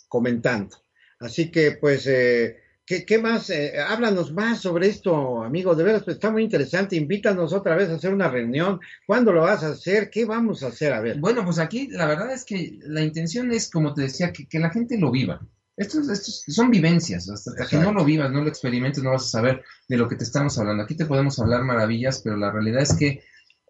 comentando. 0.08 0.78
Así 1.20 1.50
que, 1.50 1.72
pues, 1.72 2.06
eh, 2.06 2.58
¿qué, 2.86 3.04
qué 3.04 3.18
más? 3.18 3.50
Eh, 3.50 3.74
háblanos 3.80 4.32
más 4.34 4.62
sobre 4.62 4.88
esto, 4.88 5.44
amigo. 5.44 5.74
De 5.74 5.84
veras, 5.84 6.04
pues, 6.04 6.18
está 6.18 6.30
muy 6.30 6.44
interesante. 6.44 6.96
Invítanos 6.96 7.54
otra 7.54 7.76
vez 7.76 7.90
a 7.90 7.96
hacer 7.96 8.14
una 8.14 8.30
reunión. 8.30 8.80
¿Cuándo 9.08 9.34
lo 9.34 9.42
vas 9.42 9.64
a 9.64 9.70
hacer? 9.70 10.12
¿Qué 10.12 10.26
vamos 10.26 10.62
a 10.62 10.68
hacer? 10.68 10.94
A 10.94 11.02
ver. 11.02 11.18
Bueno, 11.18 11.44
pues 11.44 11.58
aquí 11.58 11.88
la 11.88 12.06
verdad 12.06 12.32
es 12.32 12.46
que 12.46 12.78
la 12.84 13.02
intención 13.02 13.52
es, 13.52 13.72
como 13.72 13.96
te 13.96 14.04
decía, 14.04 14.32
que, 14.32 14.48
que 14.48 14.60
la 14.60 14.70
gente 14.70 15.00
lo 15.00 15.10
viva. 15.10 15.42
Estos, 15.76 16.08
estos 16.08 16.44
son 16.50 16.70
vivencias, 16.70 17.28
hasta, 17.32 17.50
hasta 17.50 17.66
que 17.66 17.84
no 17.84 17.92
lo 17.92 18.06
vivas, 18.06 18.32
no 18.32 18.44
lo 18.44 18.48
experimentes, 18.48 19.04
no 19.04 19.10
vas 19.10 19.24
a 19.24 19.40
saber 19.40 19.64
de 19.90 19.98
lo 19.98 20.08
que 20.08 20.18
te 20.18 20.24
estamos 20.24 20.56
hablando. 20.60 20.84
Aquí 20.84 20.96
te 20.96 21.08
podemos 21.08 21.40
hablar 21.40 21.64
maravillas, 21.64 22.22
pero 22.24 22.38
la 22.38 22.52
realidad 22.52 22.84
es 22.84 22.94
que 22.94 23.24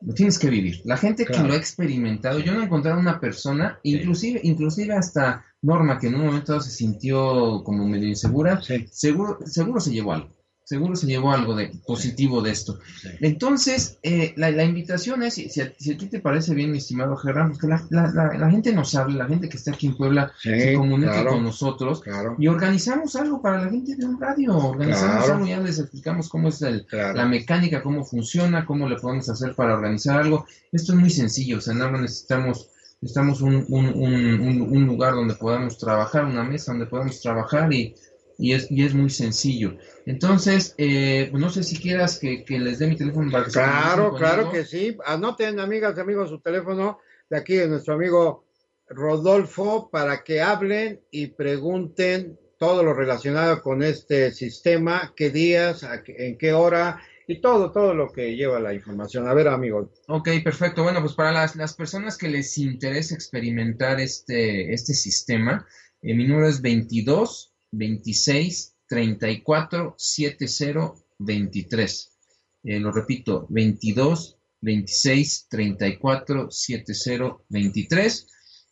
lo 0.06 0.14
tienes 0.14 0.38
que 0.40 0.50
vivir. 0.50 0.82
La 0.86 0.98
gente 0.98 1.26
Claro. 1.26 1.44
que 1.44 1.48
lo 1.48 1.54
ha 1.54 1.58
experimentado, 1.58 2.40
yo 2.40 2.54
no 2.54 2.62
he 2.62 2.66
encontrado 2.66 3.00
una 3.00 3.20
persona, 3.20 3.80
inclusive, 3.84 4.40
inclusive 4.44 4.94
hasta 4.94 5.46
Norma, 5.62 5.98
que 5.98 6.08
en 6.08 6.16
un 6.16 6.26
momento 6.26 6.60
se 6.60 6.72
sintió 6.72 7.64
como 7.64 7.88
medio 7.88 8.08
insegura, 8.10 8.62
Sí. 8.62 8.86
seguro, 8.92 9.40
seguro 9.46 9.80
se 9.80 9.92
llevó 9.92 10.14
algo. 10.14 10.30
Seguro 10.66 10.96
se 10.96 11.08
llevó 11.08 11.32
algo 11.34 11.56
de 11.56 11.72
positivo 11.86 12.42
de 12.42 12.52
esto. 12.52 12.80
Entonces, 13.20 14.00
eh, 14.02 14.34
la, 14.38 14.50
la 14.52 14.64
invitación 14.64 15.22
es, 15.24 15.34
si, 15.34 15.50
si 15.50 15.62
a, 15.62 15.74
si 15.78 15.92
a 15.94 15.98
ti 15.98 16.08
te 16.08 16.20
parece 16.20 16.54
bien, 16.56 16.72
mi 16.72 16.78
estimado 16.78 17.16
Gerardo, 17.18 17.50
pues 17.50 17.60
que 17.62 17.68
la, 17.68 17.86
la- 17.90 18.12
la- 18.14 18.38
la 18.38 18.50
gente 18.50 18.74
nos 18.74 18.96
hable, 18.96 19.18
la 19.18 19.28
gente 19.28 19.50
que 19.50 19.58
está 19.58 19.72
aquí 19.72 19.88
en 19.88 19.98
Puebla 19.98 20.32
Sí, 20.42 20.50
se 20.58 20.74
comunique 20.74 21.12
claro. 21.12 21.32
con 21.32 21.44
nosotros 21.44 22.02
Claro, 22.02 22.36
y 22.40 22.48
organizamos 22.48 23.16
algo 23.16 23.42
para 23.42 23.62
la 23.64 23.70
gente 23.70 23.96
de 23.96 24.06
un 24.06 24.20
radio. 24.20 24.56
Organizamos 24.58 25.18
Claro. 25.26 25.34
algo, 25.34 25.48
ya 25.48 25.60
les 25.60 25.80
explicamos 25.80 26.30
cómo 26.30 26.50
es 26.50 26.62
el- 26.62 26.86
la 26.92 27.26
mecánica, 27.26 27.84
cómo 27.84 28.04
funciona, 28.06 28.66
cómo 28.66 28.88
le 28.88 28.96
podemos 28.98 29.28
hacer 29.30 29.56
para 29.56 29.74
organizar 29.76 30.20
algo. 30.22 30.46
Esto 30.72 30.94
es 30.94 31.00
muy 31.00 31.10
sencillo, 31.10 31.58
o 31.58 31.62
sea, 31.62 31.74
nada 31.74 31.92
más 31.92 32.02
necesitamos, 32.02 32.70
necesitamos 33.02 33.42
un, 33.42 33.66
un, 33.68 33.86
un- 33.88 34.40
un- 34.40 34.62
un 34.78 34.86
lugar 34.86 35.14
donde 35.14 35.36
podamos 35.36 35.78
trabajar, 35.78 36.26
una 36.26 36.44
mesa 36.44 36.72
donde 36.72 36.86
podamos 36.88 37.20
trabajar 37.22 37.72
y, 37.74 37.94
y, 38.38 38.54
es, 38.54 38.70
y 38.72 38.84
es 38.84 38.94
muy 38.94 39.10
sencillo. 39.10 39.78
Entonces, 40.06 40.76
eh, 40.78 41.30
no 41.34 41.50
sé 41.50 41.64
si 41.64 41.78
quieras 41.78 42.20
que, 42.20 42.44
que 42.44 42.60
les 42.60 42.80
dé 42.80 42.88
mi 42.88 42.96
teléfono 42.96 43.32
para 43.32 43.46
que 43.46 43.52
Claro, 43.52 44.16
claro 44.16 44.52
que 44.52 44.66
sí. 44.66 44.98
Anoten, 45.06 45.60
amigas 45.60 45.96
y 45.98 46.02
amigos, 46.02 46.30
su 46.30 46.40
teléfono 46.40 47.00
de 47.30 47.38
aquí 47.38 47.56
de 47.56 47.68
nuestro 47.68 47.96
amigo 47.96 48.46
Rodolfo 48.88 49.90
para 49.90 50.24
que 50.24 50.42
hablen 50.42 51.02
y 51.12 51.28
pregunten 51.28 52.38
todo 52.58 52.84
lo 52.84 52.94
relacionado 52.94 53.62
con 53.62 53.84
este 53.84 54.32
sistema, 54.32 55.14
qué 55.16 55.30
días, 55.30 55.86
en 56.08 56.38
qué 56.38 56.54
hora 56.54 57.02
y 57.28 57.42
todo, 57.42 57.72
todo 57.72 57.94
lo 57.94 58.12
que 58.12 58.36
lleva 58.36 58.60
la 58.60 58.74
información. 58.74 59.28
A 59.28 59.34
ver, 59.34 59.48
amigo. 59.48 59.92
Ok, 60.08 60.30
perfecto. 60.44 60.84
Bueno, 60.84 61.02
pues 61.02 61.14
para 61.14 61.32
las, 61.32 61.56
las 61.56 61.74
personas 61.74 62.18
que 62.18 62.30
les 62.30 62.58
interesa 62.58 63.16
experimentar 63.16 64.00
este, 64.00 64.74
este 64.74 64.94
sistema, 64.94 65.66
eh, 66.02 66.14
mi 66.14 66.28
número 66.28 66.48
es 66.48 66.62
22 66.62 67.53
26 67.74 68.76
34 68.88 69.96
70 69.98 70.94
23. 71.20 72.12
Eh, 72.64 72.80
lo 72.80 72.92
repito, 72.92 73.46
22 73.50 74.38
26 74.62 75.48
34 75.50 76.50
70 76.50 77.38
23. 77.50 78.28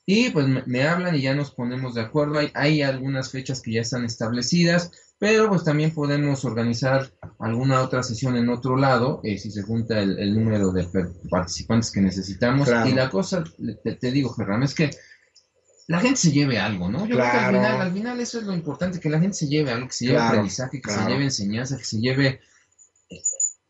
Y 0.06 0.30
pues 0.30 0.48
me, 0.48 0.64
me 0.66 0.84
hablan 0.84 1.16
y 1.16 1.22
ya 1.22 1.36
nos 1.36 1.52
ponemos 1.52 1.96
de 1.96 2.02
acuerdo. 2.02 2.40
Hay, 2.40 2.52
hay 2.54 2.82
algunas 2.82 3.32
fechas 3.32 3.62
que 3.62 3.74
ya 3.74 3.82
están 3.82 4.06
establecidas, 4.06 4.92
pero 5.20 5.50
pues 5.50 5.64
también 5.64 5.94
podemos 5.94 6.46
organizar 6.46 7.12
alguna 7.40 7.82
otra 7.82 8.02
sesión 8.04 8.36
en 8.38 8.50
otro 8.50 8.78
lado, 8.78 9.22
eh, 9.24 9.38
si 9.38 9.52
se 9.52 9.62
junta 9.62 10.00
el, 10.00 10.18
el 10.18 10.34
número 10.34 10.72
de 10.72 10.88
participantes 11.30 11.92
que 11.92 12.02
necesitamos. 12.02 12.68
Claro. 12.68 12.90
Y 12.90 12.94
la 12.94 13.10
cosa, 13.10 13.44
te, 13.84 13.96
te 13.96 14.12
digo, 14.12 14.34
Ferran, 14.34 14.64
es 14.64 14.74
que 14.74 14.90
la 15.88 16.00
gente 16.00 16.20
se 16.20 16.32
lleve 16.32 16.58
algo, 16.60 16.90
¿no? 16.90 17.06
Yo 17.06 17.16
creo 17.16 17.32
que 17.32 17.38
al 17.38 17.54
final, 17.56 17.82
al 17.82 17.94
final 17.94 18.20
eso 18.20 18.40
es 18.40 18.46
lo 18.46 18.54
importante, 18.54 19.00
que 19.00 19.10
la 19.10 19.20
gente 19.20 19.36
se 19.36 19.48
lleve 19.48 19.72
algo, 19.72 19.88
que 19.88 19.94
se 19.94 20.06
lleve 20.06 20.18
Claro, 20.18 20.30
aprendizaje, 20.30 20.82
que 20.82 20.92
se 20.92 21.06
lleve 21.06 21.24
enseñanza, 21.24 21.78
que 21.78 21.84
se 21.84 22.00
lleve 22.00 22.40
eh, 23.10 23.22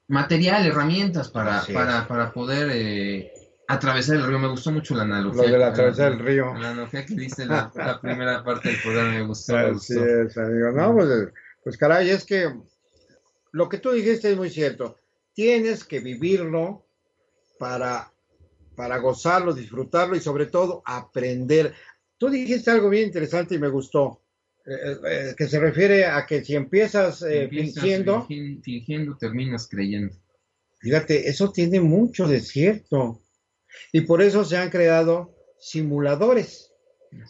material, 0.08 0.66
herramientas 0.66 1.30
para, 1.30 1.64
para, 1.74 2.08
para 2.08 2.32
poder 2.32 2.70
eh, 2.72 3.32
atravesar 3.68 4.18
el 4.18 4.28
río. 4.28 4.40
Me 4.40 4.50
gustó 4.50 4.72
mucho 4.72 4.96
la 4.96 5.04
analogía. 5.04 5.44
Lo 5.44 5.52
de 5.52 5.58
la 5.58 5.68
atravesar 5.68 6.12
el 6.12 6.20
río. 6.20 6.54
La 6.54 6.72
analogía 6.72 7.06
que 7.06 7.16
diste 7.16 7.46
la, 7.46 7.72
la 7.76 8.00
primera 8.00 8.44
parte 8.44 8.70
del 8.70 8.82
programa 8.82 9.12
me 9.12 9.22
gustó, 9.26 9.54
me 9.54 9.60
Así 9.60 9.96
gustó. 9.96 10.06
es, 10.06 10.38
amigo. 10.38 10.72
No, 10.72 10.94
pues, 10.96 11.10
pues 11.64 11.78
caray, 11.78 12.10
es 12.10 12.26
que 12.26 12.54
lo 13.52 13.70
que 13.70 13.78
tú 13.78 13.92
dijiste 13.92 14.32
es 14.32 14.38
muy 14.38 14.50
cierto. 14.50 14.98
Tienes 15.34 15.86
que 15.86 16.02
vivirlo 16.02 16.86
para, 17.58 18.12
para 18.76 18.98
gozarlo, 18.98 19.54
disfrutarlo 19.54 20.16
y 20.16 20.20
sobre 20.20 20.46
todo 20.48 20.82
aprender. 20.86 21.74
Tú 22.22 22.30
dijiste 22.30 22.70
algo 22.70 22.88
bien 22.90 23.06
interesante 23.08 23.56
y 23.56 23.58
me 23.58 23.68
gustó, 23.70 24.22
eh, 24.64 24.96
eh, 25.10 25.34
que 25.36 25.48
se 25.48 25.60
refiere 25.60 26.06
a 26.06 26.24
que 26.28 26.46
si 26.46 26.54
empiezas 26.54 27.24
eh, 27.24 27.46
Empiezas 27.46 27.74
fingiendo, 27.74 28.28
fingiendo, 28.64 29.18
terminas 29.18 29.68
creyendo. 29.68 30.16
fíjate, 30.78 31.28
eso 31.28 31.52
tiene 31.52 31.80
mucho 31.82 32.28
de 32.28 32.40
cierto. 32.40 33.24
Y 33.92 34.02
por 34.02 34.22
eso 34.22 34.46
se 34.46 34.58
han 34.58 34.70
creado 34.70 35.34
simuladores. 35.60 36.72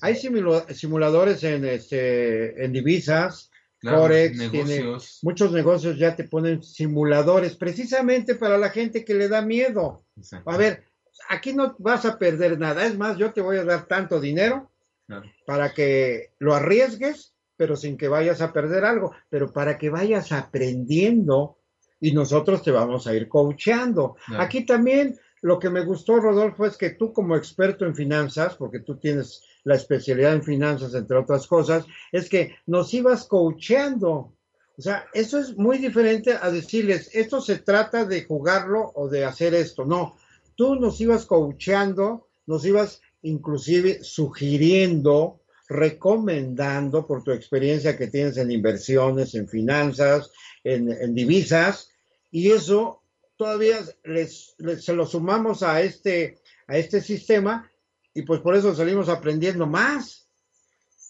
Hay 0.01 0.15
simula- 0.15 0.67
simuladores 0.73 1.41
en, 1.45 1.63
este, 1.63 2.61
en 2.63 2.73
divisas, 2.73 3.49
Claro, 3.79 3.99
Forex, 4.01 4.37
negocios. 4.37 5.19
Muchos 5.23 5.53
negocios 5.53 5.97
ya 5.97 6.15
te 6.17 6.25
ponen 6.25 6.61
simuladores 6.61 7.55
precisamente 7.55 8.35
para 8.35 8.57
la 8.57 8.69
gente 8.71 9.05
que 9.05 9.13
le 9.15 9.29
da 9.29 9.41
miedo. 9.41 10.03
Exacto. 10.17 10.49
A 10.51 10.57
ver, 10.57 10.83
aquí 11.29 11.53
no 11.53 11.75
vas 11.79 12.03
a 12.05 12.19
perder 12.19 12.59
nada. 12.59 12.85
Es 12.85 12.97
más, 12.97 13.17
yo 13.17 13.31
te 13.31 13.39
voy 13.41 13.55
a 13.57 13.63
dar 13.63 13.87
tanto 13.87 14.19
dinero 14.19 14.70
Claro. 15.11 15.29
para 15.45 15.73
que 15.73 16.31
lo 16.39 16.53
arriesgues, 16.53 17.33
pero 17.57 17.75
sin 17.75 17.97
que 17.97 18.07
vayas 18.07 18.39
a 18.41 18.53
perder 18.53 18.85
algo, 18.85 19.13
pero 19.29 19.51
para 19.51 19.77
que 19.77 19.89
vayas 19.89 20.31
aprendiendo 20.31 21.57
y 21.99 22.13
nosotros 22.13 22.63
te 22.63 22.71
vamos 22.71 23.07
a 23.07 23.13
ir 23.13 23.27
coacheando. 23.27 24.15
Claro. 24.25 24.41
Aquí 24.41 24.65
también 24.65 25.19
lo 25.41 25.59
que 25.59 25.69
me 25.69 25.83
gustó, 25.83 26.19
Rodolfo, 26.19 26.65
es 26.65 26.77
que 26.77 26.91
tú 26.91 27.11
como 27.11 27.35
experto 27.35 27.85
en 27.85 27.93
finanzas, 27.93 28.55
porque 28.55 28.79
tú 28.79 28.97
tienes 28.97 29.43
la 29.63 29.75
especialidad 29.75 30.33
en 30.33 30.43
finanzas, 30.43 30.93
entre 30.93 31.17
otras 31.17 31.45
cosas, 31.45 31.85
es 32.11 32.29
que 32.29 32.55
nos 32.67 32.93
ibas 32.93 33.25
coacheando. 33.25 34.33
O 34.77 34.81
sea, 34.81 35.05
eso 35.13 35.37
es 35.37 35.57
muy 35.57 35.77
diferente 35.77 36.37
a 36.39 36.49
decirles, 36.49 37.09
esto 37.13 37.41
se 37.41 37.59
trata 37.59 38.05
de 38.05 38.23
jugarlo 38.23 38.91
o 38.95 39.09
de 39.09 39.25
hacer 39.25 39.53
esto. 39.53 39.83
No, 39.85 40.15
tú 40.55 40.75
nos 40.75 41.01
ibas 41.01 41.25
coacheando, 41.25 42.29
nos 42.45 42.65
ibas 42.65 43.01
inclusive 43.23 44.03
sugiriendo, 44.03 45.41
recomendando 45.67 47.05
por 47.05 47.23
tu 47.23 47.31
experiencia 47.31 47.97
que 47.97 48.07
tienes 48.07 48.37
en 48.37 48.51
inversiones, 48.51 49.35
en 49.35 49.47
finanzas, 49.47 50.31
en, 50.63 50.91
en 50.91 51.13
divisas, 51.15 51.91
y 52.29 52.51
eso 52.51 53.01
todavía 53.37 53.79
les, 54.03 54.55
se 54.79 54.93
lo 54.93 55.05
sumamos 55.05 55.63
a 55.63 55.81
este, 55.81 56.39
a 56.67 56.77
este 56.77 57.01
sistema 57.01 57.69
y 58.13 58.21
pues 58.21 58.39
por 58.41 58.55
eso 58.55 58.75
salimos 58.75 59.09
aprendiendo 59.09 59.65
más. 59.65 60.27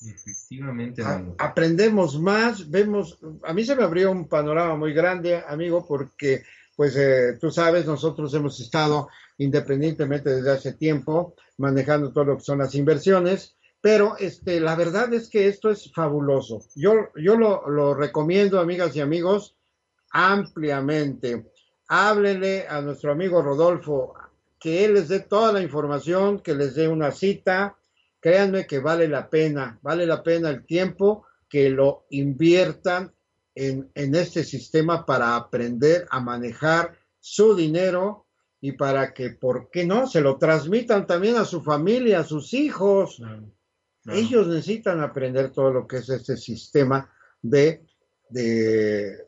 Efectivamente. 0.03 1.03
aprendemos 1.37 2.19
más, 2.19 2.67
vemos, 2.69 3.19
a 3.43 3.53
mí 3.53 3.63
se 3.63 3.75
me 3.75 3.83
abrió 3.83 4.11
un 4.11 4.27
panorama 4.27 4.75
muy 4.75 4.93
grande, 4.93 5.43
amigo, 5.47 5.85
porque 5.85 6.43
pues 6.75 6.95
eh, 6.95 7.37
tú 7.39 7.51
sabes, 7.51 7.85
nosotros 7.85 8.33
hemos 8.33 8.59
estado 8.59 9.09
independientemente 9.37 10.29
desde 10.29 10.51
hace 10.51 10.73
tiempo 10.73 11.35
manejando 11.61 12.11
todo 12.11 12.25
lo 12.25 12.37
que 12.37 12.43
son 12.43 12.59
las 12.59 12.75
inversiones, 12.75 13.55
pero 13.79 14.17
este, 14.17 14.59
la 14.59 14.75
verdad 14.75 15.13
es 15.13 15.29
que 15.29 15.47
esto 15.47 15.69
es 15.69 15.91
fabuloso. 15.93 16.61
Yo, 16.75 17.09
yo 17.15 17.37
lo, 17.37 17.69
lo 17.69 17.93
recomiendo, 17.93 18.59
amigas 18.59 18.95
y 18.95 18.99
amigos, 18.99 19.55
ampliamente 20.11 21.45
háblele 21.93 22.67
a 22.69 22.79
nuestro 22.81 23.11
amigo 23.11 23.41
Rodolfo, 23.41 24.13
que 24.57 24.85
él 24.85 24.93
les 24.93 25.09
dé 25.09 25.19
toda 25.19 25.51
la 25.51 25.61
información, 25.61 26.39
que 26.39 26.55
les 26.55 26.73
dé 26.73 26.87
una 26.87 27.11
cita. 27.11 27.75
Créanme 28.21 28.65
que 28.65 28.79
vale 28.79 29.09
la 29.09 29.29
pena, 29.29 29.77
vale 29.81 30.05
la 30.05 30.23
pena 30.23 30.49
el 30.49 30.65
tiempo 30.65 31.25
que 31.49 31.69
lo 31.69 32.05
inviertan 32.11 33.13
en, 33.53 33.91
en 33.93 34.15
este 34.15 34.45
sistema 34.45 35.05
para 35.05 35.35
aprender 35.35 36.07
a 36.09 36.21
manejar 36.21 36.97
su 37.19 37.55
dinero 37.55 38.25
y 38.61 38.73
para 38.73 39.13
que, 39.13 39.31
¿por 39.31 39.69
qué 39.71 39.85
no?, 39.85 40.07
se 40.07 40.21
lo 40.21 40.37
transmitan 40.37 41.07
también 41.07 41.35
a 41.35 41.45
su 41.45 41.61
familia, 41.61 42.19
a 42.19 42.23
sus 42.23 42.53
hijos. 42.53 43.21
Ellos 44.05 44.47
necesitan 44.47 45.01
aprender 45.01 45.51
todo 45.51 45.73
lo 45.73 45.87
que 45.87 45.97
es 45.97 46.09
este 46.09 46.37
sistema 46.37 47.11
de, 47.41 47.83
de 48.29 49.25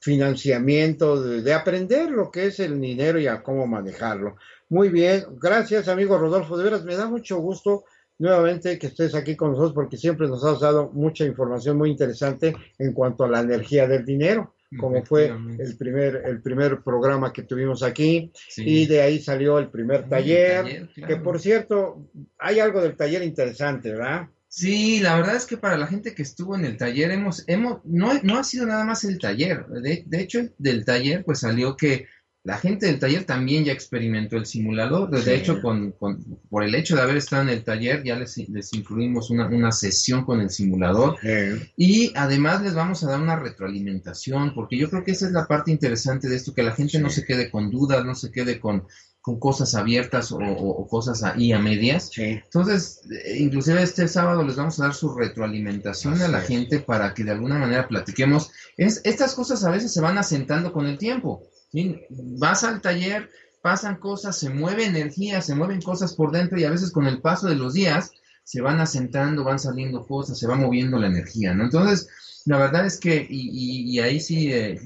financiamiento, 0.00 1.22
de, 1.22 1.54
aprender 1.54 2.10
lo 2.10 2.30
que 2.30 2.46
es 2.46 2.58
el 2.58 2.80
dinero 2.80 3.20
y 3.20 3.28
a 3.28 3.42
cómo 3.42 3.68
manejarlo. 3.68 4.36
Muy 4.68 4.88
bien, 4.88 5.24
gracias 5.40 5.88
amigo 5.88 6.18
Rodolfo, 6.18 6.56
de 6.56 6.64
veras 6.64 6.84
me 6.84 6.96
da 6.96 7.08
mucho 7.08 7.38
gusto 7.38 7.84
nuevamente 8.18 8.78
que 8.78 8.88
estés 8.88 9.14
aquí 9.14 9.36
con 9.36 9.50
nosotros 9.50 9.74
porque 9.74 9.96
siempre 9.96 10.28
nos 10.28 10.44
has 10.44 10.60
dado 10.60 10.90
mucha 10.92 11.24
información 11.24 11.78
muy 11.78 11.90
interesante 11.90 12.54
en 12.78 12.92
cuanto 12.92 13.24
a 13.24 13.28
la 13.28 13.40
energía 13.40 13.86
del 13.86 14.04
dinero 14.04 14.54
como 14.78 15.04
fue 15.04 15.32
el 15.58 15.76
primer, 15.76 16.22
el 16.26 16.40
primer 16.40 16.82
programa 16.82 17.32
que 17.32 17.42
tuvimos 17.42 17.82
aquí, 17.82 18.32
y 18.56 18.86
de 18.86 19.02
ahí 19.02 19.20
salió 19.20 19.58
el 19.58 19.68
primer 19.68 20.08
taller, 20.08 20.88
que 20.94 21.16
por 21.16 21.40
cierto, 21.40 22.08
hay 22.38 22.60
algo 22.60 22.80
del 22.80 22.96
taller 22.96 23.22
interesante, 23.22 23.92
¿verdad? 23.92 24.28
Sí, 24.52 24.98
la 24.98 25.14
verdad 25.14 25.36
es 25.36 25.46
que 25.46 25.56
para 25.56 25.78
la 25.78 25.86
gente 25.86 26.12
que 26.12 26.22
estuvo 26.22 26.56
en 26.56 26.64
el 26.64 26.76
taller, 26.76 27.12
hemos, 27.12 27.44
hemos, 27.46 27.84
no, 27.84 28.20
no 28.24 28.36
ha 28.36 28.42
sido 28.42 28.66
nada 28.66 28.84
más 28.84 29.04
el 29.04 29.18
taller. 29.18 29.64
De, 29.66 30.02
de, 30.04 30.20
hecho, 30.20 30.40
del 30.58 30.84
taller, 30.84 31.24
pues 31.24 31.38
salió 31.38 31.76
que 31.76 32.08
la 32.42 32.56
gente 32.56 32.86
del 32.86 32.98
taller 32.98 33.24
también 33.24 33.64
ya 33.64 33.72
experimentó 33.72 34.36
el 34.36 34.46
simulador. 34.46 35.10
De 35.10 35.34
hecho, 35.34 35.60
con, 35.60 35.92
con, 35.92 36.24
por 36.48 36.64
el 36.64 36.74
hecho 36.74 36.96
de 36.96 37.02
haber 37.02 37.18
estado 37.18 37.42
en 37.42 37.50
el 37.50 37.64
taller, 37.64 38.02
ya 38.02 38.16
les, 38.16 38.38
les 38.48 38.72
incluimos 38.72 39.30
una, 39.30 39.46
una, 39.46 39.72
sesión 39.72 40.24
con 40.24 40.40
el 40.40 40.48
simulador. 40.48 41.18
Y 41.76 42.12
además 42.16 42.62
les 42.62 42.74
vamos 42.74 43.04
a 43.04 43.10
dar 43.10 43.20
una 43.20 43.36
retroalimentación, 43.36 44.54
porque 44.54 44.78
yo 44.78 44.88
creo 44.88 45.04
que 45.04 45.12
esa 45.12 45.26
es 45.26 45.32
la 45.32 45.46
parte 45.46 45.70
interesante 45.70 46.28
de 46.28 46.36
esto, 46.36 46.54
que 46.54 46.62
la 46.62 46.72
gente 46.72 46.98
no 46.98 47.10
se 47.10 47.24
quede 47.24 47.50
con 47.50 47.70
dudas, 47.70 48.04
no 48.06 48.14
se 48.14 48.30
quede 48.30 48.58
con 48.58 48.84
con 49.22 49.38
cosas 49.38 49.74
abiertas 49.74 50.32
o, 50.32 50.86
cosas 50.88 51.22
ahí 51.22 51.52
a 51.52 51.58
medias. 51.58 52.10
Entonces, 52.16 53.02
eh, 53.10 53.36
inclusive 53.38 53.82
este 53.82 54.08
sábado 54.08 54.42
les 54.42 54.56
vamos 54.56 54.80
a 54.80 54.84
dar 54.84 54.94
su 54.94 55.14
retroalimentación 55.14 56.20
a 56.22 56.28
la 56.28 56.40
gente 56.40 56.80
para 56.80 57.12
que 57.12 57.24
de 57.24 57.32
alguna 57.32 57.58
manera 57.58 57.86
platiquemos. 57.86 58.50
Es, 58.78 59.02
estas 59.04 59.34
cosas 59.34 59.62
a 59.64 59.70
veces 59.70 59.92
se 59.92 60.00
van 60.00 60.16
asentando 60.16 60.72
con 60.72 60.86
el 60.86 60.96
tiempo. 60.96 61.42
Vas 62.38 62.64
al 62.64 62.80
taller, 62.80 63.30
pasan 63.62 63.96
cosas, 63.96 64.38
se 64.38 64.50
mueve 64.50 64.84
energía, 64.84 65.40
se 65.40 65.54
mueven 65.54 65.82
cosas 65.82 66.14
por 66.14 66.32
dentro 66.32 66.58
y 66.58 66.64
a 66.64 66.70
veces 66.70 66.90
con 66.90 67.06
el 67.06 67.20
paso 67.20 67.48
de 67.48 67.56
los 67.56 67.74
días 67.74 68.12
se 68.44 68.60
van 68.60 68.80
asentando, 68.80 69.44
van 69.44 69.58
saliendo 69.58 70.06
cosas, 70.06 70.38
se 70.38 70.46
va 70.46 70.56
moviendo 70.56 70.98
la 70.98 71.06
energía, 71.06 71.54
¿no? 71.54 71.64
Entonces, 71.64 72.08
la 72.46 72.58
verdad 72.58 72.86
es 72.86 72.98
que, 72.98 73.26
y, 73.28 73.98
ahí 74.00 74.18
sí, 74.18 74.52
eh, 74.52 74.80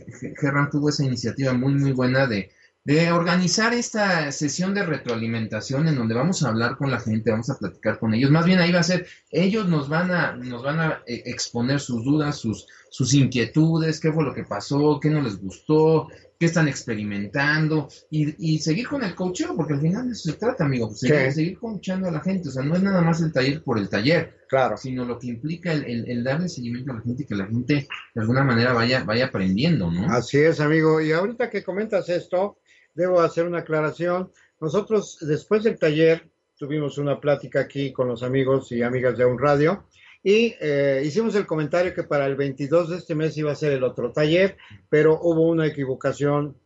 tuvo 0.71 0.89
esa 0.89 1.05
iniciativa 1.05 1.53
muy, 1.53 1.75
muy 1.75 1.93
buena 1.93 2.27
de 2.27 2.51
de 2.85 3.11
organizar 3.13 3.73
esta 3.73 4.31
sesión 4.31 4.75
de 4.75 4.85
retroalimentación 4.85 5.89
en 5.89 5.97
donde 5.97 6.15
vamos 6.15 6.43
a 6.43 6.49
hablar 6.49 6.77
con 6.77 6.91
la 6.91 7.01
gente, 7.01 7.31
vamos 7.31 7.49
a 7.49 7.59
platicar 7.59 7.99
con 7.99 8.13
ellos. 8.13 8.31
Más 8.31 8.45
bien 8.45 8.59
ahí 8.59 8.73
va 8.73 8.81
a 8.81 8.85
ser, 8.85 9.07
ellos 9.31 9.69
nos 9.69 9.89
van 9.89 10.11
a, 10.11 10.37
nos 10.37 10.63
van 10.63 10.81
a 10.81 11.03
eh, 11.07 11.23
exponer 11.25 11.81
sus 11.81 12.05
dudas, 12.05 12.37
sus, 12.37 12.67
sus 12.91 13.15
inquietudes, 13.15 14.01
qué 14.01 14.13
fue 14.13 14.23
lo 14.23 14.35
que 14.35 14.45
pasó, 14.45 15.01
qué 15.01 15.09
no 15.09 15.23
les 15.23 15.41
gustó, 15.41 16.09
qué 16.45 16.49
están 16.49 16.69
experimentando 16.69 17.89
y, 18.11 18.59
seguir 18.59 18.87
con 18.87 19.03
el 19.03 19.15
coacheo, 19.15 19.57
porque 19.57 19.73
al 19.73 19.81
final 19.81 20.07
de 20.07 20.13
eso 20.13 20.31
se 20.31 20.37
trata, 20.37 20.67
amigo, 20.67 20.89
pues, 20.89 21.01
seguir, 21.01 21.33
seguir 21.33 21.59
coachando 21.59 22.07
a 22.07 22.11
la 22.11 22.21
gente. 22.21 22.51
O 22.51 22.53
sea, 22.53 22.63
no 22.63 22.77
es 22.77 22.83
nada 22.83 23.01
más 23.01 23.23
el 23.23 23.33
taller 23.33 23.63
por 23.63 23.79
el 23.79 23.89
taller, 23.89 24.45
claro. 24.47 24.77
sino 24.77 25.07
lo 25.07 25.19
que 25.19 25.29
implica 25.29 25.73
el, 25.73 26.07
el, 26.07 26.23
darle 26.23 26.51
seguimiento 26.51 26.93
a 26.93 26.97
la 26.97 27.01
gente 27.01 27.23
y 27.23 27.27
que 27.27 27.35
la 27.35 27.47
gente 27.47 27.89
de 28.15 28.21
alguna 28.21 28.45
manera 28.45 28.75
vaya, 28.75 29.05
vaya 29.05 29.27
aprendiendo, 29.27 29.91
¿no? 29.91 30.13
Así 30.13 30.39
es, 30.39 30.61
amigo. 30.61 31.01
Y 31.01 31.13
ahorita 31.13 31.49
que 31.49 31.65
comentas 31.65 32.11
esto, 32.11 32.59
debo 32.93 33.23
hacer 33.23 33.47
una 33.47 33.61
aclaración. 33.61 34.31
Nosotros, 34.61 35.17
después 35.23 35.63
del 35.63 35.79
taller, 35.79 36.31
tuvimos 36.59 36.99
una 36.99 37.21
plática 37.21 37.61
aquí 37.61 37.91
con 37.91 38.09
los 38.09 38.23
amigos 38.23 38.71
y 38.71 38.83
amigas 38.83 39.17
de 39.17 39.25
un 39.25 39.39
radio 39.39 39.87
y 40.27 40.57
eh, 40.59 41.03
hicimos 41.05 41.35
el 41.35 41.47
comentario 41.47 41.93
que 41.93 42.03
para 42.03 42.25
el 42.25 42.35
22 42.35 42.89
de 42.89 42.97
este 42.97 43.15
mes 43.15 43.37
iba 43.37 43.53
a 43.53 43.57
ser 43.57 43.73
el 43.73 43.85
otro 43.85 44.11
taller, 44.11 44.57
pero 44.89 45.21
hubo 45.21 45.43
una 45.43 45.67
equivocación, 45.67 46.57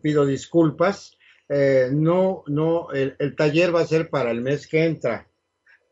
pido 0.00 0.24
disculpas. 0.24 1.18
Eh, 1.48 1.88
no, 1.92 2.44
no, 2.46 2.92
el, 2.92 3.34
taller 3.34 3.74
va 3.74 3.80
a 3.80 3.86
ser 3.86 4.08
para 4.08 4.30
el 4.30 4.40
mes 4.40 4.68
que 4.68 4.84
entra. 4.84 5.26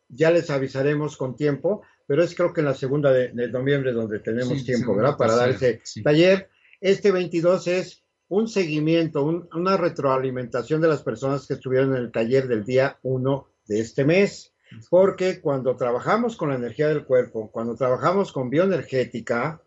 Ya 0.09 0.31
les 0.31 0.51
avisaremos 0.51 1.16
con 1.16 1.35
tiempo, 1.35 1.83
pero 2.07 2.22
es 2.22 2.33
creo 2.37 2.53
que 2.53 2.61
en 2.61 2.66
la 2.66 2.74
segunda 2.74 3.12
de, 3.12 3.33
noviembre 3.49 3.93
donde 3.93 4.20
tenemos 4.20 4.64
tiempo, 4.64 4.95
¿verdad? 4.95 5.16
Para 5.16 5.35
dar 5.35 5.51
ese 5.51 5.81
taller. 6.05 6.49
Este 6.81 7.11
22 7.11 7.66
es 7.66 8.05
un 8.29 8.47
seguimiento, 8.47 9.24
una 9.24 9.77
retroalimentación 9.77 10.81
de 10.81 10.89
las 10.89 11.03
personas 11.03 11.49
que 11.49 11.55
estuvieron 11.55 11.97
en 11.97 12.03
el 12.03 12.12
taller 12.12 12.47
del 12.47 12.64
día 12.64 13.01
1 13.03 13.49
de 13.66 13.81
este 13.81 14.05
mes. 14.05 14.53
Porque 14.91 15.41
cuando 15.41 15.77
trabajamos 15.77 16.37
con 16.37 16.51
la 16.51 16.57
energía 16.57 16.89
del 16.89 17.05
cuerpo, 17.05 17.51
cuando 17.51 17.74
trabajamos 17.74 18.33
con 18.33 18.51
bioenergética, 18.51 19.62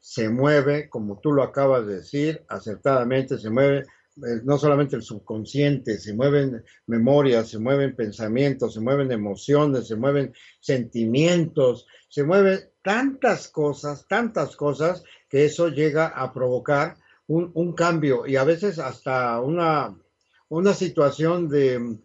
se 0.00 0.28
mueve, 0.28 0.88
como 0.88 1.18
tú 1.18 1.32
lo 1.32 1.42
acabas 1.42 1.86
de 1.86 1.96
decir, 1.96 2.44
acertadamente, 2.48 3.38
se 3.38 3.50
mueve 3.50 3.84
eh, 4.16 4.40
no 4.44 4.56
solamente 4.56 4.96
el 4.96 5.02
subconsciente, 5.02 5.98
se 5.98 6.14
mueven 6.14 6.64
memorias, 6.86 7.50
se 7.50 7.58
mueven 7.58 7.94
pensamientos, 7.94 8.72
se 8.72 8.80
mueven 8.80 9.12
emociones, 9.12 9.88
se 9.88 9.96
mueven 9.96 10.32
sentimientos, 10.60 11.86
se 12.08 12.24
mueven 12.24 12.60
tantas 12.82 13.48
cosas, 13.48 14.06
tantas 14.08 14.56
cosas, 14.56 15.02
que 15.28 15.44
eso 15.44 15.68
llega 15.68 16.06
a 16.06 16.32
provocar 16.32 16.96
un, 17.26 17.74
cambio 17.74 18.26
y 18.26 18.36
a 18.36 18.44
veces 18.44 18.78
hasta 18.78 19.40
una, 19.40 19.94
una 20.48 20.72
situación 20.72 21.48
de, 21.48 21.98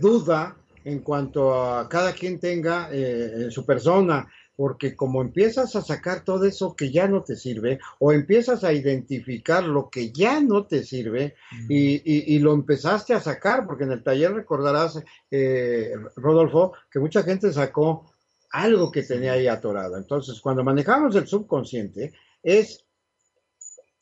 duda 0.00 0.56
en 0.84 1.00
cuanto 1.00 1.54
a 1.54 1.88
cada 1.88 2.12
quien 2.12 2.38
tenga 2.38 2.88
eh, 2.92 3.44
en 3.44 3.50
su 3.50 3.64
persona, 3.64 4.28
porque 4.56 4.94
como 4.94 5.20
empiezas 5.20 5.74
a 5.74 5.82
sacar 5.82 6.24
todo 6.24 6.44
eso 6.44 6.76
que 6.76 6.92
ya 6.92 7.08
no 7.08 7.22
te 7.22 7.36
sirve, 7.36 7.80
o 7.98 8.12
empiezas 8.12 8.62
a 8.62 8.72
identificar 8.72 9.64
lo 9.64 9.90
que 9.90 10.12
ya 10.12 10.40
no 10.40 10.66
te 10.66 10.84
sirve, 10.84 11.34
y, 11.68 12.38
lo 12.38 12.52
empezaste 12.52 13.14
a 13.14 13.20
sacar, 13.20 13.66
porque 13.66 13.84
en 13.84 13.92
el 13.92 14.02
taller 14.02 14.32
recordarás, 14.32 15.02
eh, 15.30 15.92
Rodolfo, 16.16 16.74
que 16.90 17.00
mucha 17.00 17.22
gente 17.22 17.52
sacó 17.52 18.12
algo 18.50 18.92
que 18.92 19.02
tenía 19.02 19.32
ahí 19.32 19.48
atorado. 19.48 19.96
Entonces, 19.96 20.40
cuando 20.40 20.62
manejamos 20.62 21.16
el 21.16 21.26
subconsciente, 21.26 22.12
es 22.42 22.84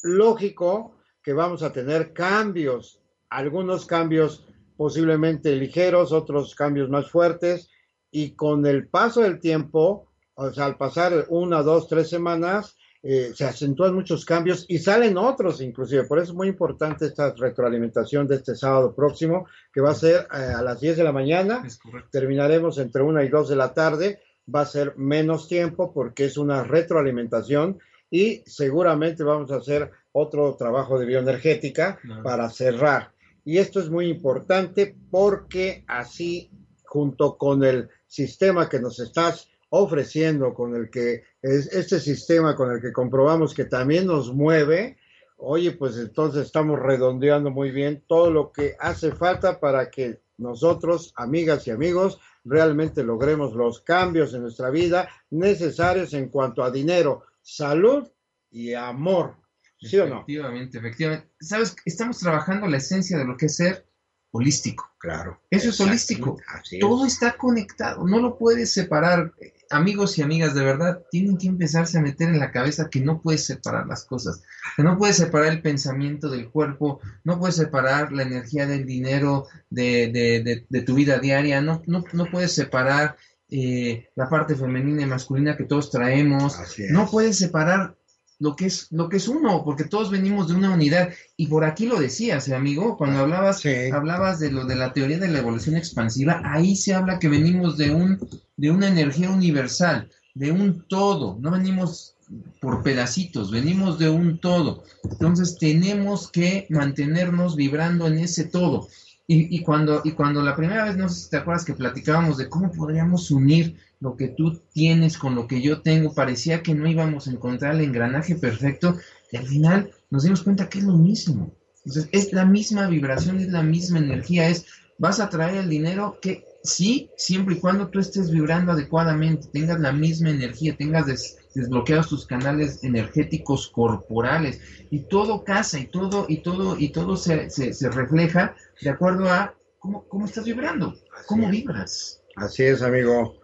lógico 0.03 0.97
que 1.23 1.33
vamos 1.33 1.63
a 1.63 1.73
tener 1.73 2.13
cambios, 2.13 3.01
algunos 3.31 3.87
cambios 3.87 4.45
posiblemente 4.77 5.57
ligeros, 5.57 6.13
otros 6.13 6.55
cambios 6.55 6.89
más 6.89 7.11
fuertes, 7.11 7.71
y 8.11 8.33
con 8.33 8.67
el 8.67 8.89
paso 8.89 9.23
del 9.23 9.41
tiempo, 9.41 10.09
o 10.35 10.53
sea, 10.53 10.67
al 10.67 10.77
pasar 10.77 11.27
una, 11.31 11.63
dos, 11.63 11.89
tres 11.89 12.11
semanas, 12.11 12.77
eh, 13.05 13.33
se 13.35 13.45
acentúan 13.45 13.95
muchos 13.95 14.25
cambios 14.25 14.65
y 14.69 14.79
salen 14.79 15.19
otros 15.19 15.61
inclusive. 15.61 16.05
Por 16.05 16.19
eso 16.19 16.31
es 16.31 16.37
muy 16.37 16.47
importante 16.47 17.07
esta 17.07 17.35
retroalimentación 17.35 18.29
de 18.29 18.37
este 18.37 18.55
sábado 18.55 18.95
próximo, 18.95 19.47
que 19.73 19.81
va 19.81 19.91
a 19.91 19.95
ser 19.95 20.29
eh, 20.33 20.37
a 20.37 20.63
las 20.63 20.81
10 20.81 20.99
de 20.99 21.05
la 21.05 21.13
mañana. 21.13 21.67
Terminaremos 22.13 22.79
entre 22.79 23.03
1 23.03 23.23
y 23.25 23.29
2 23.29 23.49
de 23.49 23.57
la 23.57 23.75
tarde. 23.75 24.21
Va 24.55 24.61
a 24.61 24.67
ser 24.67 24.97
menos 24.97 25.49
tiempo 25.49 25.93
porque 25.93 26.27
es 26.27 26.37
una 26.37 26.63
retroalimentación 26.63 27.79
y 28.11 28.43
seguramente 28.47 29.25
vamos 29.25 29.51
a 29.51 29.57
hacer 29.57 29.91
otro 30.13 30.55
trabajo 30.57 30.99
de 30.99 31.07
bioenergética 31.07 31.99
para 32.23 32.51
cerrar. 32.51 33.13
Y 33.45 33.59
esto 33.59 33.81
es 33.81 33.91
muy 33.91 34.09
importante 34.09 34.97
porque 35.11 35.85
así, 35.89 36.51
junto 36.85 37.37
con 37.37 37.65
el 37.65 37.89
sistema 38.07 38.69
que 38.69 38.81
nos 38.81 39.01
estás 39.01 39.49
ofreciendo, 39.71 40.53
con 40.53 40.77
el 40.77 40.91
que 40.91 41.23
es 41.41 41.67
este 41.73 41.99
sistema 41.99 42.55
con 42.55 42.71
el 42.71 42.81
que 42.81 42.93
comprobamos 42.93 43.55
que 43.55 43.65
también 43.65 44.07
nos 44.07 44.33
mueve, 44.33 44.99
oye, 45.39 45.73
pues 45.73 45.97
entonces 45.97 46.47
estamos 46.47 46.79
redondeando 46.79 47.51
muy 47.51 47.71
bien 47.71 48.05
todo 48.07 48.31
lo 48.31 48.53
que 48.53 48.77
hace 48.79 49.13
falta 49.13 49.59
para 49.59 49.91
que 49.91 50.21
nosotros, 50.39 51.13
amigas 51.17 51.67
y 51.67 51.71
amigos, 51.71 52.21
realmente 52.45 53.03
logremos 53.03 53.55
los 53.55 53.81
cambios 53.81 54.35
en 54.35 54.43
nuestra 54.43 54.71
vida 54.71 55.09
necesarios 55.31 56.15
en 56.15 56.29
cuanto 56.29 56.63
a 56.63 56.71
dinero, 56.71 57.23
salud 57.41 58.09
y 58.51 58.75
amor. 58.75 59.42
¿Sí 59.83 59.99
o 59.99 60.07
no? 60.07 60.17
Efectivamente, 60.17 60.79
efectivamente. 60.79 61.29
Sabes, 61.41 61.77
estamos 61.85 62.19
trabajando 62.19 62.67
la 62.67 62.77
esencia 62.77 63.19
de 63.19 63.25
lo 63.25 63.37
que 63.37 63.47
es 63.47 63.57
ser 63.57 63.87
holístico. 64.33 64.91
Claro. 64.99 65.41
Eso 65.51 65.71
es 65.71 65.81
holístico. 65.81 66.39
Todo 66.81 67.07
está 67.07 67.37
conectado, 67.37 68.07
no 68.07 68.19
lo 68.19 68.39
puedes 68.39 68.73
separar. 68.73 69.33
Amigos 69.71 70.19
y 70.19 70.23
amigas, 70.23 70.55
de 70.55 70.65
verdad, 70.65 71.03
tienen 71.11 71.39
que 71.39 71.47
empezarse 71.47 71.97
a 71.97 72.03
meter 72.03 72.29
en 72.29 72.39
la 72.39 72.51
cabeza 72.51 72.91
que 72.91 73.01
no 73.01 73.23
puedes 73.23 73.45
separar 73.47 73.87
las 73.87 74.05
cosas, 74.05 74.43
que 74.77 74.83
no 74.83 74.99
puedes 74.99 75.17
separar 75.17 75.49
el 75.49 75.63
pensamiento 75.63 76.29
del 76.29 76.51
cuerpo, 76.51 77.01
no 77.25 77.39
puedes 77.39 77.57
separar 77.57 78.13
la 78.13 78.23
energía 78.23 78.67
del 78.67 78.85
dinero 78.85 79.47
de, 79.71 80.67
de, 80.69 80.83
tu 80.83 80.95
vida 80.95 81.19
diaria, 81.19 81.63
no, 81.63 81.83
no, 81.87 82.05
no 82.13 82.27
puedes 82.27 82.53
separar 82.53 83.17
eh, 83.49 84.11
la 84.15 84.29
parte 84.29 84.55
femenina 84.55 85.03
y 85.03 85.07
masculina 85.07 85.57
que 85.57 85.65
todos 85.65 85.91
traemos, 85.91 86.59
no 86.91 87.11
puedes 87.11 87.39
separar 87.39 87.97
lo 88.43 88.57
que 88.57 88.67
es 88.67 88.89
lo 88.91 89.09
que 89.09 89.19
es 89.19 89.29
uno, 89.29 89.63
porque 89.65 89.85
todos 89.85 90.11
venimos 90.11 90.49
de 90.49 90.55
una 90.55 90.75
unidad 90.75 91.11
y 91.37 91.47
por 91.47 91.65
aquí 91.65 91.87
lo 91.87 92.01
decías, 92.01 92.49
¿eh, 92.49 92.57
amigo, 92.57 92.97
cuando 92.97 93.19
ah, 93.19 93.23
hablabas 93.23 93.63
hablabas 93.93 94.41
de 94.41 94.51
lo 94.51 94.65
de 94.65 94.75
la 94.75 94.93
teoría 94.93 95.19
de 95.19 95.29
la 95.29 95.39
evolución 95.39 95.77
expansiva, 95.77 96.43
ahí 96.45 96.75
se 96.75 96.93
habla 96.93 97.21
que 97.21 97.29
venimos 97.29 97.79
de 97.79 97.93
un 97.93 98.19
de 98.57 98.71
una 98.73 98.89
energía 98.89 99.31
universal, 99.31 100.11
de 100.35 100.51
un 100.51 100.85
todo, 100.89 101.39
no 101.41 101.53
venimos 101.53 102.17
por 102.61 102.83
pedacitos, 102.83 103.53
venimos 103.53 104.01
de 104.01 104.11
un 104.11 104.39
todo. 104.39 104.83
Entonces 105.09 105.57
tenemos 105.57 106.29
que 106.29 106.67
mantenernos 106.69 107.55
vibrando 107.55 108.09
en 108.09 108.19
ese 108.19 108.47
todo. 108.47 108.89
Y, 109.29 109.57
y, 109.57 109.63
cuando, 109.63 110.01
y 110.03 110.13
cuando 110.13 110.43
la 110.43 110.57
primera 110.57 110.85
vez, 110.85 110.97
no 110.97 111.09
sé 111.09 111.23
si 111.23 111.31
te 111.31 111.37
acuerdas 111.37 111.65
que 111.65 111.75
platicábamos 111.75 112.39
de 112.39 112.49
cómo 112.49 112.73
podríamos 112.73 113.31
unir 113.31 113.77
lo 114.03 114.17
que 114.17 114.29
tú 114.29 114.61
tienes 114.73 115.17
con 115.17 115.37
lo 115.37 115.47
que 115.47 115.63
yo 115.63 115.81
tengo, 115.81 116.13
parecía 116.13 116.63
que 116.63 116.75
no 116.75 116.89
íbamos 116.89 117.29
a 117.29 117.31
encontrar 117.31 117.77
el 117.77 117.83
engranaje 117.83 118.35
perfecto 118.35 118.97
y 119.31 119.37
al 119.37 119.47
final 119.47 119.91
nos 120.11 120.25
dimos 120.25 120.43
cuenta 120.43 120.69
que 120.69 120.81
es 120.81 120.85
lo 120.85 120.97
mismo. 120.97 121.55
Entonces, 121.85 122.09
es 122.11 122.33
la 122.33 122.45
misma 122.45 122.89
vibración, 122.89 123.39
es 123.39 123.49
la 123.49 123.63
misma 123.63 124.01
energía, 124.01 124.49
es, 124.49 124.67
vas 124.99 125.21
a 125.21 125.29
traer 125.29 125.57
el 125.57 125.69
dinero 125.69 126.19
que 126.21 126.45
sí, 126.65 127.11
siempre 127.17 127.55
y 127.55 127.59
cuando 127.59 127.89
tú 127.89 128.01
estés 128.01 128.31
vibrando 128.31 128.73
adecuadamente, 128.73 129.49
tengas 129.53 129.79
la 129.79 129.93
misma 129.93 130.31
energía, 130.31 130.77
tengas 130.77 131.07
desbloqueados 131.55 132.09
tus 132.09 132.27
canales 132.27 132.83
energéticos 132.83 133.69
corporales 133.69 134.61
y 134.91 135.01
todo 135.05 135.45
casa 135.45 135.79
y 135.79 135.87
todo 135.87 136.27
y 136.29 136.39
todo 136.39 136.77
y 136.77 136.89
todo 136.89 137.17
se, 137.17 137.51
se, 137.51 137.91
refleja 137.91 138.57
de 138.81 138.91
acuerdo 138.91 139.31
a 139.31 139.55
cómo, 139.79 140.05
cómo 140.09 140.27
estás 140.27 140.45
vibrando, 140.45 140.95
cómo 141.27 141.49
vibras. 141.49 142.21
Así 142.37 142.65
es, 142.65 142.83
amigo. 142.83 143.42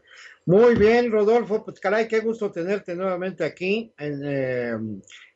Muy 0.49 0.77
bien, 0.77 1.13
Rodolfo, 1.13 1.63
pues 1.63 1.79
caray, 1.79 2.09
qué 2.09 2.21
gusto 2.21 2.51
tenerte 2.51 2.95
nuevamente 2.95 3.45
aquí 3.45 3.93
en, 3.99 4.23
eh, 4.25 4.71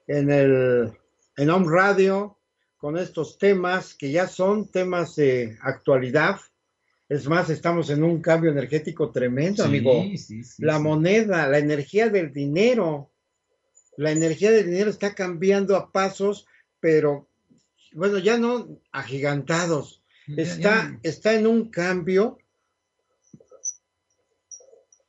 en 0.07 0.31
el 0.31 0.91
en 1.37 1.51
Home 1.51 1.67
Radio 1.69 2.39
con 2.79 2.97
estos 2.97 3.37
temas 3.37 3.93
que 3.93 4.11
ya 4.11 4.27
son 4.27 4.71
temas 4.71 5.17
de 5.17 5.59
actualidad. 5.61 6.41
Es 7.11 7.29
más, 7.29 7.51
estamos 7.51 7.91
en 7.91 8.03
un 8.05 8.23
cambio 8.23 8.53
energético 8.53 9.13
tremendo, 9.13 9.65
amigo. 9.65 10.03
la 10.57 10.79
moneda, 10.79 11.47
la 11.47 11.59
energía 11.59 12.09
del 12.09 12.33
dinero, 12.33 13.11
la 13.99 14.13
energía 14.13 14.51
del 14.51 14.65
dinero 14.65 14.89
está 14.89 15.15
cambiando 15.15 15.77
a 15.77 15.93
pasos, 15.93 16.47
pero 16.81 17.29
bueno, 17.93 18.17
ya 18.17 18.39
no 18.39 18.81
agigantados. 18.93 20.03
está, 20.39 20.99
está 21.03 21.35
en 21.35 21.47
un 21.47 21.69
cambio 21.69 22.39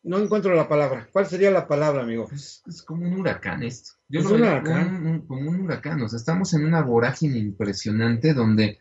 no 0.03 0.19
encuentro 0.19 0.53
la 0.53 0.67
palabra. 0.67 1.07
¿Cuál 1.11 1.25
sería 1.25 1.49
la 1.49 1.67
palabra, 1.67 2.03
amigo? 2.03 2.29
Es, 2.31 2.61
como 2.85 3.05
un 3.05 3.19
huracán 3.19 3.63
esto. 3.63 3.93
Yo 4.09 4.19
¿Es 4.19 4.25
un 4.25 4.41
huracán? 4.41 5.21
como 5.27 5.49
un 5.49 5.61
huracán. 5.61 6.01
O 6.01 6.09
sea, 6.09 6.17
estamos 6.17 6.53
en 6.53 6.65
una 6.65 6.81
vorágine 6.81 7.37
impresionante 7.37 8.33
donde 8.33 8.79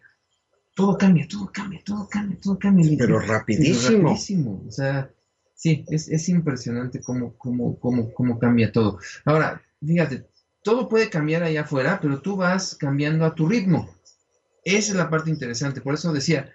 todo 0.75 0.99
cambia, 0.99 1.27
todo 1.29 1.51
cambia, 1.53 1.81
todo 1.85 2.09
cambia, 2.09 2.39
todo 2.41 2.59
cambia. 2.59 2.91
Pero 2.99 3.21
rapidísimo. 3.21 4.09
rapidísimo. 4.09 4.65
O 4.67 4.71
sea, 4.71 5.11
sí, 5.55 5.85
es, 5.89 6.09
es 6.09 6.29
impresionante 6.29 7.01
cómo, 7.01 7.37
cómo, 7.37 7.79
cómo, 7.79 8.13
cómo 8.13 8.39
cambia 8.39 8.73
todo. 8.73 8.99
Ahora, 9.25 9.63
fíjate, 9.81 10.27
todo 10.63 10.89
puede 10.89 11.09
cambiar 11.09 11.45
allá 11.45 11.63
afuera, 11.63 12.01
pero 12.01 12.21
tú 12.21 12.37
vas 12.37 12.75
cambiando 12.75 13.25
a 13.25 13.35
tu 13.35 13.49
ritmo. 13.49 13.89
Esa 14.65 14.93
es 14.93 14.97
la 14.97 15.11
parte 15.11 15.31
interesante. 15.31 15.81
Por 15.81 15.95
eso 15.95 16.13
decía, 16.13 16.53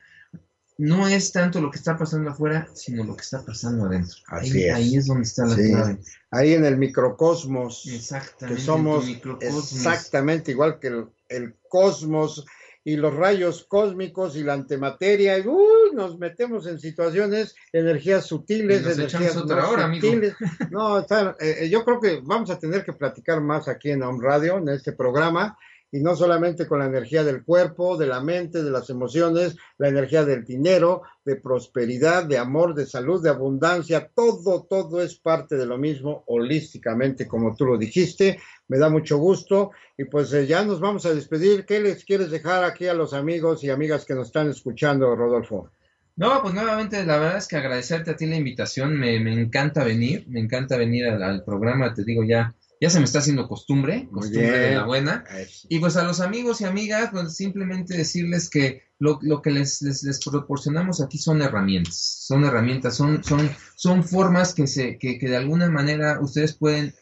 no 0.78 1.07
es 1.07 1.32
tanto 1.32 1.59
lo 1.59 1.71
que 1.71 1.78
está 1.78 1.97
pasando 1.97 2.30
afuera, 2.30 2.69
sino 2.73 3.03
lo 3.03 3.15
que 3.15 3.23
está 3.23 3.43
pasando 3.43 3.86
adentro. 3.86 4.17
Así 4.28 4.63
ahí, 4.63 4.63
es. 4.63 4.75
ahí 4.75 4.95
es 4.95 5.05
donde 5.07 5.23
está 5.23 5.45
la 5.45 5.55
clave. 5.55 5.99
Ahí 6.30 6.53
en 6.53 6.65
el 6.65 6.78
microcosmos. 6.78 7.86
Exactamente. 7.88 8.59
Que 8.59 8.65
somos 8.65 9.09
exactamente 9.09 10.51
igual 10.51 10.80
que 10.80 11.05
el, 11.30 11.55
cosmos 11.67 12.45
y 12.84 12.95
los 12.95 13.13
rayos 13.13 13.65
cósmicos 13.67 14.36
y 14.36 14.43
la 14.43 14.53
antimateria. 14.53 15.39
Y, 15.39 15.45
nos 15.93 16.19
metemos 16.19 16.67
en 16.67 16.80
situaciones, 16.80 17.55
energías 17.73 18.28
sutiles, 18.28 18.86
energías 18.86 19.36
otra 19.36 19.67
hora, 19.67 19.91
sutiles. 19.91 20.36
No, 20.69 20.99
eh, 21.39 21.67
yo 21.71 21.84
creo 21.84 21.99
que 21.99 22.21
vamos 22.23 22.51
a 22.51 22.59
tener 22.59 22.86
que 22.86 22.93
platicar 22.93 23.41
más 23.41 23.67
aquí 23.67 23.89
en 23.89 24.03
Home 24.03 24.23
Radio, 24.23 24.59
en 24.59 24.69
este 24.69 24.91
programa 24.91 25.57
y 25.91 25.99
no 25.99 26.15
solamente 26.15 26.67
con 26.67 26.79
la 26.79 26.85
energía 26.85 27.23
del 27.23 27.43
cuerpo, 27.43 27.97
de 27.97 28.07
la 28.07 28.21
mente, 28.21 28.63
de 28.63 28.71
las 28.71 28.89
emociones, 28.89 29.55
la 29.77 29.88
energía 29.88 30.25
del 30.25 30.43
dinero, 30.43 31.03
de 31.23 31.38
prosperidad, 31.38 32.25
de 32.25 32.38
amor, 32.38 32.73
de 32.73 32.85
salud, 32.85 33.23
de 33.23 33.29
abundancia, 33.29 34.09
todo, 34.13 34.63
todo 34.63 35.01
es 35.01 35.15
parte 35.15 35.55
de 35.55 35.65
lo 35.65 35.77
mismo 35.77 36.23
holísticamente, 36.27 37.27
como 37.27 37.55
tú 37.55 37.65
lo 37.65 37.77
dijiste. 37.77 38.39
Me 38.67 38.77
da 38.77 38.89
mucho 38.89 39.17
gusto 39.17 39.71
y 39.97 40.05
pues 40.05 40.33
eh, 40.33 40.45
ya 40.45 40.63
nos 40.63 40.79
vamos 40.79 41.05
a 41.05 41.13
despedir. 41.13 41.65
¿Qué 41.65 41.79
les 41.79 42.03
quieres 42.03 42.31
dejar 42.31 42.63
aquí 42.63 42.88
a 42.88 42.93
los 42.93 43.13
amigos 43.13 43.63
y 43.63 43.69
amigas 43.69 44.05
que 44.05 44.15
nos 44.15 44.27
están 44.27 44.49
escuchando, 44.49 45.15
Rodolfo? 45.15 45.71
No, 46.17 46.41
pues 46.41 46.53
nuevamente 46.55 47.05
la 47.05 47.17
verdad 47.17 47.38
es 47.38 47.47
que 47.47 47.57
agradecerte 47.57 48.11
a 48.11 48.15
ti 48.15 48.25
la 48.25 48.38
invitación, 48.38 48.97
me, 48.97 49.15
encanta 49.39 49.83
venir, 49.83 50.25
me 50.27 50.39
encanta 50.39 50.75
venir 50.75 51.05
al 51.05 51.43
programa, 51.43 51.93
te 51.93 52.03
digo 52.03 52.23
ya 52.23 52.55
ya 52.80 52.89
se 52.89 52.99
me 52.99 53.05
está 53.05 53.19
haciendo 53.19 53.47
costumbre, 53.47 54.07
costumbre 54.11 54.59
de 54.59 54.75
la 54.75 54.86
buena. 54.86 55.23
Y 55.69 55.80
pues 55.80 55.97
a 55.97 56.03
los 56.03 56.19
amigos 56.19 56.61
y 56.61 56.65
amigas, 56.65 57.09
pues 57.11 57.36
simplemente 57.36 57.97
decirles 57.97 58.49
que 58.49 58.84
lo, 58.99 59.19
que 59.41 59.51
les, 59.51 59.82
les, 59.82 60.19
proporcionamos 60.23 61.01
aquí 61.01 61.17
son 61.17 61.41
herramientas, 61.41 61.95
son 62.28 62.45
herramientas, 62.45 62.95
son, 62.95 63.23
son, 63.23 63.49
son 63.75 64.03
formas 64.03 64.53
que, 64.53 64.67
se, 64.67 64.97
que, 64.97 65.17
que 65.17 65.30
de 65.30 65.38
alguna 65.38 65.69
manera 65.69 66.19
ustedes 66.19 66.55
pueden 66.57 66.93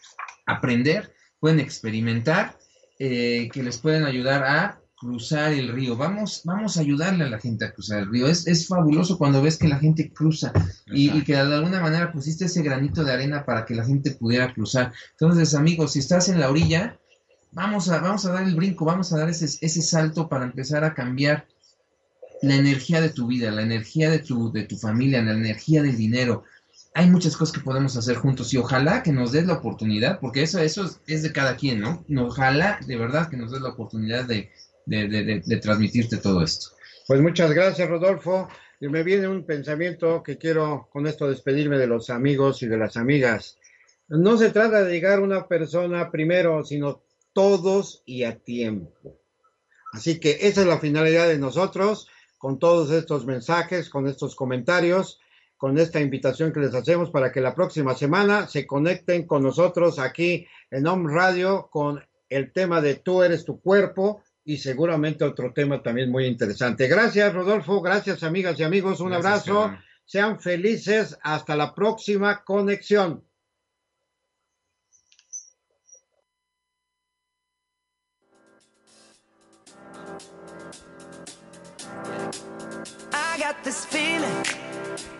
aprender, 0.45 1.13
pueden 1.39 1.59
experimentar, 1.59 2.57
eh, 2.99 3.49
que 3.51 3.63
les 3.63 3.77
pueden 3.77 4.05
ayudar 4.05 4.43
a 4.43 4.81
cruzar 5.05 5.53
el 5.53 5.69
río. 5.69 5.95
Vamos, 5.95 6.41
vamos 6.45 6.77
a 6.77 6.81
ayudarle 6.81 7.25
a 7.25 7.29
la 7.29 7.39
gente 7.39 7.63
a 7.63 7.71
cruzar 7.71 7.99
el 7.99 8.09
río. 8.09 8.27
Es, 8.27 8.47
es 8.47 8.67
fabuloso 8.67 9.19
cuando 9.19 9.41
ves 9.41 9.57
que 9.57 9.67
la 9.67 9.77
gente 9.77 10.11
cruza 10.11 10.51
y, 10.87 11.23
que 11.23 11.33
de 11.33 11.41
alguna 11.41 11.79
manera 11.79 12.11
pusiste 12.11 12.45
ese 12.45 12.63
granito 12.63 13.03
de 13.03 13.13
arena 13.13 13.45
para 13.45 13.65
que 13.65 13.75
la 13.75 13.85
gente 13.85 14.11
pudiera 14.11 14.51
cruzar. 14.51 14.93
Entonces, 15.11 15.53
amigos, 15.53 15.93
si 15.93 15.99
estás 15.99 16.27
en 16.29 16.39
la 16.39 16.49
orilla, 16.49 16.97
vamos 17.51 17.87
a, 17.89 17.99
vamos 17.99 18.25
a 18.25 18.31
dar 18.31 18.47
el 18.47 18.55
brinco, 18.55 18.83
vamos 18.83 19.13
a 19.13 19.19
dar 19.19 19.29
ese, 19.29 19.45
ese 19.45 19.81
salto 19.83 20.27
para 20.27 20.45
empezar 20.45 20.83
a 20.83 20.95
cambiar 20.95 21.45
la 22.41 22.55
energía 22.55 22.99
de 22.99 23.09
tu 23.09 23.27
vida, 23.27 23.51
la 23.51 23.61
energía 23.61 24.09
de 24.09 24.19
tu, 24.19 24.51
de 24.51 24.63
tu 24.63 24.75
familia, 24.75 25.21
la 25.21 25.33
energía 25.33 25.83
del 25.83 25.97
dinero. 25.97 26.45
Hay 26.95 27.11
muchas 27.11 27.37
cosas 27.37 27.53
que 27.53 27.63
podemos 27.63 27.95
hacer 27.95 28.15
juntos 28.15 28.53
y 28.53 28.57
ojalá 28.57 29.03
que 29.03 29.11
nos 29.11 29.31
des 29.33 29.45
la 29.45 29.53
oportunidad, 29.53 30.19
porque 30.19 30.41
eso, 30.41 30.59
eso 30.59 30.89
es 31.05 31.21
de 31.21 31.31
cada 31.31 31.57
quien, 31.57 31.79
¿no? 31.79 32.03
Ojalá 32.17 32.79
de 32.87 32.97
verdad 32.97 33.29
que 33.29 33.37
nos 33.37 33.51
des 33.51 33.61
la 33.61 33.69
oportunidad 33.69 34.25
de, 34.25 34.49
de, 34.85 35.59
transmitirte 35.61 36.17
todo 36.17 36.43
esto. 36.43 36.69
Pues 37.07 37.21
muchas 37.21 37.51
gracias, 37.51 37.89
Rodolfo. 37.89 38.47
Y 38.79 38.87
me 38.87 39.03
viene 39.03 39.27
un 39.27 39.45
pensamiento 39.45 40.21
que 40.21 40.37
quiero 40.37 40.89
con 40.91 41.07
esto 41.07 41.29
despedirme 41.29 41.77
de 41.77 41.87
los 41.87 42.09
amigos 42.09 42.61
y 42.61 42.67
de 42.67 42.77
las 42.77 42.97
amigas. 42.97 43.57
No 44.07 44.37
se 44.37 44.51
trata 44.51 44.83
de 44.83 44.91
llegar 44.91 45.21
una 45.21 45.47
persona 45.47 46.11
primero, 46.11 46.63
sino 46.63 47.01
todos 47.33 48.03
y 48.05 48.23
a 48.23 48.37
tiempo. 48.37 49.17
Así 49.93 50.19
que 50.19 50.39
esa 50.41 50.61
es 50.61 50.67
la 50.67 50.79
finalidad 50.79 51.27
de 51.27 51.37
nosotros 51.37 52.09
con 52.37 52.59
todos 52.59 52.91
estos 52.91 53.25
mensajes, 53.25 53.89
con 53.89 54.07
estos 54.07 54.35
comentarios, 54.35 55.19
con 55.57 55.77
esta 55.77 56.01
invitación 56.01 56.51
que 56.51 56.59
les 56.59 56.75
hacemos 56.75 57.09
para 57.09 57.31
que 57.31 57.41
la 57.41 57.55
próxima 57.55 57.95
semana 57.95 58.47
se 58.47 58.67
conecten 58.67 59.25
con 59.25 59.41
nosotros 59.41 59.99
aquí 59.99 60.47
en 60.69 60.85
Home 60.85 61.13
Radio 61.13 61.69
con 61.71 62.03
el 62.29 62.51
tema 62.51 62.81
de 62.81 62.95
tú 62.95 63.23
eres 63.23 63.45
tu 63.45 63.61
cuerpo 63.61 64.21
y 64.45 64.57
seguramente 64.57 65.25
otro 65.25 65.51
tema 65.51 65.81
también 65.81 66.11
muy 66.11 66.27
interesante. 66.27 66.87
Gracias, 66.87 67.33
Rodolfo. 67.33 67.81
Gracias, 67.81 68.21
amigas 68.23 68.59
y 68.59 68.63
amigos. 68.63 68.99
Un 68.99 69.13
abrazo. 69.13 69.75
Sean 70.05 70.39
felices. 70.39 71.17
Hasta 71.23 71.55
la 71.55 71.73
próxima 71.73 72.43
conexión. 72.43 73.23
I 83.11 83.37
got 83.39 83.63
this 83.63 83.83
feeling 83.85 84.45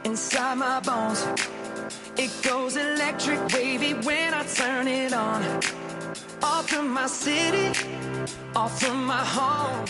inside 0.06 0.58
my 0.58 0.80
bones. 0.82 1.26
It 2.18 2.32
goes 2.44 2.78
electric 2.78 3.40
wavy 3.54 3.94
when 4.06 4.34
I 4.34 4.46
turn 4.46 4.88
it 4.88 5.14
on. 5.14 5.85
Off 6.48 6.72
my 6.80 7.08
city, 7.08 7.72
off 8.56 8.80
my 8.94 9.24
home. 9.36 9.86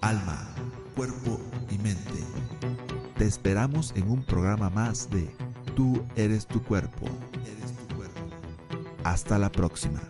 Alma, 0.00 0.48
cuerpo 0.96 1.38
y 1.70 1.76
mente. 1.78 2.00
Te 3.18 3.26
esperamos 3.26 3.92
en 3.96 4.10
un 4.10 4.22
programa 4.22 4.70
más 4.70 5.10
de 5.10 5.28
Tú 5.76 6.02
eres 6.16 6.46
tu 6.46 6.62
cuerpo. 6.62 7.06
Hasta 9.04 9.38
la 9.38 9.52
próxima. 9.52 10.00